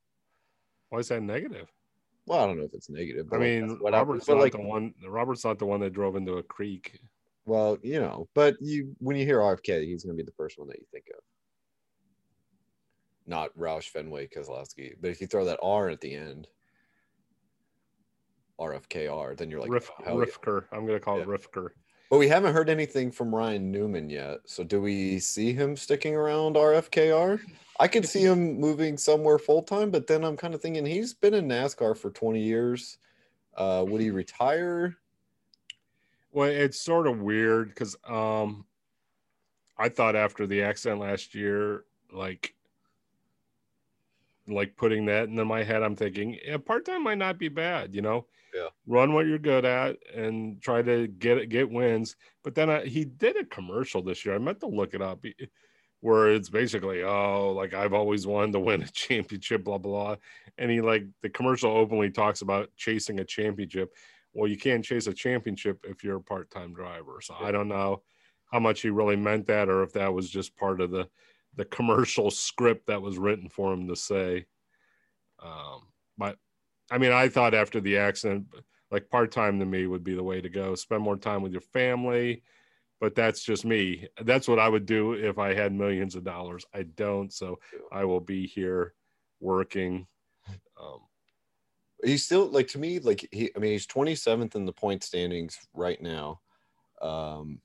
Why 0.90 1.00
is 1.00 1.08
that 1.08 1.22
negative? 1.24 1.66
Well, 2.26 2.40
I 2.40 2.46
don't 2.46 2.58
know 2.58 2.64
if 2.64 2.74
it's 2.74 2.90
negative. 2.90 3.32
I 3.32 3.38
mean, 3.38 3.78
what 3.80 3.94
I- 3.94 3.98
Robert's 3.98 4.26
but 4.26 4.34
not 4.34 4.42
like, 4.42 4.52
the 4.52 4.60
one. 4.62 4.92
Robert's 5.06 5.44
not 5.44 5.58
the 5.58 5.66
one 5.66 5.80
that 5.80 5.92
drove 5.92 6.16
into 6.16 6.34
a 6.34 6.42
creek. 6.42 7.00
well, 7.44 7.78
you 7.82 8.00
know, 8.00 8.28
but 8.34 8.56
you 8.60 8.94
when 8.98 9.16
you 9.16 9.24
hear 9.24 9.38
RFK, 9.38 9.84
he's 9.84 10.02
going 10.04 10.16
to 10.16 10.22
be 10.22 10.26
the 10.26 10.32
first 10.36 10.58
one 10.58 10.66
that 10.68 10.78
you 10.80 10.86
think 10.90 11.06
of. 11.16 11.20
Not 13.28 13.56
Roush 13.56 13.88
Fenway 13.90 14.28
Keselowski, 14.28 14.94
but 15.00 15.10
if 15.10 15.20
you 15.20 15.26
throw 15.26 15.44
that 15.44 15.58
R 15.62 15.88
at 15.88 16.00
the 16.00 16.14
end, 16.14 16.48
RFKR, 18.60 19.36
then 19.36 19.50
you're 19.50 19.60
like, 19.60 19.70
Rif, 19.70 19.90
oh, 20.00 20.04
hell 20.04 20.18
yeah. 20.18 20.24
Rifker. 20.26 20.64
I'm 20.72 20.86
gonna 20.86 21.00
call 21.00 21.16
it 21.20 21.28
Yeah. 21.28 21.34
Rifker. 21.36 21.68
But 22.10 22.18
we 22.18 22.28
haven't 22.28 22.54
heard 22.54 22.70
anything 22.70 23.10
from 23.10 23.34
Ryan 23.34 23.70
Newman 23.72 24.08
yet. 24.10 24.38
So 24.46 24.62
do 24.62 24.80
we 24.80 25.18
see 25.18 25.52
him 25.52 25.76
sticking 25.76 26.14
around 26.14 26.54
RFKR? 26.56 27.40
I 27.78 27.88
could 27.88 28.06
see 28.06 28.22
him 28.22 28.58
moving 28.58 28.96
somewhere 28.96 29.38
full 29.38 29.62
time, 29.62 29.90
but 29.90 30.06
then 30.06 30.24
I'm 30.24 30.36
kind 30.36 30.54
of 30.54 30.62
thinking 30.62 30.86
he's 30.86 31.14
been 31.14 31.34
in 31.34 31.48
NASCAR 31.48 31.96
for 31.96 32.10
20 32.10 32.40
years. 32.42 32.98
Uh, 33.54 33.84
would 33.88 34.00
he 34.00 34.10
retire? 34.10 34.96
Well, 36.32 36.48
it's 36.50 36.80
sort 36.80 37.06
of 37.06 37.20
weird 37.20 37.68
because 37.70 37.96
um, 38.04 38.66
I 39.78 39.88
thought 39.88 40.16
after 40.16 40.46
the 40.46 40.62
accident 40.62 41.00
last 41.00 41.34
year, 41.34 41.84
like, 42.12 42.54
like 44.46 44.76
putting 44.76 45.06
that 45.06 45.28
into 45.28 45.44
my 45.44 45.62
head, 45.62 45.82
I'm 45.82 45.96
thinking 45.96 46.38
yeah, 46.44 46.58
part 46.58 46.84
time 46.84 47.02
might 47.02 47.18
not 47.18 47.38
be 47.38 47.48
bad. 47.48 47.94
You 47.94 48.02
know, 48.02 48.26
Yeah. 48.54 48.68
run 48.86 49.12
what 49.12 49.26
you're 49.26 49.38
good 49.38 49.64
at 49.64 49.98
and 50.14 50.62
try 50.62 50.82
to 50.82 51.08
get 51.08 51.48
get 51.48 51.70
wins. 51.70 52.16
But 52.42 52.54
then 52.54 52.70
I, 52.70 52.86
he 52.86 53.04
did 53.04 53.36
a 53.36 53.44
commercial 53.44 54.02
this 54.02 54.24
year. 54.24 54.34
I 54.34 54.38
meant 54.38 54.60
to 54.60 54.68
look 54.68 54.94
it 54.94 55.02
up. 55.02 55.20
He- 55.24 55.48
Where 56.06 56.30
it's 56.30 56.48
basically, 56.48 57.02
oh, 57.02 57.50
like 57.50 57.74
I've 57.74 57.92
always 57.92 58.28
wanted 58.28 58.52
to 58.52 58.60
win 58.60 58.80
a 58.80 58.86
championship, 58.92 59.64
blah 59.64 59.78
blah, 59.78 60.14
and 60.56 60.70
he 60.70 60.80
like 60.80 61.04
the 61.20 61.28
commercial 61.28 61.76
openly 61.76 62.10
talks 62.10 62.42
about 62.42 62.70
chasing 62.76 63.18
a 63.18 63.24
championship. 63.24 63.92
Well, 64.32 64.48
you 64.48 64.56
can't 64.56 64.84
chase 64.84 65.08
a 65.08 65.12
championship 65.12 65.84
if 65.84 66.04
you're 66.04 66.18
a 66.18 66.22
part-time 66.22 66.74
driver. 66.74 67.20
So 67.22 67.34
I 67.40 67.50
don't 67.50 67.66
know 67.66 68.02
how 68.52 68.60
much 68.60 68.82
he 68.82 68.90
really 68.90 69.16
meant 69.16 69.46
that, 69.46 69.68
or 69.68 69.82
if 69.82 69.94
that 69.94 70.14
was 70.14 70.30
just 70.30 70.56
part 70.56 70.80
of 70.80 70.92
the 70.92 71.08
the 71.56 71.64
commercial 71.64 72.30
script 72.30 72.86
that 72.86 73.02
was 73.02 73.18
written 73.18 73.48
for 73.48 73.72
him 73.72 73.88
to 73.88 73.96
say. 73.96 74.46
Um, 75.42 75.88
but 76.16 76.38
I 76.88 76.98
mean, 76.98 77.10
I 77.10 77.28
thought 77.28 77.52
after 77.52 77.80
the 77.80 77.98
accident, 77.98 78.46
like 78.92 79.10
part-time 79.10 79.58
to 79.58 79.66
me 79.66 79.88
would 79.88 80.04
be 80.04 80.14
the 80.14 80.22
way 80.22 80.40
to 80.40 80.48
go. 80.48 80.76
Spend 80.76 81.02
more 81.02 81.16
time 81.16 81.42
with 81.42 81.50
your 81.50 81.62
family. 81.62 82.44
But 83.00 83.14
that's 83.14 83.44
just 83.44 83.64
me. 83.64 84.08
That's 84.22 84.48
what 84.48 84.58
I 84.58 84.68
would 84.68 84.86
do 84.86 85.12
if 85.12 85.38
I 85.38 85.54
had 85.54 85.72
millions 85.72 86.14
of 86.14 86.24
dollars. 86.24 86.64
I 86.74 86.84
don't, 86.84 87.32
so 87.32 87.58
I 87.92 88.04
will 88.04 88.20
be 88.20 88.46
here 88.46 88.94
working. 89.40 90.06
Um, 90.80 91.00
He's 92.04 92.24
still 92.24 92.46
like 92.48 92.68
to 92.68 92.78
me, 92.78 92.98
like 92.98 93.26
he 93.32 93.50
I 93.56 93.58
mean, 93.58 93.72
he's 93.72 93.86
27th 93.86 94.54
in 94.54 94.64
the 94.64 94.72
point 94.72 95.02
standings 95.02 95.58
right 95.74 96.00
now. 96.00 96.40
Um 97.00 97.60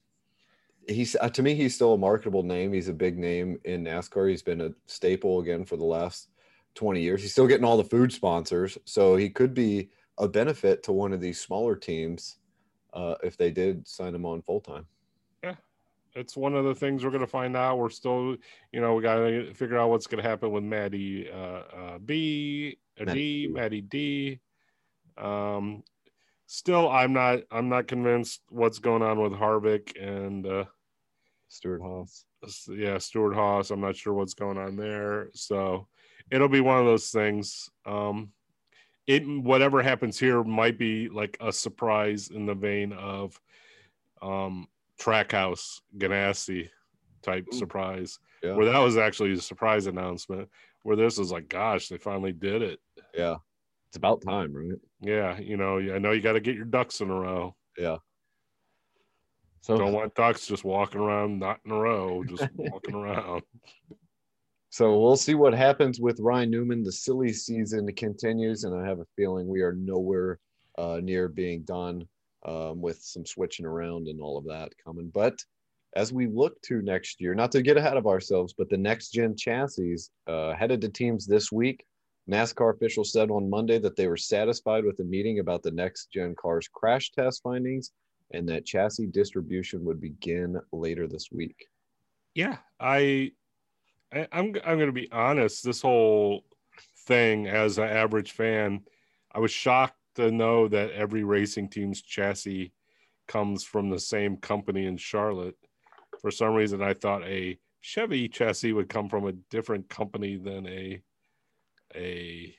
he's 0.87 1.15
uh, 1.19 1.29
to 1.29 1.43
me 1.43 1.53
he's 1.53 1.75
still 1.75 1.93
a 1.93 1.97
marketable 1.97 2.43
name. 2.43 2.73
He's 2.73 2.87
a 2.87 2.93
big 2.93 3.17
name 3.17 3.59
in 3.65 3.83
NASCAR. 3.83 4.29
He's 4.29 4.41
been 4.41 4.61
a 4.61 4.71
staple 4.87 5.39
again 5.39 5.65
for 5.65 5.77
the 5.77 5.85
last 5.85 6.29
20 6.75 7.01
years. 7.01 7.21
He's 7.21 7.33
still 7.33 7.47
getting 7.47 7.65
all 7.65 7.77
the 7.77 7.83
food 7.83 8.11
sponsors, 8.13 8.77
so 8.85 9.15
he 9.15 9.29
could 9.29 9.53
be 9.53 9.89
a 10.17 10.27
benefit 10.27 10.83
to 10.83 10.91
one 10.91 11.13
of 11.13 11.21
these 11.21 11.39
smaller 11.39 11.75
teams 11.75 12.37
uh, 12.93 13.15
if 13.23 13.37
they 13.37 13.51
did 13.51 13.87
sign 13.87 14.15
him 14.15 14.25
on 14.25 14.41
full 14.41 14.61
time. 14.61 14.85
It's 16.13 16.35
one 16.35 16.55
of 16.55 16.65
the 16.65 16.75
things 16.75 17.03
we're 17.03 17.11
going 17.11 17.21
to 17.21 17.27
find 17.27 17.55
out. 17.55 17.77
We're 17.77 17.89
still, 17.89 18.35
you 18.71 18.81
know, 18.81 18.95
we 18.95 19.01
got 19.01 19.15
to 19.15 19.53
figure 19.53 19.77
out 19.77 19.89
what's 19.89 20.07
going 20.07 20.21
to 20.21 20.29
happen 20.29 20.51
with 20.51 20.63
Maddie 20.63 21.29
uh, 21.31 21.61
uh, 21.75 21.97
B, 21.99 22.77
uh, 22.99 23.05
Maddie 23.05 23.47
D. 23.47 23.53
Maddie 23.53 23.81
D. 23.81 24.39
Um, 25.17 25.83
still, 26.47 26.89
I'm 26.89 27.13
not, 27.13 27.39
I'm 27.51 27.69
not 27.69 27.87
convinced 27.87 28.41
what's 28.49 28.79
going 28.79 29.01
on 29.01 29.21
with 29.21 29.33
Harvick 29.33 29.99
and, 30.01 30.45
uh, 30.45 30.65
Stewart 31.47 31.81
Haas. 31.81 32.25
yeah, 32.69 32.97
Stewart 32.97 33.35
Haas. 33.35 33.71
I'm 33.71 33.81
not 33.81 33.95
sure 33.95 34.13
what's 34.13 34.33
going 34.33 34.57
on 34.57 34.77
there. 34.77 35.29
So 35.33 35.87
it'll 36.31 36.47
be 36.47 36.61
one 36.61 36.79
of 36.79 36.85
those 36.85 37.09
things. 37.09 37.69
Um, 37.85 38.31
it 39.07 39.27
whatever 39.27 39.81
happens 39.81 40.17
here 40.17 40.43
might 40.43 40.77
be 40.77 41.09
like 41.09 41.37
a 41.41 41.51
surprise 41.51 42.29
in 42.29 42.45
the 42.45 42.53
vein 42.53 42.93
of 42.93 43.39
um, 44.21 44.67
Trackhouse 45.01 45.81
Ganassi 45.97 46.69
type 47.23 47.45
Ooh. 47.51 47.57
surprise, 47.57 48.19
Yeah. 48.43 48.55
where 48.55 48.65
that 48.67 48.77
was 48.79 48.97
actually 48.97 49.33
a 49.33 49.37
surprise 49.41 49.87
announcement. 49.87 50.47
Where 50.83 50.95
this 50.95 51.19
is 51.19 51.31
like, 51.31 51.47
gosh, 51.49 51.87
they 51.89 51.97
finally 51.97 52.31
did 52.31 52.61
it. 52.61 52.79
Yeah. 53.13 53.35
It's 53.89 53.97
about 53.97 54.21
time, 54.21 54.53
right? 54.55 54.79
Yeah, 55.01 55.37
you 55.39 55.57
know, 55.57 55.77
I 55.79 55.99
know 55.99 56.11
you 56.11 56.21
got 56.21 56.33
to 56.33 56.39
get 56.39 56.55
your 56.55 56.65
ducks 56.65 57.01
in 57.01 57.09
a 57.09 57.13
row. 57.13 57.55
Yeah. 57.77 57.97
So 59.61 59.77
Don't 59.77 59.93
want 59.93 60.15
ducks 60.15 60.47
just 60.47 60.63
walking 60.63 61.01
around 61.01 61.37
not 61.39 61.59
in 61.65 61.71
a 61.71 61.75
row, 61.75 62.23
just 62.23 62.47
walking 62.55 62.95
around. 62.95 63.43
So 64.69 64.99
we'll 64.99 65.17
see 65.17 65.35
what 65.35 65.53
happens 65.53 65.99
with 65.99 66.19
Ryan 66.19 66.49
Newman. 66.49 66.83
The 66.83 66.91
silly 66.91 67.33
season 67.33 67.91
continues, 67.93 68.63
and 68.63 68.73
I 68.73 68.87
have 68.87 68.99
a 68.99 69.05
feeling 69.15 69.47
we 69.47 69.61
are 69.61 69.73
nowhere 69.73 70.39
uh, 70.77 70.99
near 71.03 71.27
being 71.27 71.61
done 71.63 72.07
um, 72.45 72.81
with 72.81 73.01
some 73.01 73.25
switching 73.25 73.65
around 73.65 74.07
and 74.07 74.21
all 74.21 74.37
of 74.37 74.45
that 74.45 74.71
coming. 74.83 75.09
But 75.13 75.43
as 75.95 76.13
we 76.13 76.27
look 76.27 76.61
to 76.63 76.81
next 76.81 77.19
year, 77.19 77.35
not 77.35 77.51
to 77.51 77.61
get 77.61 77.77
ahead 77.77 77.97
of 77.97 78.07
ourselves, 78.07 78.53
but 78.57 78.69
the 78.69 78.77
next 78.77 79.09
gen 79.09 79.35
chassis 79.35 79.97
uh, 80.27 80.53
headed 80.53 80.81
to 80.81 80.89
teams 80.89 81.25
this 81.25 81.51
week. 81.51 81.85
NASCAR 82.29 82.73
officials 82.75 83.11
said 83.11 83.31
on 83.31 83.49
Monday 83.49 83.79
that 83.79 83.95
they 83.95 84.07
were 84.07 84.15
satisfied 84.15 84.85
with 84.85 84.95
the 84.95 85.03
meeting 85.03 85.39
about 85.39 85.63
the 85.63 85.71
next 85.71 86.11
gen 86.11 86.35
cars 86.35 86.67
crash 86.71 87.11
test 87.11 87.41
findings 87.43 87.91
and 88.33 88.47
that 88.49 88.65
chassis 88.65 89.07
distribution 89.07 89.83
would 89.85 90.01
begin 90.01 90.59
later 90.71 91.07
this 91.07 91.29
week. 91.31 91.67
yeah 92.33 92.57
i, 92.79 93.31
I 94.13 94.27
i'm 94.31 94.55
i'm 94.65 94.79
gonna 94.79 94.91
be 94.91 95.11
honest 95.11 95.63
this 95.63 95.81
whole 95.81 96.43
thing 97.07 97.47
as 97.47 97.77
an 97.77 97.89
average 97.89 98.31
fan 98.31 98.81
i 99.33 99.39
was 99.39 99.51
shocked 99.51 99.97
to 100.15 100.31
know 100.31 100.67
that 100.67 100.91
every 100.91 101.23
racing 101.23 101.69
team's 101.69 102.01
chassis 102.01 102.73
comes 103.27 103.63
from 103.63 103.89
the 103.89 103.99
same 103.99 104.37
company 104.37 104.85
in 104.85 104.97
charlotte. 104.97 105.55
For 106.21 106.31
some 106.31 106.53
reason 106.53 106.81
i 106.81 106.93
thought 106.93 107.23
a 107.23 107.57
chevy 107.81 108.29
chassis 108.29 108.73
would 108.73 108.89
come 108.89 109.09
from 109.09 109.25
a 109.25 109.33
different 109.49 109.89
company 109.89 110.37
than 110.37 110.67
a 110.67 111.01
a, 111.95 112.55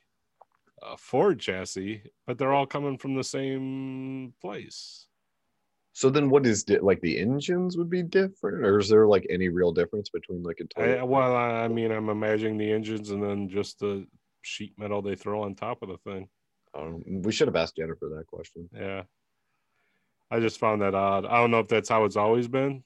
a 0.82 0.96
ford 0.96 1.38
chassis 1.38 2.02
but 2.26 2.38
they're 2.38 2.52
all 2.52 2.66
coming 2.66 2.98
from 2.98 3.14
the 3.14 3.24
same 3.24 4.34
place. 4.40 5.06
So 5.94 6.08
then, 6.08 6.30
what 6.30 6.46
is 6.46 6.64
di- 6.64 6.78
like 6.78 7.00
the 7.02 7.18
engines 7.18 7.76
would 7.76 7.90
be 7.90 8.02
different, 8.02 8.64
or 8.64 8.78
is 8.78 8.88
there 8.88 9.06
like 9.06 9.26
any 9.28 9.48
real 9.48 9.72
difference 9.72 10.08
between 10.08 10.42
like 10.42 10.58
a 10.60 11.00
I, 11.00 11.02
well, 11.02 11.36
I 11.36 11.68
mean, 11.68 11.92
I'm 11.92 12.08
imagining 12.08 12.56
the 12.56 12.72
engines 12.72 13.10
and 13.10 13.22
then 13.22 13.48
just 13.48 13.78
the 13.78 14.06
sheet 14.40 14.72
metal 14.78 15.02
they 15.02 15.16
throw 15.16 15.42
on 15.42 15.54
top 15.54 15.82
of 15.82 15.90
the 15.90 15.98
thing. 15.98 16.28
Um, 16.74 17.02
we 17.22 17.32
should 17.32 17.48
have 17.48 17.56
asked 17.56 17.76
Jennifer 17.76 18.08
that 18.16 18.26
question. 18.26 18.68
Yeah. 18.74 19.02
I 20.30 20.40
just 20.40 20.58
found 20.58 20.80
that 20.82 20.94
odd. 20.94 21.26
I 21.26 21.36
don't 21.40 21.50
know 21.50 21.58
if 21.58 21.68
that's 21.68 21.88
how 21.88 22.04
it's 22.04 22.16
always 22.16 22.48
been. 22.48 22.82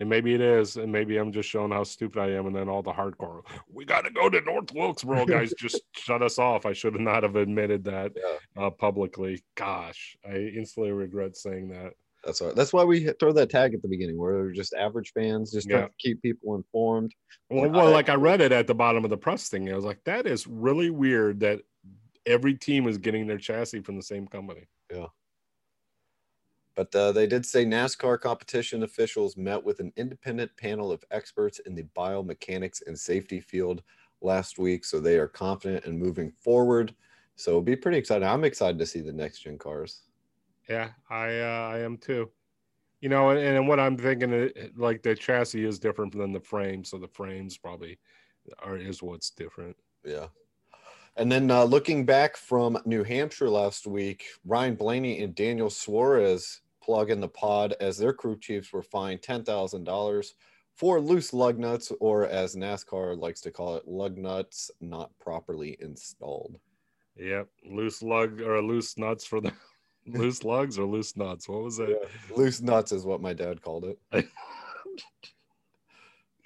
And 0.00 0.08
maybe 0.08 0.34
it 0.34 0.40
is. 0.40 0.76
And 0.76 0.90
maybe 0.92 1.16
I'm 1.16 1.32
just 1.32 1.48
showing 1.48 1.70
how 1.72 1.84
stupid 1.84 2.20
I 2.20 2.30
am. 2.30 2.46
And 2.46 2.54
then 2.54 2.68
all 2.68 2.82
the 2.82 2.92
hardcore, 2.92 3.42
we 3.72 3.84
got 3.84 4.02
to 4.02 4.10
go 4.10 4.28
to 4.30 4.40
North 4.40 4.72
Wilkesboro, 4.72 5.26
guys. 5.26 5.52
just 5.58 5.80
shut 5.92 6.22
us 6.22 6.38
off. 6.38 6.66
I 6.66 6.72
should 6.72 6.98
not 7.00 7.22
have 7.24 7.36
admitted 7.36 7.84
that 7.84 8.12
Yeah, 8.16 8.64
uh, 8.64 8.70
publicly. 8.70 9.42
Gosh, 9.56 10.16
I 10.24 10.36
instantly 10.36 10.92
regret 10.92 11.36
saying 11.36 11.68
that. 11.70 11.92
that's 12.24 12.40
why. 12.40 12.52
That's 12.54 12.72
why 12.72 12.84
we 12.84 13.10
throw 13.20 13.32
that 13.32 13.50
tag 13.50 13.74
at 13.74 13.82
the 13.82 13.88
beginning, 13.88 14.18
where 14.18 14.34
we're 14.34 14.52
just 14.52 14.74
average 14.74 15.12
fans, 15.12 15.52
just 15.52 15.68
trying 15.68 15.82
Yeah. 15.82 15.86
to 15.88 15.92
keep 15.98 16.22
people 16.22 16.54
informed. 16.54 17.12
Well, 17.50 17.70
well, 17.70 17.90
like 17.90 18.08
I 18.08 18.14
read 18.14 18.40
it 18.40 18.52
at 18.52 18.66
the 18.68 18.74
bottom 18.74 19.04
of 19.04 19.10
the 19.10 19.18
press 19.18 19.48
thing. 19.48 19.70
I 19.70 19.74
was 19.74 19.84
like, 19.84 20.02
that 20.04 20.26
is 20.26 20.46
really 20.46 20.90
weird 20.90 21.40
that 21.40 21.60
every 22.26 22.54
team 22.54 22.86
is 22.86 22.98
getting 22.98 23.26
their 23.26 23.38
chassis 23.38 23.80
from 23.80 23.96
the 23.96 24.02
same 24.02 24.26
company. 24.26 24.66
Yeah. 24.90 25.06
But 26.74 26.94
uh, 26.94 27.12
they 27.12 27.26
did 27.26 27.44
say 27.44 27.66
NASCAR 27.66 28.18
competition 28.20 28.82
officials 28.82 29.36
met 29.36 29.62
with 29.62 29.80
an 29.80 29.92
independent 29.96 30.56
panel 30.56 30.90
of 30.90 31.04
experts 31.10 31.58
in 31.60 31.74
the 31.74 31.84
biomechanics 31.96 32.86
and 32.86 32.98
safety 32.98 33.40
field 33.40 33.82
last 34.22 34.58
week, 34.58 34.84
so 34.84 34.98
they 34.98 35.18
are 35.18 35.28
confident 35.28 35.84
in 35.84 35.98
moving 35.98 36.30
forward. 36.30 36.94
So 37.36 37.50
it'll 37.50 37.62
be 37.62 37.76
pretty 37.76 37.98
exciting. 37.98 38.26
I'm 38.26 38.44
excited 38.44 38.78
to 38.78 38.86
see 38.86 39.00
the 39.00 39.12
next 39.12 39.40
gen 39.40 39.58
cars. 39.58 40.02
Yeah, 40.68 40.90
I 41.10 41.40
uh, 41.40 41.70
I 41.74 41.78
am 41.80 41.98
too. 41.98 42.30
You 43.00 43.08
know, 43.08 43.30
and, 43.30 43.40
and 43.40 43.68
what 43.68 43.80
I'm 43.80 43.98
thinking, 43.98 44.32
uh, 44.32 44.48
like 44.76 45.02
the 45.02 45.14
chassis 45.14 45.64
is 45.64 45.78
different 45.78 46.16
than 46.16 46.32
the 46.32 46.40
frame, 46.40 46.84
so 46.84 46.98
the 46.98 47.08
frames 47.08 47.58
probably 47.58 47.98
are 48.60 48.76
is 48.76 49.02
what's 49.02 49.30
different. 49.30 49.76
Yeah. 50.04 50.28
And 51.16 51.30
then 51.30 51.50
uh, 51.50 51.64
looking 51.64 52.06
back 52.06 52.36
from 52.36 52.78
New 52.86 53.04
Hampshire 53.04 53.50
last 53.50 53.86
week, 53.86 54.24
Ryan 54.44 54.74
Blaney 54.74 55.22
and 55.22 55.34
Daniel 55.34 55.68
Suarez 55.68 56.62
plug 56.82 57.10
in 57.10 57.20
the 57.20 57.28
pod 57.28 57.74
as 57.80 57.98
their 57.98 58.12
crew 58.12 58.38
chiefs 58.38 58.72
were 58.72 58.82
fined 58.82 59.20
$10,000 59.20 60.26
for 60.74 61.00
loose 61.00 61.32
lug 61.32 61.58
nuts, 61.58 61.92
or 62.00 62.26
as 62.26 62.56
NASCAR 62.56 63.18
likes 63.18 63.40
to 63.42 63.50
call 63.50 63.76
it, 63.76 63.86
lug 63.86 64.16
nuts 64.16 64.70
not 64.80 65.10
properly 65.18 65.76
installed. 65.80 66.58
Yep, 67.16 67.48
loose 67.66 68.02
lug 68.02 68.40
or 68.40 68.62
loose 68.62 68.96
nuts 68.96 69.24
for 69.24 69.40
the 69.40 69.52
loose 70.06 70.44
lugs 70.44 70.78
or 70.78 70.86
loose 70.86 71.16
nuts. 71.16 71.48
What 71.48 71.62
was 71.62 71.78
it? 71.78 72.08
Loose 72.34 72.62
nuts 72.62 72.90
is 72.90 73.04
what 73.04 73.20
my 73.20 73.34
dad 73.34 73.60
called 73.60 73.84
it. 73.84 74.26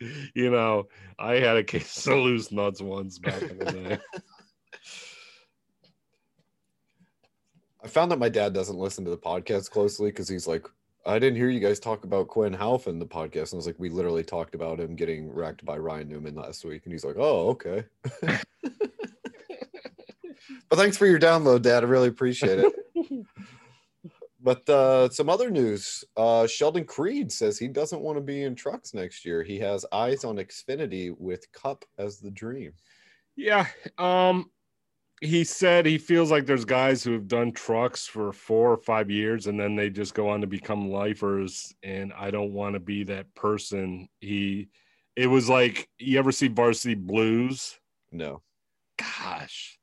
you 0.34 0.50
know, 0.50 0.88
I 1.18 1.34
had 1.34 1.56
a 1.56 1.64
case 1.64 2.06
of 2.06 2.18
loose 2.18 2.50
nuts 2.50 2.80
once 2.80 3.18
back 3.18 3.42
in 3.42 3.58
the 3.58 3.64
day. 3.64 3.98
I 7.86 7.88
found 7.88 8.10
that 8.10 8.18
my 8.18 8.28
dad 8.28 8.52
doesn't 8.52 8.76
listen 8.76 9.04
to 9.04 9.12
the 9.12 9.16
podcast 9.16 9.70
closely 9.70 10.10
because 10.10 10.28
he's 10.28 10.48
like, 10.48 10.66
I 11.06 11.20
didn't 11.20 11.36
hear 11.36 11.50
you 11.50 11.60
guys 11.60 11.78
talk 11.78 12.02
about 12.02 12.26
Quin 12.26 12.52
Houff 12.52 12.88
in 12.88 12.98
the 12.98 13.06
podcast. 13.06 13.52
And 13.52 13.52
I 13.52 13.56
was 13.58 13.66
like, 13.68 13.78
we 13.78 13.90
literally 13.90 14.24
talked 14.24 14.56
about 14.56 14.80
him 14.80 14.96
getting 14.96 15.32
wrecked 15.32 15.64
by 15.64 15.78
Ryan 15.78 16.08
Newman 16.08 16.34
last 16.34 16.64
week. 16.64 16.82
And 16.82 16.92
he's 16.92 17.04
like, 17.04 17.14
oh, 17.16 17.50
okay. 17.50 17.84
but 18.20 18.40
thanks 20.72 20.96
for 20.96 21.06
your 21.06 21.20
download, 21.20 21.62
Dad. 21.62 21.84
I 21.84 21.86
really 21.86 22.08
appreciate 22.08 22.58
it. 22.58 22.74
but 24.42 24.68
uh, 24.68 25.08
some 25.10 25.28
other 25.28 25.48
news 25.48 26.02
uh, 26.16 26.48
Sheldon 26.48 26.86
Creed 26.86 27.30
says 27.30 27.56
he 27.56 27.68
doesn't 27.68 28.02
want 28.02 28.18
to 28.18 28.22
be 28.22 28.42
in 28.42 28.56
trucks 28.56 28.94
next 28.94 29.24
year. 29.24 29.44
He 29.44 29.60
has 29.60 29.86
eyes 29.92 30.24
on 30.24 30.38
Xfinity 30.38 31.16
with 31.16 31.52
Cup 31.52 31.84
as 31.98 32.18
the 32.18 32.32
dream. 32.32 32.72
Yeah. 33.36 33.68
Um, 33.96 34.50
he 35.20 35.44
said 35.44 35.86
he 35.86 35.98
feels 35.98 36.30
like 36.30 36.44
there's 36.44 36.64
guys 36.64 37.02
who 37.02 37.12
have 37.12 37.28
done 37.28 37.52
trucks 37.52 38.06
for 38.06 38.32
four 38.32 38.72
or 38.72 38.76
five 38.76 39.10
years 39.10 39.46
and 39.46 39.58
then 39.58 39.74
they 39.74 39.88
just 39.88 40.14
go 40.14 40.28
on 40.28 40.42
to 40.42 40.46
become 40.46 40.90
lifers. 40.90 41.74
And 41.82 42.12
I 42.12 42.30
don't 42.30 42.52
want 42.52 42.74
to 42.74 42.80
be 42.80 43.04
that 43.04 43.34
person. 43.34 44.08
He, 44.20 44.68
it 45.14 45.26
was 45.26 45.48
like, 45.48 45.88
you 45.98 46.18
ever 46.18 46.32
see 46.32 46.48
Varsity 46.48 46.94
Blues? 46.94 47.78
No. 48.12 48.42
Gosh. 48.98 49.78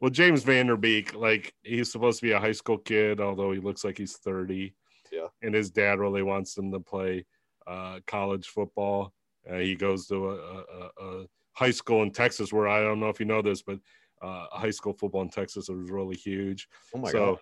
Well, 0.00 0.12
James 0.12 0.44
Van 0.44 0.66
Der 0.66 0.76
Beek, 0.76 1.14
like 1.14 1.52
he's 1.62 1.90
supposed 1.90 2.20
to 2.20 2.26
be 2.26 2.32
a 2.32 2.38
high 2.38 2.52
school 2.52 2.78
kid, 2.78 3.20
although 3.20 3.50
he 3.50 3.58
looks 3.58 3.82
like 3.84 3.98
he's 3.98 4.16
30. 4.18 4.72
Yeah. 5.10 5.26
And 5.42 5.52
his 5.52 5.70
dad 5.70 5.98
really 5.98 6.22
wants 6.22 6.56
him 6.56 6.70
to 6.70 6.78
play 6.78 7.24
uh, 7.66 7.98
college 8.06 8.46
football. 8.46 9.12
Uh, 9.50 9.56
he 9.56 9.74
goes 9.74 10.06
to 10.06 10.30
a, 10.30 10.34
a, 10.34 10.90
a 11.00 11.26
high 11.54 11.70
school 11.72 12.02
in 12.02 12.12
Texas 12.12 12.52
where 12.52 12.68
I 12.68 12.80
don't 12.82 13.00
know 13.00 13.08
if 13.08 13.18
you 13.18 13.26
know 13.26 13.42
this, 13.42 13.62
but 13.62 13.78
uh, 14.22 14.46
high 14.50 14.70
school 14.70 14.92
football 14.92 15.22
in 15.22 15.28
Texas 15.28 15.68
was 15.68 15.90
really 15.90 16.16
huge. 16.16 16.68
Oh 16.94 16.98
my 16.98 17.10
so, 17.10 17.18
God. 17.26 17.38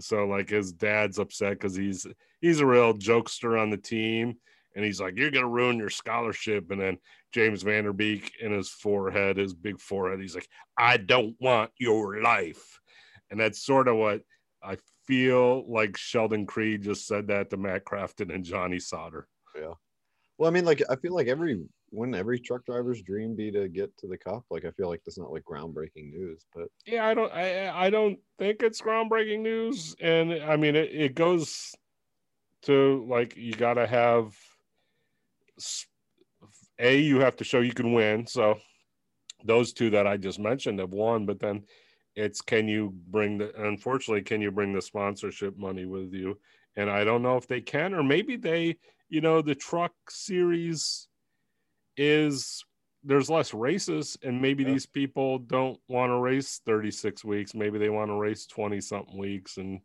so 0.00 0.26
like 0.26 0.48
his 0.48 0.72
dad's 0.72 1.18
upset 1.18 1.52
because 1.52 1.74
he's 1.74 2.06
he's 2.40 2.60
a 2.60 2.66
real 2.66 2.94
jokester 2.94 3.60
on 3.60 3.70
the 3.70 3.76
team, 3.76 4.36
and 4.74 4.84
he's 4.84 5.00
like, 5.00 5.16
"You're 5.16 5.30
gonna 5.30 5.48
ruin 5.48 5.78
your 5.78 5.90
scholarship." 5.90 6.70
And 6.70 6.80
then 6.80 6.98
James 7.32 7.62
Van 7.62 7.84
Der 7.84 7.92
Beek 7.92 8.32
in 8.40 8.52
his 8.52 8.68
forehead, 8.68 9.36
his 9.36 9.54
big 9.54 9.80
forehead, 9.80 10.20
he's 10.20 10.34
like, 10.34 10.48
"I 10.76 10.96
don't 10.96 11.36
want 11.40 11.70
your 11.78 12.22
life," 12.22 12.80
and 13.30 13.38
that's 13.38 13.64
sort 13.64 13.88
of 13.88 13.96
what 13.96 14.22
I 14.62 14.76
feel 15.06 15.64
like 15.70 15.96
Sheldon 15.96 16.46
Creed 16.46 16.82
just 16.82 17.06
said 17.06 17.28
that 17.28 17.50
to 17.50 17.56
Matt 17.56 17.84
Crafton 17.84 18.34
and 18.34 18.44
Johnny 18.44 18.78
Sauter. 18.78 19.28
Yeah. 19.54 19.74
Well, 20.38 20.50
I 20.50 20.52
mean, 20.52 20.64
like, 20.64 20.82
I 20.90 20.96
feel 20.96 21.14
like 21.14 21.28
every 21.28 21.64
wouldn't 21.90 22.16
every 22.16 22.38
truck 22.38 22.64
driver's 22.66 23.02
dream 23.02 23.36
be 23.36 23.50
to 23.52 23.68
get 23.68 23.96
to 23.98 24.06
the 24.06 24.18
cup? 24.18 24.44
Like, 24.50 24.64
I 24.64 24.70
feel 24.70 24.88
like 24.88 25.02
that's 25.04 25.18
not 25.18 25.32
like 25.32 25.44
groundbreaking 25.44 26.10
news, 26.10 26.44
but 26.54 26.68
Yeah, 26.86 27.06
I 27.06 27.14
don't, 27.14 27.32
I, 27.32 27.86
I 27.86 27.90
don't 27.90 28.18
think 28.38 28.62
it's 28.62 28.80
groundbreaking 28.80 29.40
news, 29.40 29.94
and 30.00 30.32
I 30.32 30.56
mean, 30.56 30.76
it, 30.76 30.90
it 30.92 31.14
goes 31.14 31.74
to 32.62 33.06
like 33.08 33.36
you 33.36 33.54
got 33.54 33.74
to 33.74 33.86
have 33.86 34.34
a, 36.78 36.98
you 36.98 37.20
have 37.20 37.36
to 37.36 37.44
show 37.44 37.60
you 37.60 37.72
can 37.72 37.92
win. 37.92 38.26
So 38.26 38.58
those 39.44 39.72
two 39.72 39.90
that 39.90 40.06
I 40.06 40.16
just 40.16 40.38
mentioned 40.38 40.80
have 40.80 40.90
won, 40.90 41.26
but 41.26 41.38
then 41.38 41.64
it's 42.14 42.40
can 42.40 42.66
you 42.66 42.94
bring 43.08 43.38
the 43.38 43.52
unfortunately 43.66 44.22
can 44.22 44.40
you 44.40 44.50
bring 44.50 44.72
the 44.72 44.82
sponsorship 44.82 45.56
money 45.56 45.84
with 45.86 46.12
you? 46.12 46.38
And 46.76 46.90
I 46.90 47.04
don't 47.04 47.22
know 47.22 47.36
if 47.36 47.46
they 47.46 47.60
can, 47.60 47.94
or 47.94 48.02
maybe 48.02 48.36
they, 48.36 48.76
you 49.08 49.20
know, 49.20 49.40
the 49.40 49.54
truck 49.54 49.92
series 50.08 51.08
is 51.96 52.64
there's 53.04 53.30
less 53.30 53.54
races 53.54 54.16
and 54.22 54.40
maybe 54.42 54.64
Yeah. 54.64 54.70
these 54.72 54.86
people 54.86 55.38
don't 55.38 55.78
want 55.88 56.10
to 56.10 56.18
race 56.18 56.60
36 56.66 57.24
weeks 57.24 57.54
maybe 57.54 57.78
they 57.78 57.88
want 57.90 58.10
to 58.10 58.14
race 58.14 58.46
20 58.46 58.80
something 58.80 59.16
weeks 59.18 59.58
and 59.58 59.80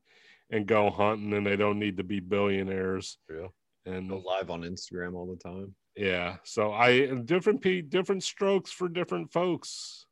and 0.50 0.66
go 0.68 0.90
hunting 0.90 1.34
and 1.34 1.46
they 1.46 1.56
don't 1.56 1.80
need 1.80 1.98
to 1.98 2.04
be 2.04 2.20
billionaires 2.20 3.18
yeah, 3.30 3.48
and 3.86 4.10
go 4.10 4.18
live 4.20 4.50
on 4.50 4.62
Instagram 4.64 5.14
all 5.16 5.28
the 5.28 5.38
time. 5.38 5.74
yeah 5.96 6.38
so 6.44 6.72
i 6.74 7.06
different 7.26 7.62
pe- 7.62 7.82
different 7.82 8.24
strokes 8.24 8.72
for 8.72 8.90
different 8.90 9.32
folks 9.32 10.06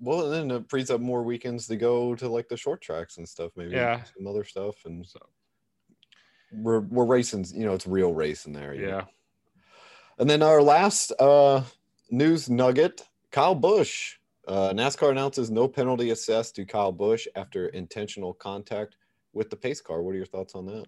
Well, 0.00 0.32
and 0.32 0.50
then 0.50 0.56
it 0.60 0.70
frees 0.70 0.90
up 0.90 1.00
more 1.00 1.22
weekends 1.24 1.66
to 1.66 1.76
go 1.76 2.14
to 2.14 2.28
like 2.28 2.48
the 2.48 2.56
short 2.56 2.80
tracks 2.80 3.16
and 3.16 3.28
stuff, 3.28 3.50
maybe 3.56 3.72
Yeah. 3.72 4.04
some 4.16 4.26
other 4.28 4.44
stuff, 4.44 4.76
and 4.84 5.04
so 5.04 5.18
we're 6.52 6.80
we're 6.80 7.04
racing. 7.06 7.44
You 7.52 7.64
know, 7.66 7.74
it's 7.74 7.86
real 7.86 8.14
racing 8.14 8.52
there. 8.52 8.74
yeah 8.74 8.86
know? 8.90 9.06
And 10.18 10.28
then 10.28 10.42
our 10.42 10.60
last 10.62 11.12
uh, 11.20 11.62
news 12.10 12.50
nugget 12.50 13.06
Kyle 13.30 13.54
Busch. 13.54 14.16
Uh, 14.46 14.72
NASCAR 14.72 15.10
announces 15.10 15.50
no 15.50 15.68
penalty 15.68 16.10
assessed 16.10 16.56
to 16.56 16.64
Kyle 16.64 16.90
Busch 16.92 17.26
after 17.36 17.68
intentional 17.68 18.32
contact 18.32 18.96
with 19.32 19.50
the 19.50 19.56
pace 19.56 19.80
car. 19.80 20.02
What 20.02 20.12
are 20.14 20.16
your 20.16 20.26
thoughts 20.26 20.54
on 20.54 20.66
that? 20.66 20.86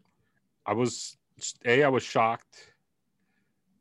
i 0.67 0.73
was 0.73 1.17
a 1.65 1.83
i 1.83 1.89
was 1.89 2.03
shocked 2.03 2.73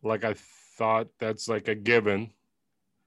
like 0.01 0.23
i 0.23 0.33
thought 0.77 1.07
that's 1.19 1.47
like 1.49 1.67
a 1.67 1.75
given 1.75 2.31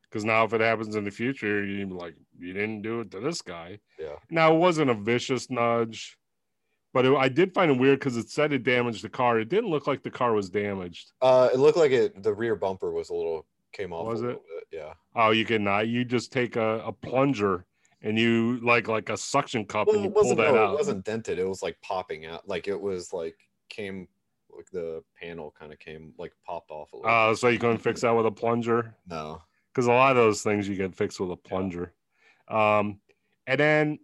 because 0.02 0.24
now 0.24 0.44
if 0.44 0.52
it 0.52 0.60
happens 0.60 0.94
in 0.94 1.04
the 1.04 1.10
future 1.10 1.64
you 1.64 1.86
like 1.86 2.14
you 2.38 2.52
didn't 2.52 2.82
do 2.82 3.00
it 3.00 3.10
to 3.10 3.18
this 3.18 3.40
guy 3.40 3.78
Yeah. 3.98 4.16
Now 4.30 4.54
it 4.54 4.58
wasn't 4.58 4.90
a 4.90 4.94
vicious 4.94 5.48
nudge, 5.50 6.18
but 6.92 7.06
it, 7.06 7.14
I 7.14 7.28
did 7.28 7.54
find 7.54 7.70
it 7.70 7.78
weird 7.78 7.98
because 7.98 8.16
it 8.16 8.30
said 8.30 8.52
it 8.52 8.64
damaged 8.64 9.02
the 9.02 9.08
car. 9.08 9.40
It 9.40 9.48
didn't 9.48 9.70
look 9.70 9.86
like 9.86 10.02
the 10.02 10.10
car 10.10 10.32
was 10.32 10.50
damaged. 10.50 11.12
Uh, 11.20 11.48
it 11.52 11.58
looked 11.58 11.78
like 11.78 11.92
it. 11.92 12.22
The 12.22 12.32
rear 12.32 12.54
bumper 12.54 12.92
was 12.92 13.10
a 13.10 13.14
little 13.14 13.46
came 13.72 13.92
off. 13.92 14.06
Was 14.06 14.22
a 14.22 14.30
it? 14.30 14.42
Bit. 14.70 14.80
Yeah. 14.80 14.92
Oh, 15.14 15.30
you 15.30 15.44
can 15.44 15.64
not. 15.64 15.88
You 15.88 16.04
just 16.04 16.32
take 16.32 16.56
a, 16.56 16.82
a 16.84 16.92
plunger 16.92 17.64
and 18.02 18.18
you 18.18 18.58
like 18.62 18.88
like 18.88 19.08
a 19.08 19.16
suction 19.16 19.64
cup 19.64 19.86
Well, 19.86 19.96
and 19.96 20.04
you 20.04 20.10
it 20.10 20.14
pull 20.14 20.36
that 20.36 20.54
no, 20.54 20.64
out. 20.64 20.74
It 20.74 20.78
wasn't 20.78 21.04
dented. 21.04 21.38
It 21.38 21.48
was 21.48 21.62
like 21.62 21.80
popping 21.82 22.26
out. 22.26 22.46
Like 22.48 22.68
it 22.68 22.80
was 22.80 23.12
like 23.12 23.36
came. 23.68 24.08
Like 24.54 24.70
the 24.70 25.02
panel 25.18 25.54
kind 25.58 25.72
of 25.72 25.78
came 25.78 26.12
like 26.18 26.32
popped 26.46 26.70
off 26.70 26.92
a 26.92 26.96
little. 26.96 27.10
Uh, 27.10 27.34
so 27.34 27.48
you 27.48 27.58
couldn't 27.58 27.78
fix 27.78 28.02
that 28.02 28.10
with 28.10 28.26
a 28.26 28.30
plunger 28.30 28.94
no. 29.08 29.40
because 29.72 29.86
a 29.86 29.92
lot 29.92 30.10
of 30.10 30.18
those 30.18 30.42
things 30.42 30.68
you 30.68 30.76
can 30.76 30.92
fix 30.92 31.18
with 31.18 31.30
a 31.30 31.36
plunger. 31.36 31.94
Um, 32.48 33.00
and 33.46 33.58
then 33.58 33.98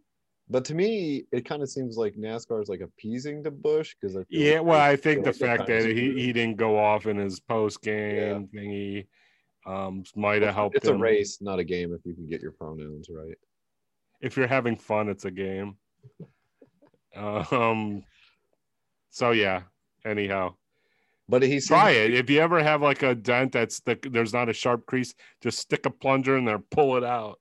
But 0.51 0.65
to 0.67 0.75
me, 0.75 1.25
it 1.31 1.45
kind 1.45 1.63
of 1.63 1.69
seems 1.69 1.97
like 1.97 2.15
NASCAR 2.15 2.63
is 2.63 2.69
like 2.69 2.81
appeasing 2.81 3.45
to 3.45 3.51
Busch 3.51 3.95
because 4.01 4.17
yeah, 4.31 4.61
well, 4.61 4.81
I 4.81 4.97
think 4.97 5.25
the 5.25 5.31
like 5.31 5.37
fact 5.37 5.67
that 5.67 5.85
he, 5.85 6.15
he 6.15 6.33
didn't 6.33 6.57
go 6.57 6.79
off 6.79 7.07
in 7.07 7.17
his 7.19 7.39
post 7.41 7.83
game 7.83 8.49
thingy 8.55 9.07
um, 9.67 10.05
might 10.17 10.43
have 10.43 10.55
helped. 10.55 10.77
It's 10.77 10.89
a 10.89 10.95
race, 10.97 11.39
not 11.43 11.59
a 11.59 11.65
game. 11.65 11.93
If 11.93 12.01
you 12.07 12.15
can 12.15 12.27
get 12.27 12.41
your 12.41 12.53
pronouns 12.53 13.09
right. 13.11 13.37
if 14.21 14.37
you're 14.37 14.47
having 14.47 14.77
fun, 14.77 15.09
it's 15.09 15.25
a 15.25 15.31
game. 15.31 15.77
Um. 17.17 18.05
So 19.11 19.33
yeah. 19.33 19.63
Anyhow, 20.05 20.55
But 21.29 21.43
he 21.43 21.61
try 21.61 21.91
it. 21.91 22.15
If 22.15 22.31
you 22.31 22.41
ever 22.41 22.63
have 22.63 22.81
like 22.81 23.03
a 23.03 23.15
dent 23.15 23.53
that's 23.53 23.81
the, 23.81 23.99
there's 24.11 24.33
not 24.33 24.49
a 24.49 24.53
sharp 24.55 24.87
crease, 24.87 25.13
just 25.43 25.59
stick 25.59 25.85
a 25.85 25.91
plunger 25.91 26.39
in 26.39 26.45
there, 26.45 26.59
pull 26.59 26.97
it 26.97 27.05
out. 27.05 27.41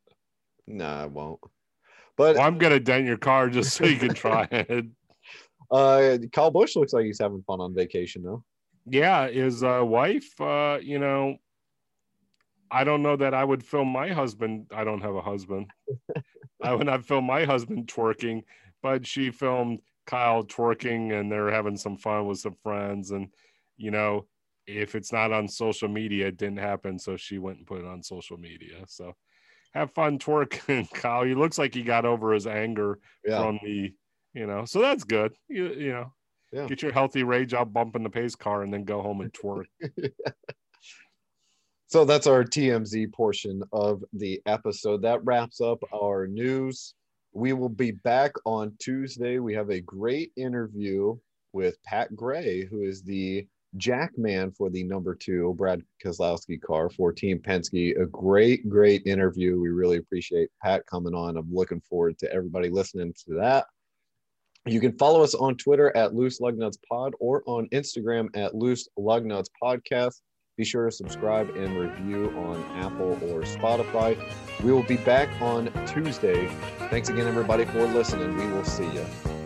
Nah, 0.65 1.03
I 1.03 1.05
won't. 1.05 1.39
But 2.17 2.35
Well, 2.35 2.45
I'm 2.45 2.57
gonna 2.57 2.79
dent 2.79 3.05
your 3.05 3.17
car 3.17 3.49
just 3.49 3.73
so 3.73 3.85
you 3.85 3.97
can 3.97 4.13
try 4.13 4.47
it. 4.51 4.85
uh, 5.71 6.17
Kyle 6.33 6.51
Busch 6.51 6.75
looks 6.75 6.93
like 6.93 7.05
he's 7.05 7.19
having 7.19 7.43
fun 7.43 7.61
on 7.61 7.75
vacation 7.75 8.23
though. 8.23 8.43
Yeah, 8.85 9.27
his 9.27 9.63
uh, 9.63 9.81
wife. 9.83 10.39
Uh, 10.41 10.79
you 10.81 10.97
know, 10.97 11.37
I 12.71 12.83
don't 12.83 13.03
know 13.03 13.15
that 13.15 13.33
I 13.33 13.43
would 13.43 13.63
film 13.63 13.89
my 13.89 14.09
husband. 14.09 14.67
I 14.73 14.83
don't 14.83 15.01
have 15.01 15.15
a 15.15 15.21
husband. 15.21 15.67
I 16.63 16.73
would 16.73 16.87
not 16.87 17.05
film 17.05 17.25
my 17.25 17.45
husband 17.45 17.87
twerking, 17.87 18.43
but 18.81 19.05
she 19.05 19.29
filmed 19.29 19.79
Kyle 20.07 20.43
twerking, 20.43 21.17
and 21.17 21.31
they're 21.31 21.51
having 21.51 21.77
some 21.77 21.97
fun 21.97 22.25
with 22.25 22.39
some 22.39 22.55
friends. 22.63 23.11
And 23.11 23.27
you 23.77 23.91
know, 23.91 24.25
if 24.65 24.95
it's 24.95 25.13
not 25.13 25.31
on 25.31 25.47
social 25.47 25.87
media, 25.87 26.27
it 26.27 26.37
didn't 26.37 26.57
happen. 26.57 26.97
So 26.97 27.15
she 27.15 27.37
went 27.37 27.59
and 27.59 27.67
put 27.67 27.79
it 27.79 27.85
on 27.85 28.01
social 28.01 28.37
media. 28.37 28.83
So 28.87 29.13
have 29.73 29.91
fun 29.93 30.19
twerking, 30.19 30.89
Kyle. 30.93 31.23
He 31.23 31.35
looks 31.35 31.57
like 31.57 31.73
he 31.73 31.83
got 31.83 32.05
over 32.05 32.33
his 32.33 32.47
anger 32.47 32.99
Yeah. 33.25 33.41
from 33.41 33.59
the, 33.63 33.93
you 34.33 34.47
know. 34.47 34.65
So 34.65 34.81
that's 34.81 35.03
good. 35.03 35.33
You, 35.47 35.67
you 35.73 35.91
know. 35.91 36.13
Yeah. 36.51 36.65
Get 36.67 36.81
your 36.81 36.93
healthy 36.93 37.23
rage 37.23 37.53
out 37.53 37.73
bumping 37.73 38.03
the 38.03 38.09
pace 38.09 38.35
car 38.35 38.63
and 38.63 38.73
then 38.73 38.85
go 38.85 39.01
home 39.01 39.21
and 39.21 39.33
twerk. 39.33 39.65
So 41.89 42.03
that's 42.03 42.27
our 42.27 42.43
TMZ 42.43 43.13
portion 43.13 43.63
of 43.71 44.03
the 44.11 44.41
episode. 44.45 45.01
That 45.03 45.23
wraps 45.23 45.61
up 45.61 45.79
our 45.93 46.27
news. 46.27 46.93
We 47.31 47.53
will 47.53 47.69
be 47.69 47.91
back 47.91 48.33
on 48.45 48.75
Tuesday. 48.77 49.39
We 49.39 49.53
have 49.53 49.69
a 49.69 49.79
great 49.79 50.33
interview 50.35 51.15
with 51.53 51.81
Pat 51.83 52.13
Gray, 52.13 52.65
who 52.65 52.81
is 52.83 53.03
the 53.03 53.47
jack 53.75 54.11
man 54.17 54.51
for 54.51 54.69
the 54.69 54.83
number 54.83 55.13
two 55.13 55.53
Brad 55.57 55.83
Keselowski 56.03 56.61
car 56.61 56.89
for 56.89 57.11
Team 57.11 57.39
Penske. 57.39 57.99
A 58.01 58.05
great, 58.05 58.67
great 58.69 59.05
interview. 59.05 59.59
We 59.59 59.69
really 59.69 59.97
appreciate 59.97 60.49
Pat 60.63 60.85
coming 60.85 61.13
on. 61.13 61.37
I'm 61.37 61.53
looking 61.53 61.81
forward 61.81 62.17
to 62.19 62.31
everybody 62.31 62.69
listening 62.69 63.13
to 63.27 63.35
that. 63.35 63.65
You 64.65 64.79
can 64.79 64.97
follow 64.97 65.23
us 65.23 65.33
on 65.33 65.55
Twitter 65.55 65.95
at 65.95 66.13
Loose 66.13 66.41
Lug 66.41 66.57
Nuts 66.57 66.77
Pod 66.89 67.13
or 67.19 67.43
on 67.45 67.67
Instagram 67.69 68.27
at 68.35 68.55
Loose 68.55 68.87
Lug 68.97 69.25
Nuts 69.25 69.49
Podcast. 69.61 70.21
Be 70.57 70.65
sure 70.65 70.85
to 70.85 70.91
subscribe 70.91 71.49
and 71.55 71.77
review 71.77 72.31
on 72.31 72.63
Apple 72.75 73.11
or 73.29 73.43
Spotify. 73.43 74.17
We 74.63 74.71
will 74.71 74.83
be 74.83 74.97
back 74.97 75.29
on 75.39 75.71
Tuesday. 75.85 76.47
Thanks 76.89 77.09
again, 77.09 77.27
everybody, 77.27 77.65
for 77.65 77.85
listening. 77.85 78.35
We 78.35 78.47
will 78.47 78.65
see 78.65 78.91
you. 78.91 79.36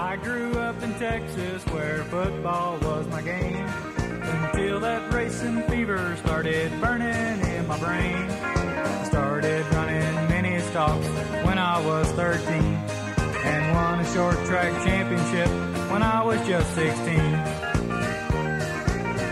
I 0.00 0.16
grew 0.16 0.54
up 0.54 0.82
in 0.82 0.94
Texas 0.94 1.62
where 1.66 2.02
football 2.04 2.78
was 2.78 3.06
my 3.08 3.20
game 3.20 3.66
until 3.66 4.80
that 4.80 5.12
racing 5.12 5.62
fever 5.64 6.16
started 6.16 6.72
burning 6.80 7.40
in 7.46 7.66
my 7.68 7.78
brain. 7.78 8.16
I 8.16 9.04
started 9.04 9.64
running 9.74 10.28
mini 10.30 10.58
stocks 10.62 11.06
when 11.44 11.58
I 11.58 11.84
was 11.86 12.10
13 12.12 12.50
and 12.50 13.74
won 13.74 14.00
a 14.00 14.14
short 14.14 14.36
track 14.46 14.72
championship 14.84 15.48
when 15.92 16.02
I 16.02 16.24
was 16.24 16.44
just 16.48 16.74
16. 16.74 17.20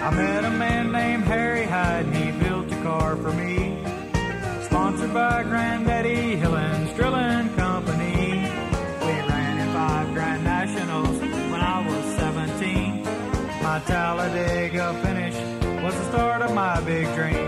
I 0.04 0.10
met 0.14 0.44
a 0.44 0.50
man 0.50 0.92
named 0.92 1.24
Harry 1.24 1.64
Hyde 1.64 2.04
and 2.04 2.14
he 2.14 2.30
built 2.30 2.70
a 2.70 2.82
car 2.82 3.16
for 3.16 3.32
me. 3.32 3.82
Sponsored 4.66 5.14
by 5.14 5.44
Granddaddy 5.44 6.36
Hillens 6.36 6.77
Talladega 13.80 14.92
finish 15.02 15.34
was 15.82 15.94
the 15.94 16.04
start 16.10 16.42
of 16.42 16.52
my 16.54 16.80
big 16.80 17.06
dream. 17.14 17.47